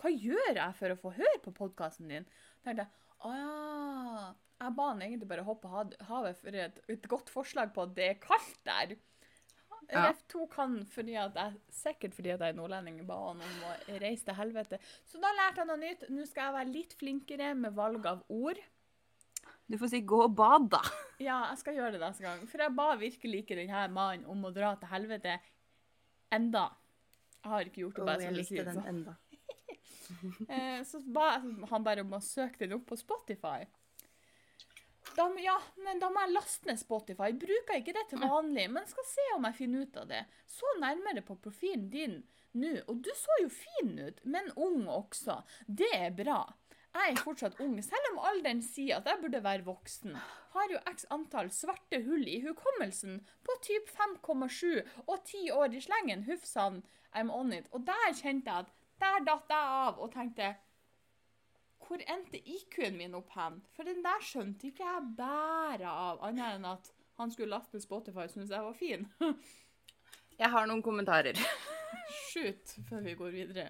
Hva 0.00 0.08
gjør 0.08 0.54
jeg 0.54 0.76
for 0.78 0.94
å 0.94 0.96
få 1.02 1.12
høre 1.18 1.42
på 1.44 1.52
podkasten 1.58 2.08
din? 2.08 2.28
tenkte 2.64 2.86
jeg, 2.86 3.09
å 3.26 3.34
ja. 3.34 4.32
Jeg 4.60 4.76
ba 4.76 4.88
han 4.90 5.00
egentlig 5.04 5.28
bare 5.30 5.44
hoppe 5.46 5.68
havet 6.04 6.40
for 6.40 6.56
et, 6.56 6.82
et 6.92 7.06
godt 7.08 7.30
forslag 7.32 7.70
på 7.72 7.86
at 7.86 7.94
det 7.96 8.08
er 8.10 8.18
kaldt 8.20 8.58
der. 8.68 8.98
Ja. 9.90 10.10
Jeg 10.10 10.18
tok 10.30 10.52
han 10.60 10.76
fordi 10.92 11.16
at 11.18 11.38
jeg, 11.38 11.56
sikkert 11.74 12.14
fordi 12.14 12.34
at 12.34 12.44
jeg 12.44 12.52
er 12.52 12.58
nordlending, 12.58 13.00
ba 13.08 13.16
han 13.30 13.40
om 13.42 13.62
å 13.66 13.70
reise 14.02 14.28
til 14.28 14.36
helvete. 14.38 14.78
Så 15.08 15.18
da 15.22 15.32
lærte 15.34 15.62
jeg 15.62 15.70
noe 15.70 15.80
nytt. 15.80 16.04
Nå 16.12 16.26
skal 16.28 16.50
jeg 16.50 16.56
være 16.58 16.74
litt 16.76 16.92
flinkere 17.00 17.54
med 17.58 17.74
valg 17.78 18.06
av 18.06 18.20
ord. 18.28 18.60
Du 19.70 19.78
får 19.78 19.92
si 19.92 20.00
'gå 20.02 20.18
og 20.24 20.34
bad', 20.36 20.68
da. 20.70 20.82
Ja, 21.20 21.38
jeg 21.50 21.58
skal 21.62 21.74
gjøre 21.78 21.92
det 21.94 22.00
neste 22.02 22.24
gang. 22.24 22.46
For 22.48 22.62
jeg 22.62 22.74
ba 22.74 22.94
virkelig 22.98 23.42
ikke 23.42 23.56
denne 23.58 23.88
mannen 23.94 24.26
om 24.26 24.44
å 24.44 24.52
dra 24.54 24.74
til 24.76 24.88
helvete 24.90 25.38
enda. 26.32 26.70
Jeg 27.40 27.50
har 27.52 27.68
ikke 27.68 27.82
gjort 27.84 27.96
det, 27.96 28.06
bare 28.06 28.24
jeg 28.24 28.30
som 28.30 28.34
du 28.34 28.40
likte 28.40 28.64
den 28.64 28.80
Så. 28.80 28.86
enda. 28.88 29.14
Eh, 30.50 30.80
så 30.82 30.98
ba 31.06 31.36
han 31.70 31.84
bare 31.86 32.02
om 32.02 32.16
å 32.16 32.18
søke 32.24 32.64
den 32.64 32.74
opp 32.74 32.88
på 32.90 32.96
Spotify. 32.98 33.62
Da, 35.16 35.26
ja, 35.42 35.56
men 35.84 36.00
da 36.02 36.10
må 36.10 36.22
jeg 36.24 36.34
laste 36.34 36.68
ned 36.68 36.80
Spotify. 36.80 37.30
Bruker 37.34 37.78
ikke 37.78 37.94
det 37.94 38.06
til 38.10 38.22
vanlig, 38.22 38.66
men 38.70 38.88
skal 38.90 39.06
se 39.06 39.26
om 39.36 39.46
jeg 39.48 39.58
finner 39.58 39.86
ut 39.86 40.00
av 40.02 40.10
det. 40.10 40.24
Så 40.50 40.74
nærmere 40.82 41.22
på 41.26 41.38
profilen 41.42 41.88
din 41.92 42.20
nå, 42.58 42.72
og 42.90 43.02
du 43.04 43.10
så 43.14 43.36
jo 43.44 43.50
fin 43.52 43.94
ut, 43.98 44.18
men 44.26 44.50
ung 44.58 44.88
også. 44.90 45.40
Det 45.66 45.90
er 45.94 46.10
bra. 46.14 46.42
Jeg 46.90 47.12
er 47.12 47.20
fortsatt 47.22 47.60
ung, 47.62 47.76
selv 47.86 48.08
om 48.10 48.22
alderen 48.26 48.62
sier 48.66 48.98
at 48.98 49.06
jeg 49.06 49.20
burde 49.22 49.42
være 49.44 49.66
voksen. 49.66 50.16
Har 50.56 50.72
jo 50.72 50.80
x 50.90 51.06
antall 51.14 51.52
svarte 51.54 52.00
hull 52.02 52.26
i 52.26 52.40
hukommelsen 52.42 53.20
på 53.46 53.56
typ 53.62 53.92
5,7 53.94 54.80
og 55.06 55.16
10 55.20 55.44
år 55.54 55.76
i 55.78 55.84
slengen. 55.84 56.26
Huff 56.26 56.42
sann, 56.46 56.82
I'm 57.14 57.30
on 57.30 57.54
it. 57.54 57.70
Og 57.70 57.86
der 57.86 58.10
kjente 58.18 58.50
jeg 58.50 58.66
at 58.66 58.74
der 59.00 59.24
datt 59.26 59.50
jeg 59.52 59.74
av 59.84 59.98
og 60.00 60.12
tenkte 60.14 60.52
Hvor 61.86 62.02
endte 62.06 62.38
IQ-en 62.38 62.96
min 62.98 63.16
opp 63.18 63.32
hen? 63.34 63.60
For 63.74 63.88
den 63.88 64.02
der 64.04 64.22
skjønte 64.22 64.68
ikke 64.70 64.86
jeg 64.86 65.08
bæret 65.18 65.88
av, 65.90 66.20
annet 66.28 66.58
enn 66.58 66.68
at 66.70 66.92
han 67.20 67.32
skulle 67.34 67.50
laste 67.52 67.76
ned 67.76 67.84
Spotify 67.84 68.24
og 68.28 68.30
syntes 68.32 68.52
jeg 68.54 68.64
var 68.64 68.76
fin. 68.78 69.08
Jeg 70.40 70.48
har 70.54 70.64
noen 70.70 70.80
kommentarer. 70.80 71.36
Shoot, 72.30 72.70
før 72.88 73.02
vi 73.04 73.12
går 73.18 73.32
videre. 73.34 73.64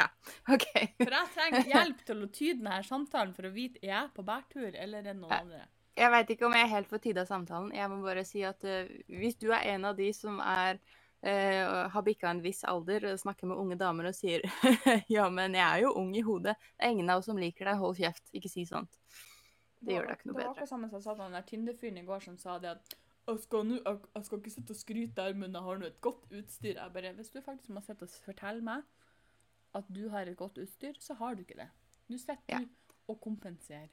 Ja, 0.00 0.08
OK. 0.50 0.64
For 0.98 1.12
jeg 1.12 1.28
trenger 1.36 1.68
hjelp 1.70 2.00
til 2.08 2.24
å 2.24 2.28
tyde 2.34 2.56
denne 2.64 2.80
samtalen 2.82 3.34
for 3.36 3.46
å 3.46 3.52
vite 3.54 3.78
er 3.84 3.92
jeg 3.92 4.10
på 4.16 4.24
bærtur, 4.26 4.72
eller 4.72 4.98
er 4.98 5.06
det 5.06 5.14
noen 5.20 5.30
Ja. 5.30 5.38
andre. 5.44 5.60
Jeg 5.94 6.10
veit 6.10 6.30
ikke 6.34 6.48
om 6.48 6.56
jeg 6.58 6.66
er 6.66 6.72
helt 6.72 6.88
får 6.90 7.02
tyda 7.04 7.22
samtalen. 7.28 7.70
Jeg 7.76 7.90
må 7.92 8.00
bare 8.02 8.24
si 8.26 8.42
at 8.42 8.64
uh, 8.66 8.90
hvis 9.06 9.36
du 9.38 9.52
er 9.54 9.68
en 9.76 9.84
av 9.92 9.94
de 10.00 10.08
som 10.16 10.40
er 10.42 10.80
eh, 11.24 11.88
har 11.90 12.04
bikka 12.06 12.30
en 12.30 12.42
viss 12.44 12.64
alder 12.68 13.06
snakker 13.20 13.48
med 13.50 13.60
unge 13.60 13.78
damer 13.80 14.10
og 14.10 14.16
sier 14.16 14.44
ja, 15.16 15.28
men 15.32 15.56
jeg 15.56 15.64
er 15.64 15.84
jo 15.86 15.94
ung 16.00 16.12
i 16.16 16.24
hodet. 16.24 16.56
Det 16.76 16.86
er 16.86 16.96
ingen 16.96 17.10
av 17.10 17.22
oss 17.22 17.30
som 17.30 17.40
liker 17.40 17.70
deg. 17.70 17.80
Hold 17.80 17.96
kjeft. 18.00 18.28
Ikke 18.36 18.52
si 18.52 18.66
sånt. 18.68 19.00
Det 19.84 19.96
gjør 19.96 20.10
deg 20.10 20.18
ikke 20.18 20.28
noe 20.30 20.34
bedre. 20.34 20.42
Det 20.42 20.48
var 20.48 20.52
akkurat 20.54 20.72
samme 20.74 20.90
som 20.92 21.02
sa 21.04 21.16
han 21.20 21.34
der 21.36 21.48
Tinder-fyren 21.48 22.00
i 22.00 22.06
går 22.06 22.22
som 22.24 22.36
sa 22.40 22.58
det 22.62 22.76
at 22.76 22.94
jeg 23.24 23.40
skal, 23.40 23.64
nu, 23.64 23.78
jeg, 23.78 24.00
jeg 24.12 24.26
skal 24.26 24.40
ikke 24.40 24.52
sitte 24.52 24.74
og 24.74 24.76
skryte 24.76 25.16
der, 25.16 25.36
men 25.40 25.54
jeg 25.56 25.64
har 25.64 25.78
nå 25.80 25.86
et 25.88 26.00
godt 26.04 26.26
utstyr. 26.28 26.74
Jeg 26.76 26.92
bare, 26.92 27.12
Hvis 27.16 27.32
du 27.32 27.40
faktisk 27.40 27.72
må 27.72 27.80
sitte 27.84 28.04
og 28.04 28.16
fortelle 28.24 28.64
meg 28.64 28.84
at 29.74 29.88
du 29.90 30.02
har 30.12 30.28
et 30.28 30.36
godt 30.38 30.60
utstyr, 30.60 30.98
så 31.00 31.16
har 31.18 31.34
du 31.34 31.40
ikke 31.44 31.56
det. 31.58 31.70
Nå 32.12 32.18
sitter 32.20 32.36
Ja. 32.52 32.60
og 33.08 33.20
kompenserer. 33.24 33.88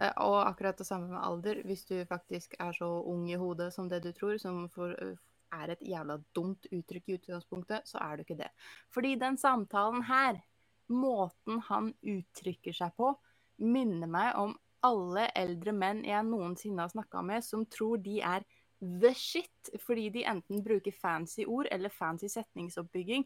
Eh, 0.00 0.12
Og 0.16 0.48
akkurat 0.48 0.78
det 0.78 0.86
samme 0.86 1.08
med 1.08 1.22
alder. 1.22 1.62
Hvis 1.64 1.84
du 1.88 2.04
faktisk 2.04 2.54
er 2.60 2.72
så 2.72 2.88
ung 3.04 3.30
i 3.30 3.38
hodet 3.40 3.72
som 3.74 3.88
det 3.88 4.02
du 4.04 4.12
tror, 4.12 4.38
som 4.38 4.68
for, 4.68 4.90
eh, 4.90 5.16
er 5.52 5.70
et 5.70 5.80
jævla 5.80 6.18
dumt 6.34 6.66
uttrykk 6.72 7.08
i 7.08 7.18
utgangspunktet, 7.18 7.86
så 7.86 7.98
er 8.00 8.16
du 8.16 8.22
ikke 8.24 8.38
det. 8.38 8.50
Fordi 8.90 9.14
den 9.14 9.36
samtalen 9.36 10.02
her, 10.02 10.42
måten 10.88 11.60
han 11.60 11.94
uttrykker 12.02 12.74
seg 12.74 12.92
på, 12.96 13.16
minner 13.58 14.06
meg 14.06 14.34
om 14.36 14.58
alle 14.82 15.30
eldre 15.34 15.72
menn 15.72 16.04
jeg 16.04 16.24
noensinne 16.24 16.80
har 16.80 16.88
snakka 16.88 17.22
med, 17.22 17.44
som 17.44 17.64
tror 17.66 17.96
de 18.02 18.20
er 18.20 18.44
the 18.80 19.14
shit, 19.14 19.70
fordi 19.80 20.10
de 20.10 20.24
enten 20.24 20.62
bruker 20.62 20.92
fancy 20.92 21.44
ord 21.44 21.66
eller 21.70 21.88
fancy 21.88 22.28
setningsoppbygging. 22.28 23.24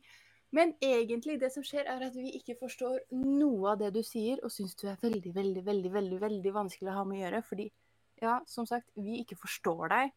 Men 0.57 0.73
egentlig, 0.83 1.37
det 1.41 1.53
som 1.55 1.63
skjer, 1.63 1.87
er 1.87 2.03
at 2.09 2.17
vi 2.19 2.33
ikke 2.35 2.57
forstår 2.59 3.05
noe 3.15 3.71
av 3.73 3.79
det 3.79 3.93
du 3.95 4.01
sier, 4.03 4.41
og 4.43 4.51
syns 4.51 4.75
du 4.81 4.89
er 4.91 4.99
veldig, 4.99 5.31
veldig, 5.37 5.63
veldig, 5.67 5.93
veldig, 5.95 6.19
veldig 6.25 6.55
vanskelig 6.57 6.91
å 6.91 6.97
ha 6.97 7.05
med 7.07 7.21
å 7.21 7.23
gjøre. 7.23 7.43
Fordi, 7.47 7.67
ja, 8.25 8.35
som 8.51 8.67
sagt, 8.67 8.91
vi 8.99 9.21
ikke 9.23 9.39
forstår 9.39 9.85
deg, 9.95 10.17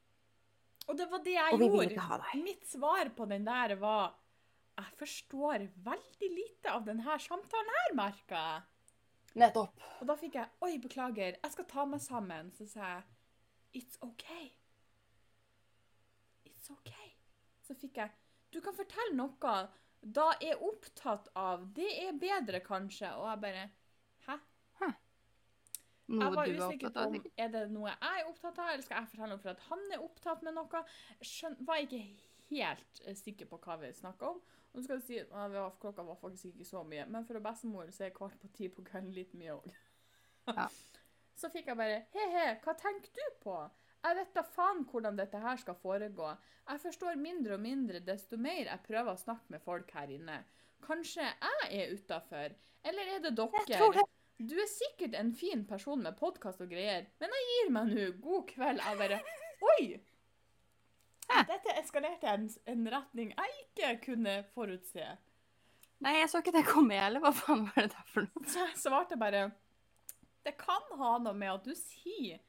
Og 0.90 0.98
det 1.00 1.06
var 1.12 1.22
det 1.24 1.32
jeg 1.38 1.60
gjorde. 1.62 2.42
Mitt 2.44 2.66
svar 2.68 3.10
på 3.16 3.26
den 3.30 3.46
der 3.46 3.76
var 3.80 4.18
Jeg 4.76 4.90
forstår 4.98 5.68
veldig 5.86 6.30
lite 6.34 6.72
av 6.74 6.84
denne 6.84 7.20
samtalen 7.22 7.70
her, 7.78 7.94
merka 7.96 8.42
jeg. 8.42 8.64
Nettopp. 9.36 9.80
Og 10.02 10.10
da 10.10 10.16
fikk 10.18 10.36
jeg 10.36 10.50
Oi, 10.66 10.74
beklager, 10.82 11.38
jeg 11.38 11.54
skal 11.54 11.66
ta 11.70 11.86
meg 11.86 12.02
sammen. 12.02 12.52
Så 12.58 12.66
sa 12.68 12.90
jeg 12.90 13.04
It's 13.80 14.02
OK. 14.02 14.26
It's 16.50 16.70
OK. 16.74 16.92
Så 17.64 17.78
fikk 17.80 18.02
jeg 18.02 18.12
Du 18.54 18.60
kan 18.62 18.76
fortelle 18.78 19.18
noe 19.18 19.56
da 20.04 20.34
er 20.44 20.60
opptatt 20.60 21.30
av. 21.40 21.64
Det 21.76 21.88
er 22.04 22.18
bedre, 22.20 22.60
kanskje. 22.64 23.14
Og 23.20 23.30
jeg 23.30 23.42
bare 23.46 23.70
Hæ? 24.26 24.36
Noe 26.12 26.26
Jeg 26.26 26.36
var 26.36 26.46
du 26.46 26.52
er 26.52 26.60
usikker 26.60 26.90
opptatt 26.90 26.98
på 26.98 27.04
av. 27.04 27.14
om 27.16 27.44
er 27.46 27.54
det 27.54 27.64
noe 27.72 27.94
jeg 27.94 28.20
er 28.20 28.28
opptatt 28.28 28.60
av, 28.60 28.72
eller 28.74 28.84
skal 28.84 29.00
jeg 29.00 29.12
fortelle 29.14 29.30
noe 29.32 29.44
for 29.44 29.54
at 29.54 29.64
han 29.70 29.86
er 29.96 30.04
opptatt 30.04 30.44
med 30.44 30.58
noe. 30.58 30.82
Skjøn, 31.24 31.56
var 31.68 31.84
ikke 31.86 32.02
helt 32.50 33.02
eh, 33.06 33.16
sikker 33.16 33.50
på 33.50 33.60
hva 33.64 33.78
vi 33.82 33.94
snakka 33.96 34.34
om. 34.34 34.42
Og 34.74 34.82
så 34.82 34.84
skal 34.84 35.00
jeg 35.00 35.06
si 35.08 35.20
at 35.24 35.56
ja, 35.56 35.68
klokka 35.80 36.04
var 36.04 36.20
faktisk 36.20 36.50
ikke 36.50 36.68
så 36.68 36.82
mye, 36.88 37.06
men 37.08 37.26
for 37.30 37.40
bestemor 37.46 37.92
så 37.94 38.08
er 38.08 38.16
kvart 38.16 38.40
på 38.42 38.50
ti 38.58 38.68
på 38.74 38.84
kvelden 38.86 39.14
litt 39.16 39.36
mye 39.38 39.56
òg. 39.60 39.72
Ja. 40.50 40.68
Så 41.34 41.50
fikk 41.50 41.72
jeg 41.72 41.78
bare 41.80 42.04
He-he, 42.14 42.50
hva 42.62 42.76
tenker 42.78 43.10
du 43.18 43.38
på? 43.42 43.56
Jeg 44.04 44.18
vet 44.20 44.34
da 44.36 44.44
faen 44.44 44.82
hvordan 44.90 45.16
dette 45.20 45.40
her 45.40 45.60
skal 45.62 45.78
foregå. 45.80 46.34
Jeg 46.68 46.82
forstår 46.84 47.20
mindre 47.20 47.56
og 47.56 47.64
mindre 47.64 48.02
desto 48.04 48.40
mer 48.40 48.66
jeg 48.66 48.84
prøver 48.88 49.14
å 49.14 49.20
snakke 49.20 49.54
med 49.54 49.64
folk 49.64 49.92
her 49.96 50.12
inne. 50.12 50.42
Kanskje 50.84 51.24
jeg 51.24 51.70
er 51.80 51.94
utafor? 51.96 52.56
Eller 52.84 53.14
er 53.16 53.24
det 53.24 53.32
dere? 53.38 54.04
Du 54.44 54.56
er 54.60 54.68
sikkert 54.68 55.16
en 55.16 55.32
fin 55.36 55.64
person 55.68 56.02
med 56.04 56.18
podkast 56.20 56.60
og 56.66 56.72
greier, 56.74 57.06
men 57.22 57.36
jeg 57.38 57.50
gir 57.52 57.70
meg 57.72 57.92
nå. 57.94 58.08
God 58.20 58.48
kveld. 58.50 58.82
Jeg 58.84 59.00
bare 59.00 59.22
Oi! 59.74 59.86
Hæ? 61.30 61.44
Dette 61.48 61.76
eskalerte 61.80 62.28
en, 62.28 62.50
en 62.68 62.88
retning 62.92 63.32
jeg 63.32 63.62
ikke 63.62 63.94
kunne 64.10 64.42
forutse. 64.52 65.14
Nei, 66.04 66.18
jeg 66.20 66.32
så 66.32 66.42
ikke 66.44 66.58
det 66.58 66.66
komme, 66.68 66.98
eller 67.00 67.24
hva 67.24 67.32
faen 67.32 67.64
var 67.70 67.86
det 67.86 67.94
der 67.94 68.10
for 68.12 68.28
noe? 68.28 68.48
Så 68.52 68.66
jeg 68.66 68.82
svarte 68.82 69.16
bare 69.20 69.46
Det 70.44 70.58
kan 70.60 70.92
ha 71.00 71.14
noe 71.24 71.38
med 71.38 71.54
at 71.54 71.70
du 71.70 71.72
sier 71.80 72.42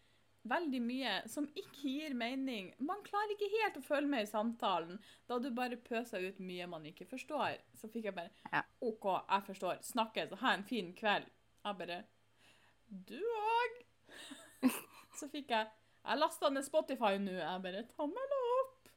veldig 0.48 0.80
mye 0.84 1.12
som 1.30 1.46
ikke 1.56 1.88
gir 1.88 2.14
mening. 2.18 2.72
Man 2.84 3.02
klarer 3.06 3.32
ikke 3.34 3.50
helt 3.54 3.78
å 3.80 3.84
følge 3.84 4.10
med 4.12 4.26
i 4.26 4.30
samtalen 4.30 4.98
da 5.30 5.38
du 5.40 5.50
bare 5.56 5.78
pøser 5.80 6.26
ut 6.28 6.42
mye 6.44 6.66
man 6.70 6.84
ikke 6.88 7.06
forstår. 7.08 7.60
Så 7.80 7.90
fikk 7.92 8.10
jeg 8.10 8.16
bare 8.16 8.32
Ja. 8.52 8.64
OK, 8.84 9.06
jeg 9.28 9.46
forstår. 9.48 9.80
Snakkes. 9.82 10.36
Ha 10.42 10.54
en 10.54 10.66
fin 10.68 10.92
kveld. 10.96 11.30
Jeg 11.64 11.80
bare 11.80 12.02
Du 12.88 13.18
òg. 13.18 13.80
Så 15.18 15.28
fikk 15.32 15.50
jeg 15.50 15.70
Jeg 16.04 16.20
lasta 16.20 16.50
ned 16.52 16.66
Spotify 16.66 17.16
nå. 17.18 17.38
Jeg 17.40 17.64
bare 17.64 17.84
Tommel 17.96 18.38
opp. 18.40 18.90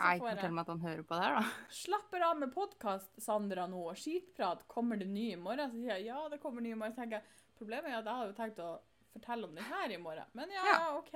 Så 0.00 0.08
jeg 0.08 0.20
får 0.22 0.30
fortelle 0.32 0.56
meg 0.56 0.62
at 0.64 0.70
han 0.72 0.80
hører 0.80 1.02
på 1.04 1.14
det 1.14 1.24
her, 1.26 1.34
da. 1.36 1.48
Slapper 1.76 2.22
av 2.24 2.38
med 2.40 2.52
podkast, 2.54 3.18
Sandra, 3.20 3.66
nå. 3.68 3.82
Skitprat. 4.00 4.64
Kommer 4.66 4.96
det 4.96 5.06
ny 5.06 5.34
i 5.34 5.38
morgen? 5.38 5.70
Så 5.70 5.76
sier 5.76 5.98
jeg 5.98 6.08
ja, 6.08 6.22
det 6.32 6.40
kommer 6.42 6.64
ny 6.64 6.72
i 6.72 6.78
morgen. 6.78 6.96
Så 6.96 7.04
tenker 7.04 7.20
jeg 7.20 7.38
Problemet 7.60 7.90
er 7.92 7.98
at 7.98 8.06
jeg 8.08 8.16
hadde 8.22 8.36
tenkt 8.38 8.62
å 8.64 8.70
fortelle 9.12 9.48
om 9.48 9.54
den 9.54 9.64
her 9.64 9.92
i 9.94 10.00
morgen. 10.00 10.28
Men 10.32 10.50
ja, 10.54 10.64
Ja. 10.66 10.74
ja, 10.80 10.98
OK. 10.98 11.14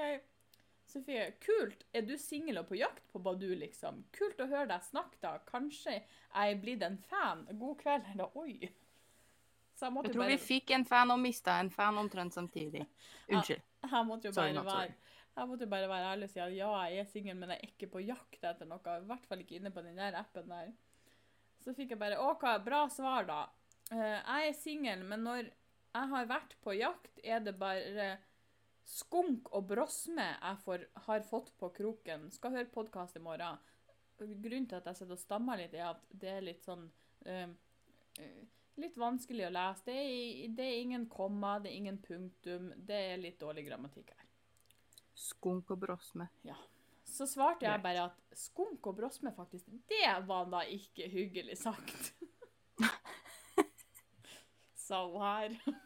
Sofie, 0.87 1.31
kult. 1.41 1.85
Er 1.97 2.03
du 2.05 2.13
singel 2.21 2.59
og 2.61 2.69
på 2.69 2.77
jakt 2.77 3.07
på 3.13 3.19
Badu, 3.25 3.49
liksom? 3.57 4.03
Kult 4.13 4.41
å 4.45 4.47
høre 4.51 4.67
deg 4.69 4.83
snakke, 4.85 5.17
da. 5.23 5.39
Kanskje 5.49 5.95
jeg 5.97 6.05
er 6.35 6.61
blitt 6.61 6.83
en 6.85 6.99
fan. 7.09 7.47
God 7.59 7.79
kveld. 7.81 8.05
Eller 8.13 8.37
oi. 8.37 8.59
Så 9.75 9.89
jeg 9.89 10.05
Jeg 10.05 10.13
tror 10.15 10.29
vi 10.29 10.37
fikk 10.39 10.71
en 10.77 10.85
fan 10.87 11.11
og 11.11 11.19
mista 11.19 11.57
en 11.61 11.71
fan 11.71 11.99
omtrent 11.99 12.35
samtidig. 12.37 12.85
Unnskyld. 13.33 13.63
Jeg 13.85 14.07
måtte 14.07 14.29
jo 14.29 14.33
bare 14.37 14.55
sorry. 14.55 14.67
være 14.71 14.95
jeg 15.35 15.49
måtte 15.51 15.67
jo 15.67 15.71
bare 15.73 15.89
være 15.91 16.11
ærlig 16.13 16.27
og 16.29 16.31
si 16.31 16.39
at 16.39 16.53
ja, 16.55 16.69
jeg 16.87 16.99
er 17.03 17.09
singel, 17.11 17.35
men 17.37 17.51
jeg 17.51 17.59
er 17.59 17.71
ikke 17.73 17.89
på 17.91 18.03
jakt 18.05 18.45
etter 18.47 18.69
noe. 18.71 18.79
I 18.79 19.09
hvert 19.09 19.25
fall 19.27 19.41
ikke 19.43 19.57
inne 19.59 19.73
på 19.75 19.83
den 19.83 19.97
der 19.99 20.15
appen 20.21 20.47
der. 20.53 20.69
Så 21.65 21.75
fikk 21.75 21.91
jeg 21.91 21.99
bare 21.99 22.21
OK, 22.23 22.45
bra 22.63 22.85
svar, 22.93 23.27
da. 23.27 23.41
Eh, 23.91 24.21
jeg 24.21 24.49
er 24.53 24.55
singel, 24.55 25.03
men 25.11 25.25
når 25.27 25.49
jeg 25.95 26.11
har 26.11 26.31
vært 26.31 26.57
på 26.65 26.75
jakt, 26.75 27.21
er 27.23 27.43
det 27.45 27.55
bare 27.59 28.09
skunk 28.85 29.49
og 29.55 29.69
brosme 29.71 30.27
jeg 30.27 30.59
får, 30.65 30.89
har 31.07 31.23
fått 31.29 31.53
på 31.61 31.71
kroken. 31.77 32.27
Skal 32.35 32.57
høre 32.57 32.73
podkast 32.73 33.17
i 33.19 33.23
morgen. 33.23 33.61
Grunnen 34.19 34.67
til 34.71 34.79
at 34.79 34.91
jeg 34.91 35.01
sitter 35.01 35.17
og 35.17 35.23
stammer 35.23 35.61
litt, 35.61 35.75
er 35.75 35.93
at 35.93 36.03
det 36.11 36.35
er 36.37 36.45
litt 36.51 36.67
sånn 36.67 36.89
eh, 37.27 37.49
Litt 38.75 38.97
vanskelig 38.99 39.45
å 39.47 39.53
lese. 39.55 39.85
Det 39.87 39.95
er, 39.95 40.39
det 40.59 40.65
er 40.67 40.81
ingen 40.83 41.05
komma, 41.07 41.61
det 41.63 41.71
er 41.71 41.77
ingen 41.79 41.99
punktum. 42.03 42.73
Det 42.75 42.97
er 43.13 43.21
litt 43.23 43.37
dårlig 43.39 43.63
grammatikk 43.69 44.11
her. 44.11 44.25
Skunk 45.15 45.71
og 45.71 45.79
brosme. 45.85 46.27
Så 47.07 47.29
svarte 47.31 47.69
jeg 47.69 47.83
bare 47.85 48.09
at 48.09 48.35
skunk 48.35 48.89
og 48.91 48.97
brosme, 48.99 49.31
faktisk, 49.37 49.71
det 49.87 50.11
var 50.27 50.51
da 50.51 50.65
ikke 50.67 51.07
hyggelig 51.13 51.61
sagt. 51.63 52.11
Sa 54.89 55.05
hun 55.07 55.23
her. 55.23 55.83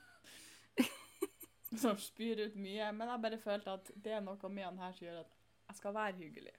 Som 1.78 1.98
spyr 2.02 2.44
ut 2.46 2.56
mye. 2.58 2.92
Men 2.94 3.12
jeg 3.12 3.24
bare 3.24 3.42
følte 3.42 3.76
at 3.78 3.92
det 3.94 4.16
er 4.16 4.24
noe 4.24 4.50
med 4.52 4.66
han 4.66 4.80
her 4.82 4.96
som 4.96 5.06
gjør 5.06 5.20
at 5.24 5.36
jeg 5.68 5.80
skal 5.80 5.94
være 5.96 6.16
hyggelig. 6.22 6.56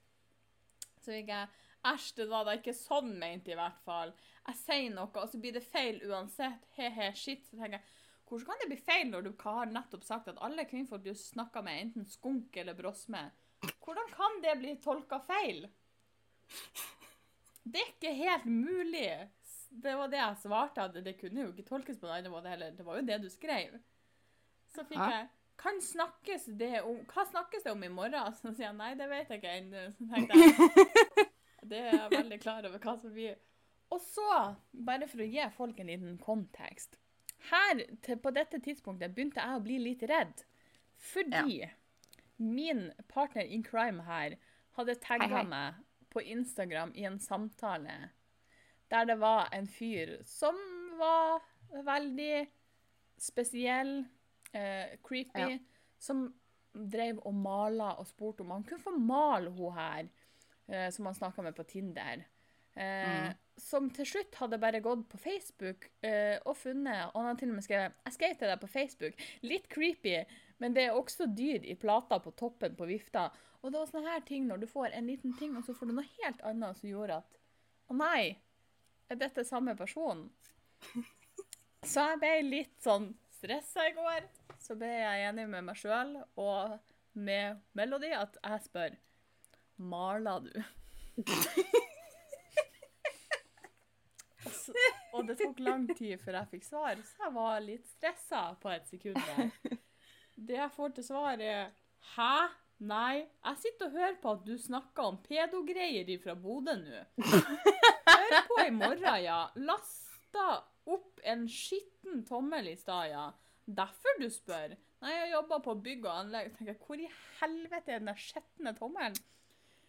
Så 1.00 1.16
gikk 1.16 1.34
jeg 1.34 1.50
Æsj, 1.88 2.10
det 2.18 2.26
var 2.28 2.44
da 2.44 2.58
ikke 2.58 2.74
sånn 2.76 3.14
ment, 3.22 3.48
i 3.48 3.56
hvert 3.56 3.78
fall. 3.86 4.10
Jeg 4.50 4.58
sier 4.60 4.90
noe, 4.92 5.08
og 5.16 5.30
så 5.32 5.40
blir 5.40 5.54
det 5.56 5.64
feil 5.64 6.02
uansett. 6.10 6.66
He-he, 6.76 7.08
shit. 7.16 7.46
Så 7.48 7.56
tenker 7.56 7.78
jeg, 7.78 7.86
hvordan 8.28 8.50
kan 8.50 8.60
det 8.62 8.68
bli 8.70 8.80
feil 8.84 9.06
når 9.10 9.24
du 9.26 9.30
har 9.46 9.72
nettopp 9.72 10.04
sagt 10.06 10.28
at 10.30 10.42
alle 10.44 10.68
kvinnfolk 10.68 11.06
du 11.06 11.14
snakker 11.16 11.64
med, 11.66 11.86
enten 11.86 12.10
skunk 12.10 12.60
eller 12.60 12.76
brosme? 12.78 13.24
Hvordan 13.80 14.12
kan 14.12 14.42
det 14.44 14.58
bli 14.60 14.76
tolka 14.84 15.22
feil? 15.24 15.64
Det 17.64 17.80
er 17.80 17.94
ikke 17.94 18.14
helt 18.18 18.46
mulig. 18.46 19.10
Det 19.70 19.96
var 19.96 20.12
det 20.12 20.20
jeg 20.20 20.42
svarte, 20.44 20.90
at 20.90 21.00
det 21.06 21.16
kunne 21.20 21.46
jo 21.46 21.54
ikke 21.54 21.68
tolkes 21.68 22.00
på 22.02 22.10
en 22.10 22.18
annen 22.18 22.34
måte 22.34 22.52
heller. 22.52 22.76
Det 22.76 22.86
var 22.86 23.00
jo 23.00 23.08
det 23.08 23.22
du 23.24 23.30
skrev. 23.32 23.80
Så 24.76 24.86
fikk 24.86 25.00
Ja. 25.00 25.10
jeg 25.10 25.28
kan 25.60 25.82
snakkes 25.82 26.46
det 26.60 26.82
om, 26.82 27.02
Hva 27.10 27.26
snakkes 27.28 27.64
det 27.66 27.72
om 27.72 27.84
i 27.84 27.90
morgen? 27.92 28.34
Så 28.42 28.54
sier 28.54 28.70
jeg 28.70 28.78
nei, 28.80 28.94
det 28.96 29.10
vet 29.10 29.30
jeg 29.30 29.42
ikke 29.42 29.58
ennå. 29.58 29.86
Så 29.98 30.08
tenkte 30.14 30.40
jeg 30.40 31.28
det 31.70 31.80
er 31.80 31.98
jeg 31.98 32.12
veldig 32.16 32.40
klar 32.42 32.66
over 32.66 32.80
hva 32.80 32.96
som 33.02 33.14
blir. 33.14 33.36
Og 33.92 34.00
så, 34.06 34.56
bare 34.86 35.08
for 35.10 35.22
å 35.22 35.28
gi 35.28 35.46
folk 35.56 35.80
en 35.82 35.90
liten 35.90 36.18
kontekst 36.22 37.00
Her, 37.50 37.82
til, 38.06 38.20
på 38.22 38.32
dette 38.36 38.60
tidspunktet, 38.62 39.14
begynte 39.16 39.42
jeg 39.42 39.58
å 39.58 39.64
bli 39.66 39.80
litt 39.82 40.04
redd. 40.10 40.44
Fordi 41.00 41.68
min 42.38 42.92
partner 43.08 43.44
in 43.48 43.64
crime 43.64 44.04
her 44.08 44.36
hadde 44.78 44.96
tagga 45.04 45.44
meg 45.48 45.80
på 46.14 46.22
Instagram 46.22 46.92
i 46.96 47.06
en 47.08 47.20
samtale 47.20 48.12
der 48.90 49.06
det 49.06 49.20
var 49.22 49.50
en 49.54 49.68
fyr 49.70 50.16
som 50.26 50.56
var 50.98 51.44
veldig 51.86 52.48
spesiell, 53.22 54.06
eh, 54.54 54.98
creepy, 55.04 55.40
Ja. 55.40 55.58
som 56.00 56.34
drev 56.74 57.20
og 57.26 57.34
mala 57.34 57.96
og 58.00 58.08
spurte 58.08 58.42
om 58.42 58.52
han 58.52 58.64
kunne 58.64 58.84
få 58.84 58.94
male 58.98 59.50
hun 59.52 59.74
her, 59.74 60.10
eh, 60.70 60.90
som 60.92 61.06
han 61.06 61.16
snakka 61.16 61.42
med 61.44 61.56
på 61.56 61.64
Tinder. 61.68 62.26
Eh, 62.76 63.30
Mm. 63.30 63.36
Som 63.60 63.90
til 63.90 64.06
slutt 64.06 64.36
hadde 64.36 64.58
bare 64.58 64.80
gått 64.80 65.10
på 65.10 65.18
Facebook 65.20 65.90
eh, 66.02 66.38
og 66.46 66.56
funnet 66.56 67.10
Og 67.10 67.16
han 67.20 67.26
hadde 67.26 67.40
til 67.42 67.50
og 67.50 67.56
med 67.56 67.64
skrevet 67.66 67.94
Jeg 68.06 68.14
skrev 68.14 68.38
til 68.38 68.48
deg 68.48 68.60
på 68.62 68.70
Facebook. 68.70 69.14
Litt 69.44 69.68
creepy, 69.68 70.26
men 70.60 70.74
det 70.74 70.86
er 70.86 70.96
også 70.96 71.26
dyr 71.36 71.66
i 71.68 71.76
plata 71.76 72.20
på 72.24 72.32
toppen 72.40 72.76
på 72.78 72.88
vifta. 72.88 73.26
Og 73.62 73.72
det 73.74 73.80
var 73.82 73.86
sånne 73.90 74.14
her 74.14 74.22
ting 74.22 74.48
når 74.48 74.62
du 74.62 74.68
får 74.68 74.94
en 74.96 75.08
liten 75.08 75.34
ting, 75.38 75.58
og 75.58 75.66
så 75.66 75.76
får 75.76 75.88
du 75.88 75.94
noe 75.98 76.08
helt 76.22 76.40
annet 76.42 76.78
som 76.78 76.90
gjorde 76.90 77.18
at 77.18 77.38
Å 77.90 77.98
nei, 77.98 78.38
er 79.10 79.16
dette 79.16 79.44
samme 79.44 79.76
person? 79.76 80.30
Så 81.84 82.00
jeg 82.12 82.20
ble 82.20 82.42
litt 82.50 82.76
sånn 82.84 83.14
stressa 83.40 83.88
i 83.90 83.94
går. 83.98 84.28
Så 84.60 84.76
ble 84.78 84.90
jeg 84.92 85.28
enig 85.30 85.48
med 85.50 85.64
meg 85.70 85.78
sjøl 85.80 86.18
og 86.40 86.78
med 87.20 87.62
Melody 87.80 88.12
at 88.16 88.36
jeg 88.44 88.66
spør 88.68 88.98
Maler 89.80 90.44
du? 90.44 90.52
Og 94.46 94.52
så- 94.56 94.74
Og 95.14 95.28
det 95.28 95.38
tok 95.40 95.60
lang 95.60 95.88
tid 95.98 96.18
før 96.22 96.38
jeg 96.40 96.48
fikk 96.52 96.64
svar, 96.64 96.96
så 97.04 97.24
jeg 97.26 97.34
var 97.36 97.60
litt 97.64 97.88
stressa 97.88 98.42
på 98.62 98.70
et 98.72 98.88
sekund 98.88 99.16
der. 99.16 99.50
Det 100.40 100.56
jeg 100.56 100.72
får 100.72 100.94
til 100.96 101.04
svar, 101.04 101.40
er 101.42 101.72
Hæ? 102.16 102.50
Nei, 102.80 103.26
jeg 103.44 103.58
sitter 103.60 103.86
og 103.90 103.92
hører 103.92 104.16
på 104.22 104.32
at 104.32 104.46
du 104.46 104.54
snakker 104.58 105.04
om 105.04 105.18
pedogreier 105.24 106.08
fra 106.24 106.34
Bodø 106.40 106.76
nå. 106.80 107.02
Hør 107.20 108.38
på 108.48 108.60
i 108.64 108.70
morgen, 108.72 109.18
ja. 109.24 109.40
Lasta 109.56 110.46
opp 111.20 111.28
en 111.28 111.48
skitten 111.48 112.24
tommel 112.26 112.68
i 112.68 112.76
stad, 112.76 113.10
ja. 113.12 113.32
Derfor 113.66 114.20
du 114.20 114.30
spør. 114.30 114.76
Nei, 115.04 115.12
jeg 115.14 115.32
jobber 115.34 115.60
på 115.64 115.76
bygg 115.84 116.06
og 116.08 116.16
anlegg. 116.24 116.54
Tenker, 116.56 116.74
jeg, 116.74 116.80
Hvor 116.86 116.96
i 116.96 117.10
helvete 117.40 117.92
er 117.92 118.00
den 118.00 118.08
der 118.08 118.20
skitne 118.20 118.74
tommelen? 118.76 119.16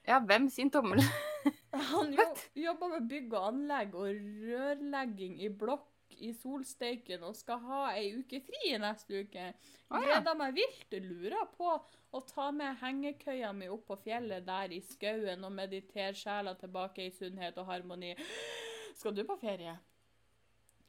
Ja, 0.06 0.18
hvem 0.18 0.48
sin 0.50 0.70
tommel? 0.70 1.00
Han 1.90 2.12
jo, 2.12 2.26
jobber 2.56 2.88
med 2.88 3.08
bygg 3.08 3.32
og 3.34 3.46
anlegg 3.48 3.94
og 3.94 4.10
rørlegging 4.10 5.40
i 5.42 5.48
blokk 5.48 5.86
i 6.20 6.32
solsteiken 6.34 7.22
og 7.24 7.36
skal 7.38 7.60
ha 7.64 7.80
ei 7.96 8.10
uke 8.18 8.40
fri 8.44 8.74
neste 8.80 9.22
uke. 9.22 9.52
Gleder 9.88 10.36
meg 10.36 10.56
vilt. 10.58 10.96
Lurer 11.04 11.46
på 11.54 11.70
å 11.70 12.22
ta 12.26 12.50
med 12.52 12.80
hengekøya 12.82 13.52
mi 13.56 13.70
opp 13.70 13.86
på 13.88 14.00
fjellet 14.04 14.44
der 14.46 14.74
i 14.74 14.82
skauen 14.84 15.46
og 15.46 15.54
meditere 15.54 16.12
sjela 16.18 16.56
tilbake 16.58 17.06
i 17.06 17.14
sunnhet 17.14 17.58
og 17.62 17.70
harmoni. 17.70 18.16
Skal 18.98 19.14
du 19.16 19.24
på 19.24 19.38
ferie? 19.40 19.78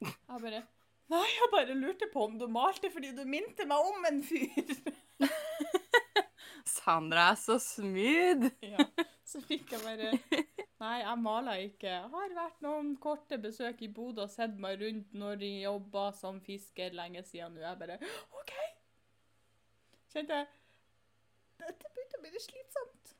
Jeg 0.06 0.42
bare 0.46 0.62
Nei, 1.12 1.26
jeg 1.28 1.48
bare 1.52 1.74
lurte 1.76 2.08
på 2.12 2.24
om 2.24 2.38
du 2.40 2.46
malte 2.48 2.88
fordi 2.92 3.10
du 3.12 3.24
minte 3.28 3.66
meg 3.68 3.88
om 3.90 4.06
en 4.08 4.22
fyr. 4.24 4.70
Sandra 6.72 7.28
er 7.32 7.40
så 7.40 7.58
smooth. 7.60 8.48
Ja, 8.72 8.86
så 9.28 9.42
fikk 9.44 9.74
jeg 9.74 9.82
bare 9.84 10.12
Nei, 10.82 10.96
jeg 11.02 11.18
maler 11.22 11.60
ikke. 11.66 11.90
Jeg 11.90 12.08
har 12.14 12.32
vært 12.34 12.64
noen 12.64 12.94
korte 13.02 13.38
besøk 13.42 13.84
i 13.84 13.90
Bodø 13.92 14.24
og 14.24 14.32
sett 14.32 14.56
meg 14.58 14.80
rundt 14.80 15.12
når 15.14 15.44
jeg 15.44 15.66
jobba 15.66 16.08
som 16.16 16.40
fisker 16.42 16.96
lenge 16.96 17.22
siden 17.28 17.54
nå. 17.54 17.62
Jeg 17.62 17.78
bare 17.82 18.00
OK. 18.40 18.56
Kjente 20.12 20.40
jeg 20.40 20.50
Dette 21.62 21.92
begynte 21.94 22.18
å 22.18 22.24
bli 22.24 22.32
litt 22.34 22.46
slitsomt. 22.48 23.14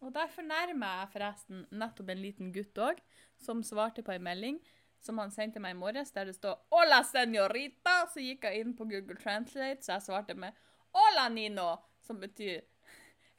Og 0.00 0.10
derfor 0.16 0.42
nærmer 0.48 1.02
jeg 1.02 1.12
forresten 1.12 1.64
nettopp 1.70 2.10
en 2.10 2.22
liten 2.24 2.50
gutt 2.56 2.78
òg, 2.82 3.00
som 3.38 3.60
svarte 3.62 4.02
på 4.02 4.16
en 4.16 4.24
melding 4.24 4.58
som 5.00 5.18
han 5.18 5.32
sendte 5.32 5.60
meg 5.62 5.74
i 5.74 5.78
morges, 5.80 6.12
der 6.12 6.24
det 6.28 6.34
står 6.36 6.58
'Hola, 6.70 7.02
señorita'. 7.02 8.12
Så 8.12 8.20
gikk 8.20 8.44
jeg 8.44 8.60
inn 8.60 8.76
på 8.76 8.84
Google 8.84 9.16
Translate, 9.16 9.82
så 9.82 9.92
jeg 9.92 10.02
svarte 10.02 10.34
med 10.34 10.52
'Hola, 10.94 11.28
Nino', 11.28 11.76
som 12.00 12.20
betyr 12.20 12.60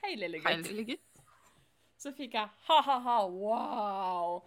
'Hei, 0.04 0.16
lille 0.16 0.42
Hei, 0.42 0.56
gutt'. 0.56 0.68
lille 0.68 0.84
gutt. 0.84 1.24
Så 1.98 2.12
fikk 2.18 2.34
jeg 2.34 2.50
ha-ha-ha, 2.68 3.28
wow. 3.30 4.42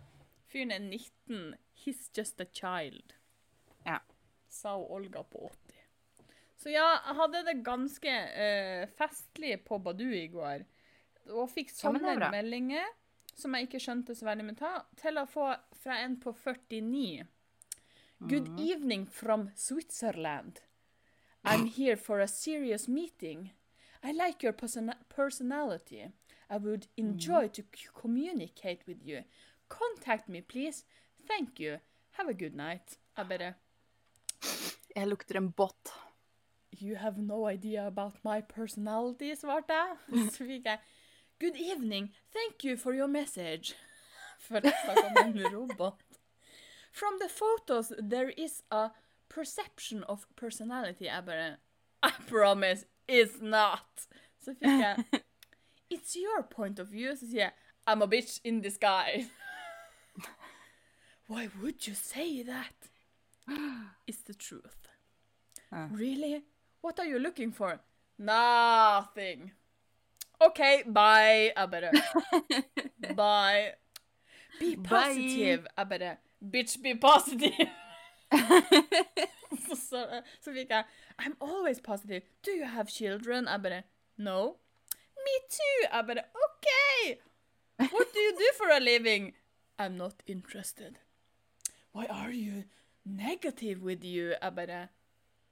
Fyren 0.50 0.70
er 0.70 0.78
19. 0.78 1.54
He's 1.84 2.10
just 2.18 2.40
a 2.40 2.44
child. 2.44 3.14
Ja. 3.86 3.98
Sa 4.48 4.76
Olga 4.76 5.22
på 5.22 5.50
80. 5.50 5.74
Så 6.56 6.70
ja, 6.70 6.88
jeg 7.06 7.14
hadde 7.14 7.44
det 7.46 7.64
ganske 7.64 8.10
uh, 8.10 8.88
festlig 8.98 9.64
på 9.64 9.78
Badu 9.78 10.10
i 10.10 10.26
går. 10.32 10.64
Og 11.30 11.50
fikk 11.50 11.70
sånne 11.70 12.16
ja, 12.16 12.30
meldinger 12.30 12.86
som 13.34 13.54
jeg 13.54 13.66
ikke 13.68 13.80
skjønte 13.82 14.14
så 14.14 14.26
veldig 14.28 14.44
mye 14.44 14.68
av, 14.68 14.84
til 14.96 15.18
å 15.18 15.26
få 15.28 15.48
fra 15.82 15.98
en 16.04 16.16
på 16.20 16.32
49. 16.32 17.24
Good 18.28 18.48
Mhm. 18.48 18.58
evening 18.70 19.06
from 19.06 19.50
Switzerland. 19.54 20.60
I'm 21.44 21.66
here 21.66 21.96
for 21.96 22.20
a 22.20 22.26
serious 22.28 22.88
meeting. 22.88 23.50
I 24.02 24.12
like 24.12 24.42
your 24.42 24.52
person- 24.52 24.94
personality. 25.08 26.12
I 26.50 26.56
would 26.58 26.86
enjoy 26.96 27.48
to 27.48 27.62
communicate 27.94 28.86
with 28.86 29.02
you. 29.02 29.24
Contact 29.68 30.28
me, 30.28 30.40
please. 30.42 30.84
Thank 31.26 31.58
you. 31.60 31.78
Have 32.12 32.28
a 32.30 32.34
good 32.34 32.54
night. 32.54 32.98
Jeg 33.16 33.28
bare 33.28 33.54
Jeg 34.96 35.08
lukter 35.08 35.36
en 35.36 35.50
båt. 35.52 35.90
You 36.82 36.96
have 36.96 37.18
no 37.18 37.48
idea 37.48 37.86
about 37.86 38.24
my 38.24 38.40
personality, 38.42 39.34
svarte 39.34 39.72
jeg. 39.72 39.96
Så 40.32 40.44
fikk 40.46 40.64
jeg 40.64 40.78
Good 41.44 41.56
evening. 41.60 42.08
Thank 42.32 42.64
you 42.64 42.78
for 42.78 42.94
your 42.94 43.06
message. 43.06 43.74
Snakket 44.46 44.74
om 44.88 45.16
en 45.16 45.52
robot. 45.52 46.00
From 46.90 47.18
the 47.18 47.28
photos, 47.28 47.92
there 47.98 48.30
is 48.30 48.62
a 48.70 48.90
perception 49.28 50.04
of 50.04 50.26
personality 50.36 51.06
er 51.06 51.20
bare 51.20 51.56
I 52.02 52.12
promise 52.28 52.86
it's 53.06 53.42
not. 53.42 54.08
Så 54.40 54.54
fikk 54.54 54.70
jeg 54.70 55.04
It's 55.94 56.16
your 56.16 56.42
point 56.42 56.78
of 56.78 56.88
view. 56.88 57.12
Så 57.16 57.26
sier 57.26 57.42
jeg 57.42 57.52
I'm 57.86 58.02
a 58.02 58.06
bitch 58.06 58.40
in 58.44 58.62
disguise. 58.62 59.28
Why 61.28 61.50
would 61.60 61.86
you 61.86 61.94
say 61.94 62.42
that? 62.42 62.88
It's 64.08 64.22
the 64.24 64.34
truth. 64.34 64.88
Ah. 65.70 65.88
Really? 65.92 66.42
What 66.80 66.98
are 66.98 67.06
you 67.06 67.18
looking 67.18 67.52
for? 67.52 67.80
Nothing. 68.18 69.52
OK, 70.40 70.58
bye. 70.84 71.52
Bare 71.70 71.90
Bye. 73.16 73.72
Be 74.60 74.76
positive. 74.88 75.66
Jeg 75.76 75.88
bare 75.88 76.16
Bitch, 76.52 76.82
be 76.82 76.94
positive. 77.00 77.70
så, 79.68 79.76
så, 79.88 80.22
så 80.40 80.52
fikk 80.52 80.70
jeg 80.70 80.84
I'm 81.22 81.36
always 81.40 81.80
positive. 81.80 82.20
Do 82.46 82.50
you 82.50 82.64
have 82.66 82.86
children? 82.90 83.44
Jeg 83.46 83.62
bare 83.62 83.82
No. 84.16 84.46
Me 85.16 85.34
too. 85.50 85.88
Jeg 85.92 86.04
bare 86.06 86.22
OK. 86.44 86.66
What 87.78 88.06
do 88.14 88.18
you 88.20 88.32
do 88.32 88.48
for 88.56 88.68
a 88.72 88.78
living? 88.78 89.32
I'm 89.78 89.92
not 89.96 90.14
interested. 90.26 90.94
Why 91.94 92.06
are 92.10 92.30
you 92.32 92.64
negative 93.04 93.82
with 93.82 94.04
you? 94.04 94.34
Jeg 94.42 94.54
bare 94.54 94.88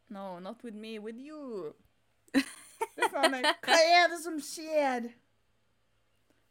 No, 0.09 0.39
not 0.39 0.62
with 0.64 0.74
me, 0.76 0.99
with 0.99 1.16
you. 1.18 1.74
Meg, 3.33 3.47
Hva 3.64 3.78
er 3.78 4.09
det 4.12 4.18
som 4.22 4.39
skjer? 4.43 5.11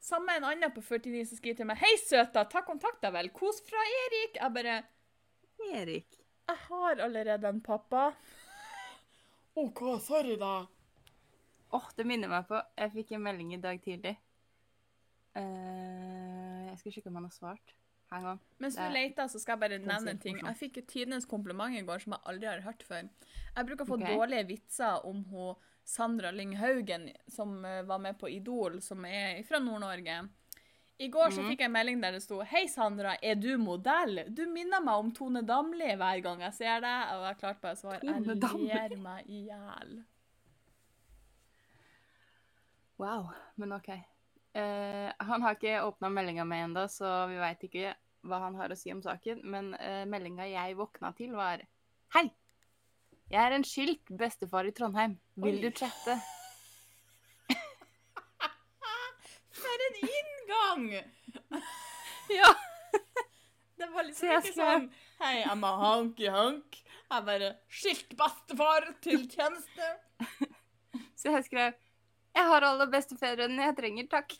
Samme 0.01 0.33
en 0.37 0.47
annen 0.49 0.73
på 0.73 0.81
49 0.81 1.25
som 1.29 1.37
skriver 1.37 1.59
til 1.59 1.67
meg 1.69 1.81
Hei, 1.81 1.91
søta, 2.01 2.43
ta 2.49 2.63
kontakt 2.65 3.03
da 3.03 3.11
vel. 3.13 3.29
Kos 3.35 3.61
fra 3.67 3.81
Erik. 4.05 4.39
Jeg 4.39 4.55
bare 4.55 4.77
Erik. 5.71 6.17
Jeg 6.49 6.63
har 6.67 7.03
allerede 7.05 7.47
en 7.47 7.61
pappa. 7.63 8.11
OK, 9.61 9.83
sorry, 10.01 10.37
da. 10.41 10.65
Åh, 11.71 11.91
det 11.95 12.07
minner 12.07 12.31
meg 12.31 12.47
på 12.49 12.59
Jeg 12.79 12.91
fikk 12.95 13.13
en 13.15 13.23
melding 13.27 13.53
i 13.55 13.61
dag 13.61 13.77
tidlig. 13.83 14.15
Uh, 15.37 16.71
jeg 16.71 16.81
skal 16.81 16.95
sjekke 16.95 17.11
om 17.11 17.21
han 17.21 17.29
har 17.29 17.35
svart. 17.35 17.75
Hang 18.11 18.25
on. 18.33 18.39
Mens 18.59 18.75
du 18.75 18.81
er 18.83 18.91
leter, 18.91 19.27
så 19.31 19.39
skal 19.39 19.55
jeg 19.55 19.63
bare 19.63 19.77
nevne 19.79 20.15
en 20.15 20.19
ting. 20.19 20.39
Jeg 20.41 20.57
fikk 20.59 20.81
jo 20.81 20.87
tidenes 20.89 21.27
kompliment 21.29 21.77
i 21.77 21.83
går 21.87 22.03
som 22.03 22.17
jeg 22.17 22.25
aldri 22.27 22.49
har 22.49 22.63
hørt 22.65 22.83
før. 22.83 23.07
Jeg 23.55 23.67
bruker 23.69 23.85
å 23.85 23.91
få 23.93 23.99
okay. 24.01 24.17
dårlige 24.17 24.47
vitser 24.49 25.05
om 25.07 25.21
hun 25.29 25.69
Sandra 25.83 26.31
Lynghaugen, 26.31 27.09
som 27.27 27.65
eh, 27.65 27.81
var 27.83 27.99
med 27.99 28.17
på 28.19 28.29
Idol, 28.29 28.79
som 28.81 29.03
er 29.05 29.41
fra 29.43 29.59
Nord-Norge. 29.59 30.29
I 31.01 31.07
går 31.09 31.31
så 31.33 31.41
Mhm. 31.41 31.47
fikk 31.49 31.59
jeg 31.59 31.65
en 31.65 31.71
melding 31.73 32.01
der 32.01 32.11
det 32.11 32.21
sto 32.21 32.41
Hei, 32.45 32.67
Sandra, 32.67 33.15
er 33.23 33.35
du 33.35 33.57
modell? 33.57 34.19
Du 34.29 34.45
minner 34.45 34.79
meg 34.85 34.93
om 35.01 35.11
Tone 35.11 35.41
Damli 35.41 35.95
hver 35.97 36.21
gang 36.21 36.39
jeg 36.41 36.53
ser 36.53 36.79
deg. 36.81 37.15
Og 37.17 37.25
jeg 37.25 37.37
klarte 37.39 37.61
bare 37.61 37.73
å 37.73 37.79
svare 37.79 37.99
Tone 38.01 38.27
Jeg 38.35 38.39
Damli. 38.39 38.67
ler 38.67 38.95
meg 38.97 39.25
i 39.27 39.39
hjel. 39.47 40.03
Wow, 43.01 43.31
men 43.57 43.73
OK. 43.73 43.89
Uh, 44.53 45.09
han 45.17 45.41
har 45.41 45.55
ikke 45.55 45.79
åpna 45.87 46.09
meldinga 46.11 46.45
mi 46.45 46.57
ennå, 46.61 46.83
så 46.91 47.27
vi 47.31 47.37
veit 47.39 47.63
ikke 47.65 47.95
hva 48.27 48.39
han 48.43 48.55
har 48.59 48.69
å 48.69 48.77
si 48.77 48.91
om 48.93 49.01
saken. 49.01 49.41
Men 49.43 49.73
uh, 49.73 50.03
meldinga 50.05 50.45
jeg 50.51 50.75
våkna 50.77 51.13
til, 51.17 51.33
var 51.33 51.63
Hei! 52.13 52.27
Jeg 53.31 53.47
er 53.47 53.53
en 53.55 53.63
skilt 53.63 54.09
bestefar 54.19 54.67
i 54.67 54.73
Trondheim. 54.75 55.13
Vil 55.39 55.55
Oi. 55.55 55.61
du 55.63 55.69
chatte? 55.71 56.17
For 59.61 59.83
en 59.87 59.95
inngang! 60.03 60.85
Ja. 62.31 62.47
Det 63.75 63.87
var 63.91 64.05
liksom 64.07 64.29
Så 64.29 64.35
ikke 64.39 64.53
sånn 64.55 64.85
Hei, 65.19 65.31
jeg 65.41 65.49
er 65.51 65.79
hanky-hank. 65.81 66.77
Jeg 67.11 67.25
bare 67.27 67.49
Skilt 67.67 68.13
bestefar 68.19 68.85
til 69.03 69.25
tjeneste. 69.31 69.89
Så 71.19 71.33
jeg 71.33 71.43
skrev 71.49 71.73
Jeg 72.37 72.45
har 72.53 72.67
alle 72.67 72.87
bestefedrene 72.93 73.65
jeg 73.67 73.75
trenger, 73.79 74.07
takk. 74.13 74.37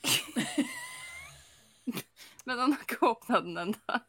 Men 2.48 2.56
han 2.64 2.78
har 2.78 2.86
ikke 2.86 3.02
åpna 3.12 3.42
den 3.44 3.56
ennå. 3.66 4.00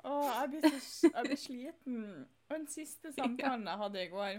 Å, 0.00 0.12
jeg 0.24 0.50
blir, 0.54 0.76
så, 0.80 1.10
jeg 1.10 1.26
blir 1.26 1.40
sliten. 1.40 2.04
Og 2.48 2.54
den 2.56 2.68
siste 2.72 3.12
samtalen 3.18 3.66
jeg 3.68 3.82
hadde 3.84 4.04
i 4.04 4.12
går, 4.12 4.38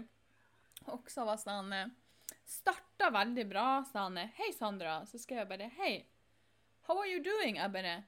også 0.92 1.26
var 1.28 1.40
sånn 1.40 1.74
Starta 2.48 3.10
veldig 3.14 3.44
bra, 3.48 3.66
sa 3.86 4.08
han. 4.08 4.18
Hei, 4.38 4.50
Sandra. 4.56 5.02
Så 5.06 5.20
skrev 5.22 5.44
jeg 5.44 5.50
bare 5.52 5.68
Hei. 5.78 5.92
How 6.88 6.98
are 6.98 7.06
you 7.08 7.22
doing? 7.22 7.60
Jeg 7.60 7.72
bare 7.72 8.02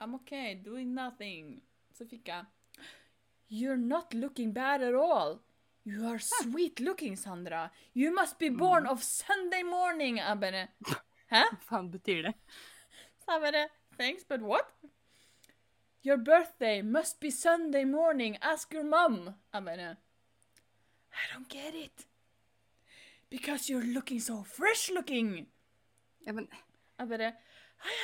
I'm 0.00 0.16
okay, 0.16 0.54
doing 0.54 0.94
nothing. 0.94 1.60
Så 1.94 2.08
fikk 2.08 2.32
jeg 2.32 2.48
You're 3.50 3.76
not 3.76 4.14
looking 4.14 4.52
bad 4.52 4.82
at 4.82 4.94
all. 4.94 5.40
You 5.84 6.06
are 6.06 6.18
sweet 6.18 6.80
looking, 6.80 7.16
Sandra. 7.16 7.70
You 7.94 8.14
must 8.14 8.38
be 8.38 8.48
born 8.48 8.86
of 8.86 9.02
Sunday 9.02 9.62
morning. 9.62 10.18
Jeg 10.18 10.40
bare 10.40 10.68
Hæ? 11.32 11.44
Hva 11.46 11.60
faen 11.68 11.90
betyr 11.90 12.30
det? 12.30 12.34
Så 13.22 13.36
jeg 13.36 13.46
bare 13.46 13.68
Thanks, 13.98 14.24
but 14.24 14.40
what? 14.40 14.70
Your 16.02 16.16
birthday 16.16 16.80
must 16.82 17.20
be 17.20 17.30
Sunday 17.30 17.84
morning. 17.84 18.38
Ask 18.40 18.72
your 18.72 18.84
mom. 18.84 19.34
Jeg 19.52 19.64
bare 19.64 19.96
I 21.12 21.34
don't 21.34 21.48
get 21.48 21.74
it. 21.74 22.06
Because 23.28 23.68
you're 23.68 23.84
looking 23.84 24.20
so 24.20 24.42
fresh 24.42 24.90
looking. 24.90 25.46
Ja, 26.26 26.32
men 26.32 26.48
I 26.98 27.04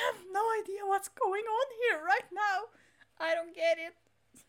have 0.05 0.25
no 0.31 0.41
idea 0.61 0.85
what's 0.85 1.09
going 1.09 1.45
on 1.45 1.67
here 1.81 2.03
right 2.05 2.29
now. 2.31 2.69
I 3.19 3.35
don't 3.35 3.55
get 3.55 3.77
it. 3.77 3.95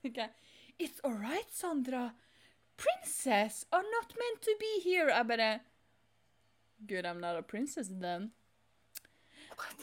It's 0.78 1.00
all 1.02 1.14
right, 1.14 1.50
Sandra. 1.50 2.14
Princess 2.76 3.66
are 3.72 3.82
not 3.82 4.14
meant 4.16 4.42
to 4.42 4.54
be 4.60 4.80
here. 4.80 5.08
Bare 5.24 5.60
Good, 6.86 7.04
I'm 7.04 7.20
not 7.20 7.36
a 7.36 7.42
princess 7.42 7.88
then. 7.90 8.30
what? 9.56 9.74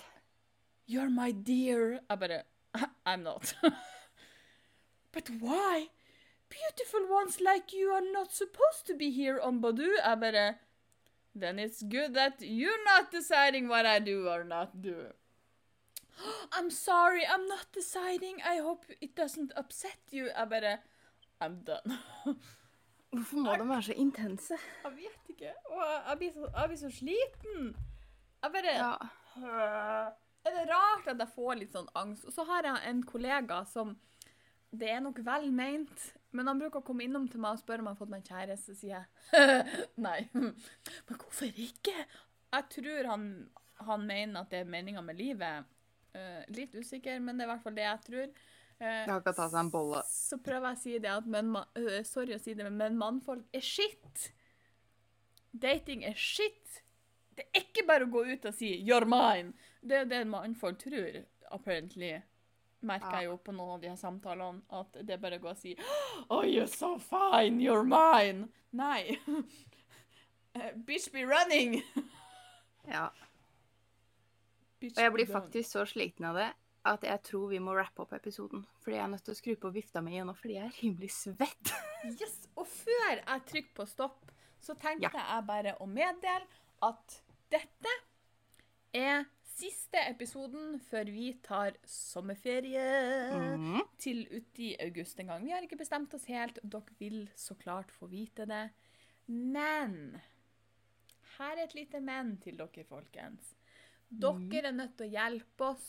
You're 0.86 1.10
my 1.10 1.32
dear. 1.32 2.00
Bare 2.08 2.44
I'm 3.06 3.24
not. 3.24 3.54
But 5.12 5.30
why? 5.40 5.88
Beautiful 6.50 7.08
ones 7.10 7.40
like 7.42 7.74
you 7.74 7.90
are 7.90 8.04
not 8.14 8.32
supposed 8.32 8.86
to 8.88 8.96
be 8.96 9.10
here 9.12 9.40
on 9.40 9.62
Badu. 9.62 9.88
Jeg 10.04 10.20
bare 10.20 10.56
Then 11.36 11.60
it's 11.60 11.84
good 11.84 12.14
that 12.14 12.34
you're 12.40 12.84
not 12.86 13.12
deciding 13.12 13.68
what 13.68 13.86
I 13.86 14.00
do 14.00 14.30
or 14.30 14.44
not 14.44 14.82
do. 14.82 14.96
I'm 16.54 16.70
sorry, 16.70 17.24
I'm 17.26 17.48
not 17.48 17.68
deciding. 17.74 18.38
I 18.46 18.58
hope 18.58 18.86
it 19.02 19.16
doesn't 19.16 19.52
upset 19.58 20.00
you. 20.12 20.30
Jeg 20.38 20.50
bare 20.50 20.78
I'm 21.42 21.64
done. 21.66 21.98
Hvorfor 23.16 23.38
må 23.38 23.56
de 23.56 23.70
være 23.70 23.82
så 23.84 23.94
intense? 23.94 24.54
Jeg 24.84 24.92
vet 24.92 25.30
ikke. 25.30 25.52
Og 25.66 25.84
jeg 26.10 26.18
blir 26.18 26.32
så, 26.34 26.50
jeg 26.56 26.68
blir 26.68 26.78
så 26.78 26.90
sliten. 26.92 27.76
Jeg 28.44 28.52
bare 28.52 28.76
Ja. 28.76 30.10
Er 30.46 30.54
det 30.54 30.66
rart 30.70 31.08
at 31.10 31.22
jeg 31.24 31.34
får 31.34 31.58
litt 31.60 31.74
sånn 31.74 31.88
angst? 31.98 32.26
Og 32.30 32.34
så 32.36 32.46
har 32.46 32.68
jeg 32.68 32.90
en 32.92 33.02
kollega 33.08 33.64
som 33.70 33.96
Det 34.76 34.90
er 34.92 35.00
nok 35.02 35.22
vel 35.24 35.48
meint, 35.56 36.02
men 36.36 36.50
han 36.50 36.60
bruker 36.60 36.82
å 36.82 36.86
komme 36.86 37.06
innom 37.06 37.30
til 37.32 37.40
meg 37.40 37.56
og 37.56 37.62
spørre 37.62 37.80
om 37.80 37.88
jeg 37.88 37.96
har 37.96 38.00
fått 38.02 38.12
meg 38.12 38.26
kjæreste. 38.28 38.76
Sier 38.76 38.98
jeg 38.98 39.86
nei. 40.08 40.18
Men 40.34 41.20
hvorfor 41.22 41.48
ikke? 41.48 41.94
Jeg 42.56 42.68
tror 42.74 43.08
han, 43.14 43.24
han 43.88 44.04
mener 44.08 44.42
at 44.42 44.52
det 44.52 44.60
er 44.66 44.70
meninga 44.74 45.02
med 45.06 45.16
livet. 45.20 45.72
Uh, 46.16 46.44
litt 46.56 46.76
usikker, 46.76 47.20
men 47.20 47.36
det 47.36 47.44
er 47.44 47.50
i 47.50 47.52
hvert 47.54 47.64
fall 47.64 47.76
det 47.76 47.84
jeg 47.84 48.04
tror. 48.06 48.28
Uh, 48.80 49.02
så 50.12 50.38
prøver 50.44 50.70
jeg 50.70 50.78
å 50.78 50.82
si 50.84 50.94
det 51.04 51.12
at 51.12 51.28
men, 51.32 51.50
ma- 51.56 51.66
øh, 51.80 51.98
Sorry 52.08 52.36
å 52.36 52.40
si 52.44 52.54
det, 52.56 52.68
men 52.72 52.96
mannfolk 53.00 53.44
er 53.56 53.64
shit. 53.64 54.30
Dating 55.52 56.04
er 56.08 56.16
shit. 56.20 56.82
Det 57.36 57.48
er 57.52 57.64
ikke 57.66 57.84
bare 57.88 58.08
å 58.08 58.12
gå 58.12 58.24
ut 58.32 58.48
og 58.48 58.56
si 58.56 58.74
'you're 58.84 59.08
mine'. 59.08 59.52
Det 59.86 59.98
er 60.02 60.06
det 60.10 60.24
mannfolk 60.28 60.80
tror, 60.82 61.20
apparently. 61.52 62.16
Merker 62.86 63.12
Ja. 63.12 63.20
jeg 63.22 63.26
jo 63.30 63.38
på 63.38 63.52
noen 63.54 63.76
av 63.76 63.82
de 63.82 63.90
her 63.90 63.96
samtalene, 63.98 64.62
at 64.70 64.98
det 65.08 65.22
bare 65.22 65.40
å 65.40 65.50
og 65.50 65.58
si 65.58 65.76
'Oh, 66.30 66.44
you're 66.44 66.68
so 66.68 66.98
fine, 66.98 67.60
you're 67.60 67.84
mine'. 67.84 68.50
Nei. 68.72 69.18
Eh, 70.56 70.72
Bitch 70.74 71.12
be 71.12 71.26
running. 71.26 71.84
Ja. 72.88 73.10
Bitch 74.80 74.98
Og 74.98 75.04
jeg 75.04 75.12
blir 75.14 75.26
faktisk 75.26 75.70
så 75.72 75.86
sliten 75.86 76.26
av 76.26 76.36
det 76.36 76.54
at 76.86 77.02
jeg 77.04 77.22
tror 77.24 77.48
vi 77.50 77.60
må 77.60 77.74
rappe 77.76 78.04
opp 78.04 78.14
episoden. 78.14 78.66
Fordi 78.84 78.96
jeg 78.96 79.04
er 79.04 79.08
nødt 79.08 79.24
til 79.26 79.34
å 79.34 79.38
skru 79.40 79.56
på 79.56 79.72
vifta 79.74 80.02
mi 80.06 80.20
nå, 80.22 80.36
fordi 80.38 80.54
jeg 80.60 80.66
er 80.66 80.82
rimelig 80.84 81.12
svett. 81.12 81.74
Yes, 82.06 82.48
Og 82.56 82.68
før 82.70 83.16
jeg 83.18 83.46
trykker 83.50 83.74
på 83.74 83.88
stopp, 83.90 84.32
så 84.62 84.76
tenkte 84.78 85.10
jeg 85.10 85.46
bare 85.48 85.72
å 85.82 85.88
meddele 85.90 86.46
at 86.86 87.16
dette 87.50 87.94
er 88.94 89.26
siste 89.56 90.02
episoden 90.10 90.80
før 90.84 91.10
vi 91.16 91.30
tar 91.44 91.78
sommerferie 91.88 92.86
mm. 93.56 93.78
til 94.02 94.26
uti 94.34 94.74
august 94.84 95.20
en 95.22 95.32
gang. 95.32 95.46
Vi 95.48 95.54
har 95.56 95.64
ikke 95.66 95.80
bestemt 95.80 96.14
oss 96.18 96.28
helt, 96.28 96.60
dere 96.64 96.98
vil 97.00 97.22
så 97.40 97.56
klart 97.60 97.94
få 97.94 98.10
vite 98.12 98.48
det. 98.50 98.66
Men 99.32 100.18
her 101.38 101.56
er 101.56 101.66
et 101.66 101.78
lite 101.78 102.02
men 102.04 102.36
til 102.44 102.60
dere, 102.60 102.84
folkens. 102.88 103.56
Dere 104.10 104.68
er 104.70 104.76
nødt 104.76 104.98
til 105.00 105.08
å 105.08 105.16
hjelpe 105.16 105.72
oss 105.74 105.86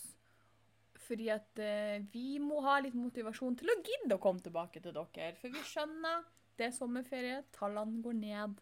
Fordi 1.07 1.27
at 1.31 1.61
uh, 1.61 2.01
vi 2.11 2.39
må 2.43 2.63
ha 2.65 2.79
litt 2.83 2.97
motivasjon 2.97 3.59
til 3.61 3.69
å 3.71 3.77
gidde 3.85 4.17
å 4.17 4.23
komme 4.23 4.43
tilbake 4.43 4.81
til 4.83 4.95
dere. 4.97 5.35
For 5.39 5.53
vi 5.53 5.61
skjønner 5.63 6.25
det 6.57 6.71
er 6.71 6.73
sommerferie, 6.75 7.43
tallene 7.55 8.01
går 8.03 8.17
ned. 8.17 8.57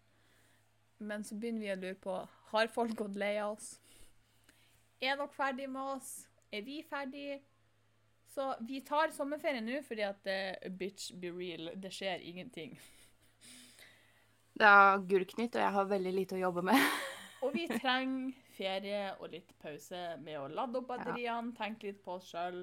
Men 0.99 1.25
så 1.25 1.39
begynner 1.39 1.63
vi 1.63 1.73
å 1.73 1.79
lure 1.79 2.01
på 2.03 2.19
har 2.51 2.71
folk 2.75 2.97
gått 2.99 3.17
lei 3.21 3.37
av 3.39 3.55
oss. 3.55 3.71
Er 5.05 5.19
dere 5.21 5.29
ferdige 5.29 5.69
med 5.69 5.81
oss? 5.97 6.13
Er 6.53 6.63
vi 6.65 6.79
ferdige? 6.89 7.41
Så 8.35 8.55
vi 8.67 8.81
tar 8.87 9.13
sommerferie 9.15 9.61
nå 9.63 9.83
fordi 9.87 10.03
at 10.07 10.29
uh, 10.31 10.71
bitch 10.79 11.13
be 11.21 11.31
real, 11.31 11.69
det 11.79 11.93
skjer 11.95 12.23
ingenting. 12.25 12.73
Det 14.55 14.67
er 14.67 15.03
Gullknytt, 15.11 15.57
og 15.59 15.63
jeg 15.63 15.75
har 15.77 15.91
veldig 15.91 16.13
lite 16.15 16.39
å 16.39 16.41
jobbe 16.47 16.63
med. 16.71 16.79
Og 17.45 17.53
vi 17.53 17.67
trenger 17.69 18.31
ferie 18.57 19.01
og 19.19 19.29
litt 19.35 19.51
pause 19.61 19.99
med 20.25 20.39
å 20.41 20.47
lade 20.49 20.79
opp 20.81 20.87
batteriene, 20.89 21.51
tenke 21.59 21.91
litt 21.91 21.99
på 22.01 22.15
oss 22.15 22.31
sjøl. 22.31 22.63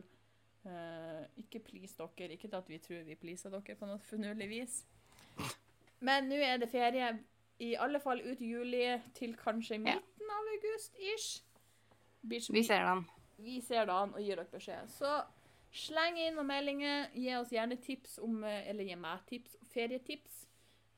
ikke 1.37 1.59
please 1.67 1.93
dere. 1.99 2.33
Ikke 2.33 2.47
til 2.47 2.57
at 2.57 2.69
vi 2.71 2.79
tror 2.81 3.03
vi 3.05 3.17
pleaser 3.19 3.53
dere 3.53 3.75
på 3.77 3.85
noe 3.85 3.99
finurlig 4.01 4.47
vis. 4.49 4.79
Men 6.01 6.31
nå 6.31 6.39
er 6.41 6.57
det 6.63 6.71
ferie, 6.71 7.11
i 7.61 7.75
alle 7.77 8.01
fall 8.01 8.23
ut 8.25 8.41
juli 8.41 8.87
til 9.13 9.35
kanskje 9.37 9.77
Ja. 9.77 9.99
midten 9.99 10.33
av 10.33 10.49
august 10.55 10.97
ish. 10.97 11.43
Vi 12.21 12.63
ser 12.63 12.85
den. 12.85 13.05
vi 13.41 13.61
ser 13.61 13.85
det 13.89 13.93
an 13.93 14.13
og 14.13 14.21
gir 14.21 14.37
dere 14.37 14.51
beskjed. 14.51 14.89
Så 14.93 15.13
sleng 15.73 16.19
inn 16.21 16.35
noen 16.37 16.49
meldinger. 16.49 17.07
Gi 17.17 17.31
oss 17.39 17.53
gjerne 17.53 17.79
tips 17.81 18.19
om 18.21 18.43
eh, 18.43 18.67
Eller 18.69 18.85
gi 18.85 18.97
meg 18.99 19.23
tips. 19.29 19.57
Ferietips. 19.73 20.43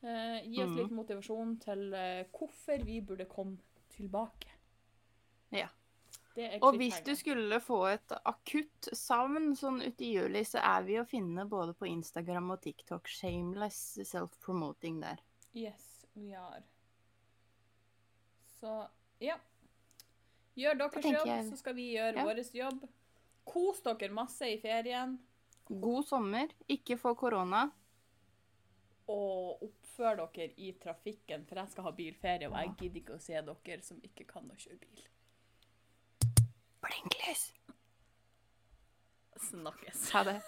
Uh, 0.03 0.41
gi 0.43 0.59
oss 0.59 0.73
mm. 0.73 0.79
litt 0.81 0.91
motivasjon 0.91 1.53
til 1.63 1.85
uh, 1.95 2.25
hvorfor 2.35 2.81
vi 2.83 2.97
burde 3.07 3.23
komme 3.31 3.55
tilbake. 3.93 4.51
Ja. 5.55 5.69
Det 6.35 6.57
Og 6.65 6.75
hvis 6.75 6.97
du 7.05 7.13
skulle 7.15 7.59
få 7.61 7.77
et 7.91 8.13
akutt 8.25 8.89
savn 8.97 9.53
sånn 9.55 9.83
uti 9.85 10.15
juli, 10.15 10.41
så 10.49 10.63
er 10.65 10.83
vi 10.87 10.97
å 10.97 11.05
finne 11.05 11.45
både 11.47 11.75
på 11.77 11.85
Instagram 11.87 12.55
og 12.55 12.63
TikTok. 12.65 13.07
Shameless 13.07 13.99
self-promoting 14.09 14.97
der. 15.03 15.21
Yes, 15.53 15.85
we 16.17 16.33
are. 16.33 16.63
Så 18.57 18.73
ja. 19.21 19.37
Gjør 20.57 20.77
deres 20.77 21.05
jobb, 21.05 21.25
jeg- 21.25 21.45
så 21.49 21.57
skal 21.57 21.73
vi 21.75 21.93
gjøre 21.95 22.15
Ja. 22.15 22.23
vår 22.23 22.41
jobb. 22.53 22.89
Kos 23.45 23.81
dere 23.81 24.09
masse 24.13 24.41
i 24.41 24.57
ferien, 24.61 25.19
God 25.69 26.03
sommer. 26.05 26.47
Ikke 26.69 26.97
få 26.97 27.13
korona. 27.15 27.71
og 29.07 29.61
oppfør 29.61 30.15
dere 30.33 30.53
i 30.57 30.71
trafikken, 30.81 31.45
for 31.45 31.55
jeg 31.55 31.69
skal 31.69 31.83
ha 31.83 31.91
bilferie, 31.91 32.47
og 32.47 32.55
jeg 32.55 32.75
gidder 32.77 33.01
ikke 33.01 33.15
å 33.17 33.21
se 33.21 33.33
dere 33.33 33.81
som 33.81 33.97
ikke 34.01 34.25
kan 34.25 34.43
å 34.49 34.55
kjøre 34.55 34.79
bil. 34.79 35.03
Blinklys. 36.81 37.53
Snakkes. 39.49 40.09
Ha 40.11 40.23
det. 40.23 40.41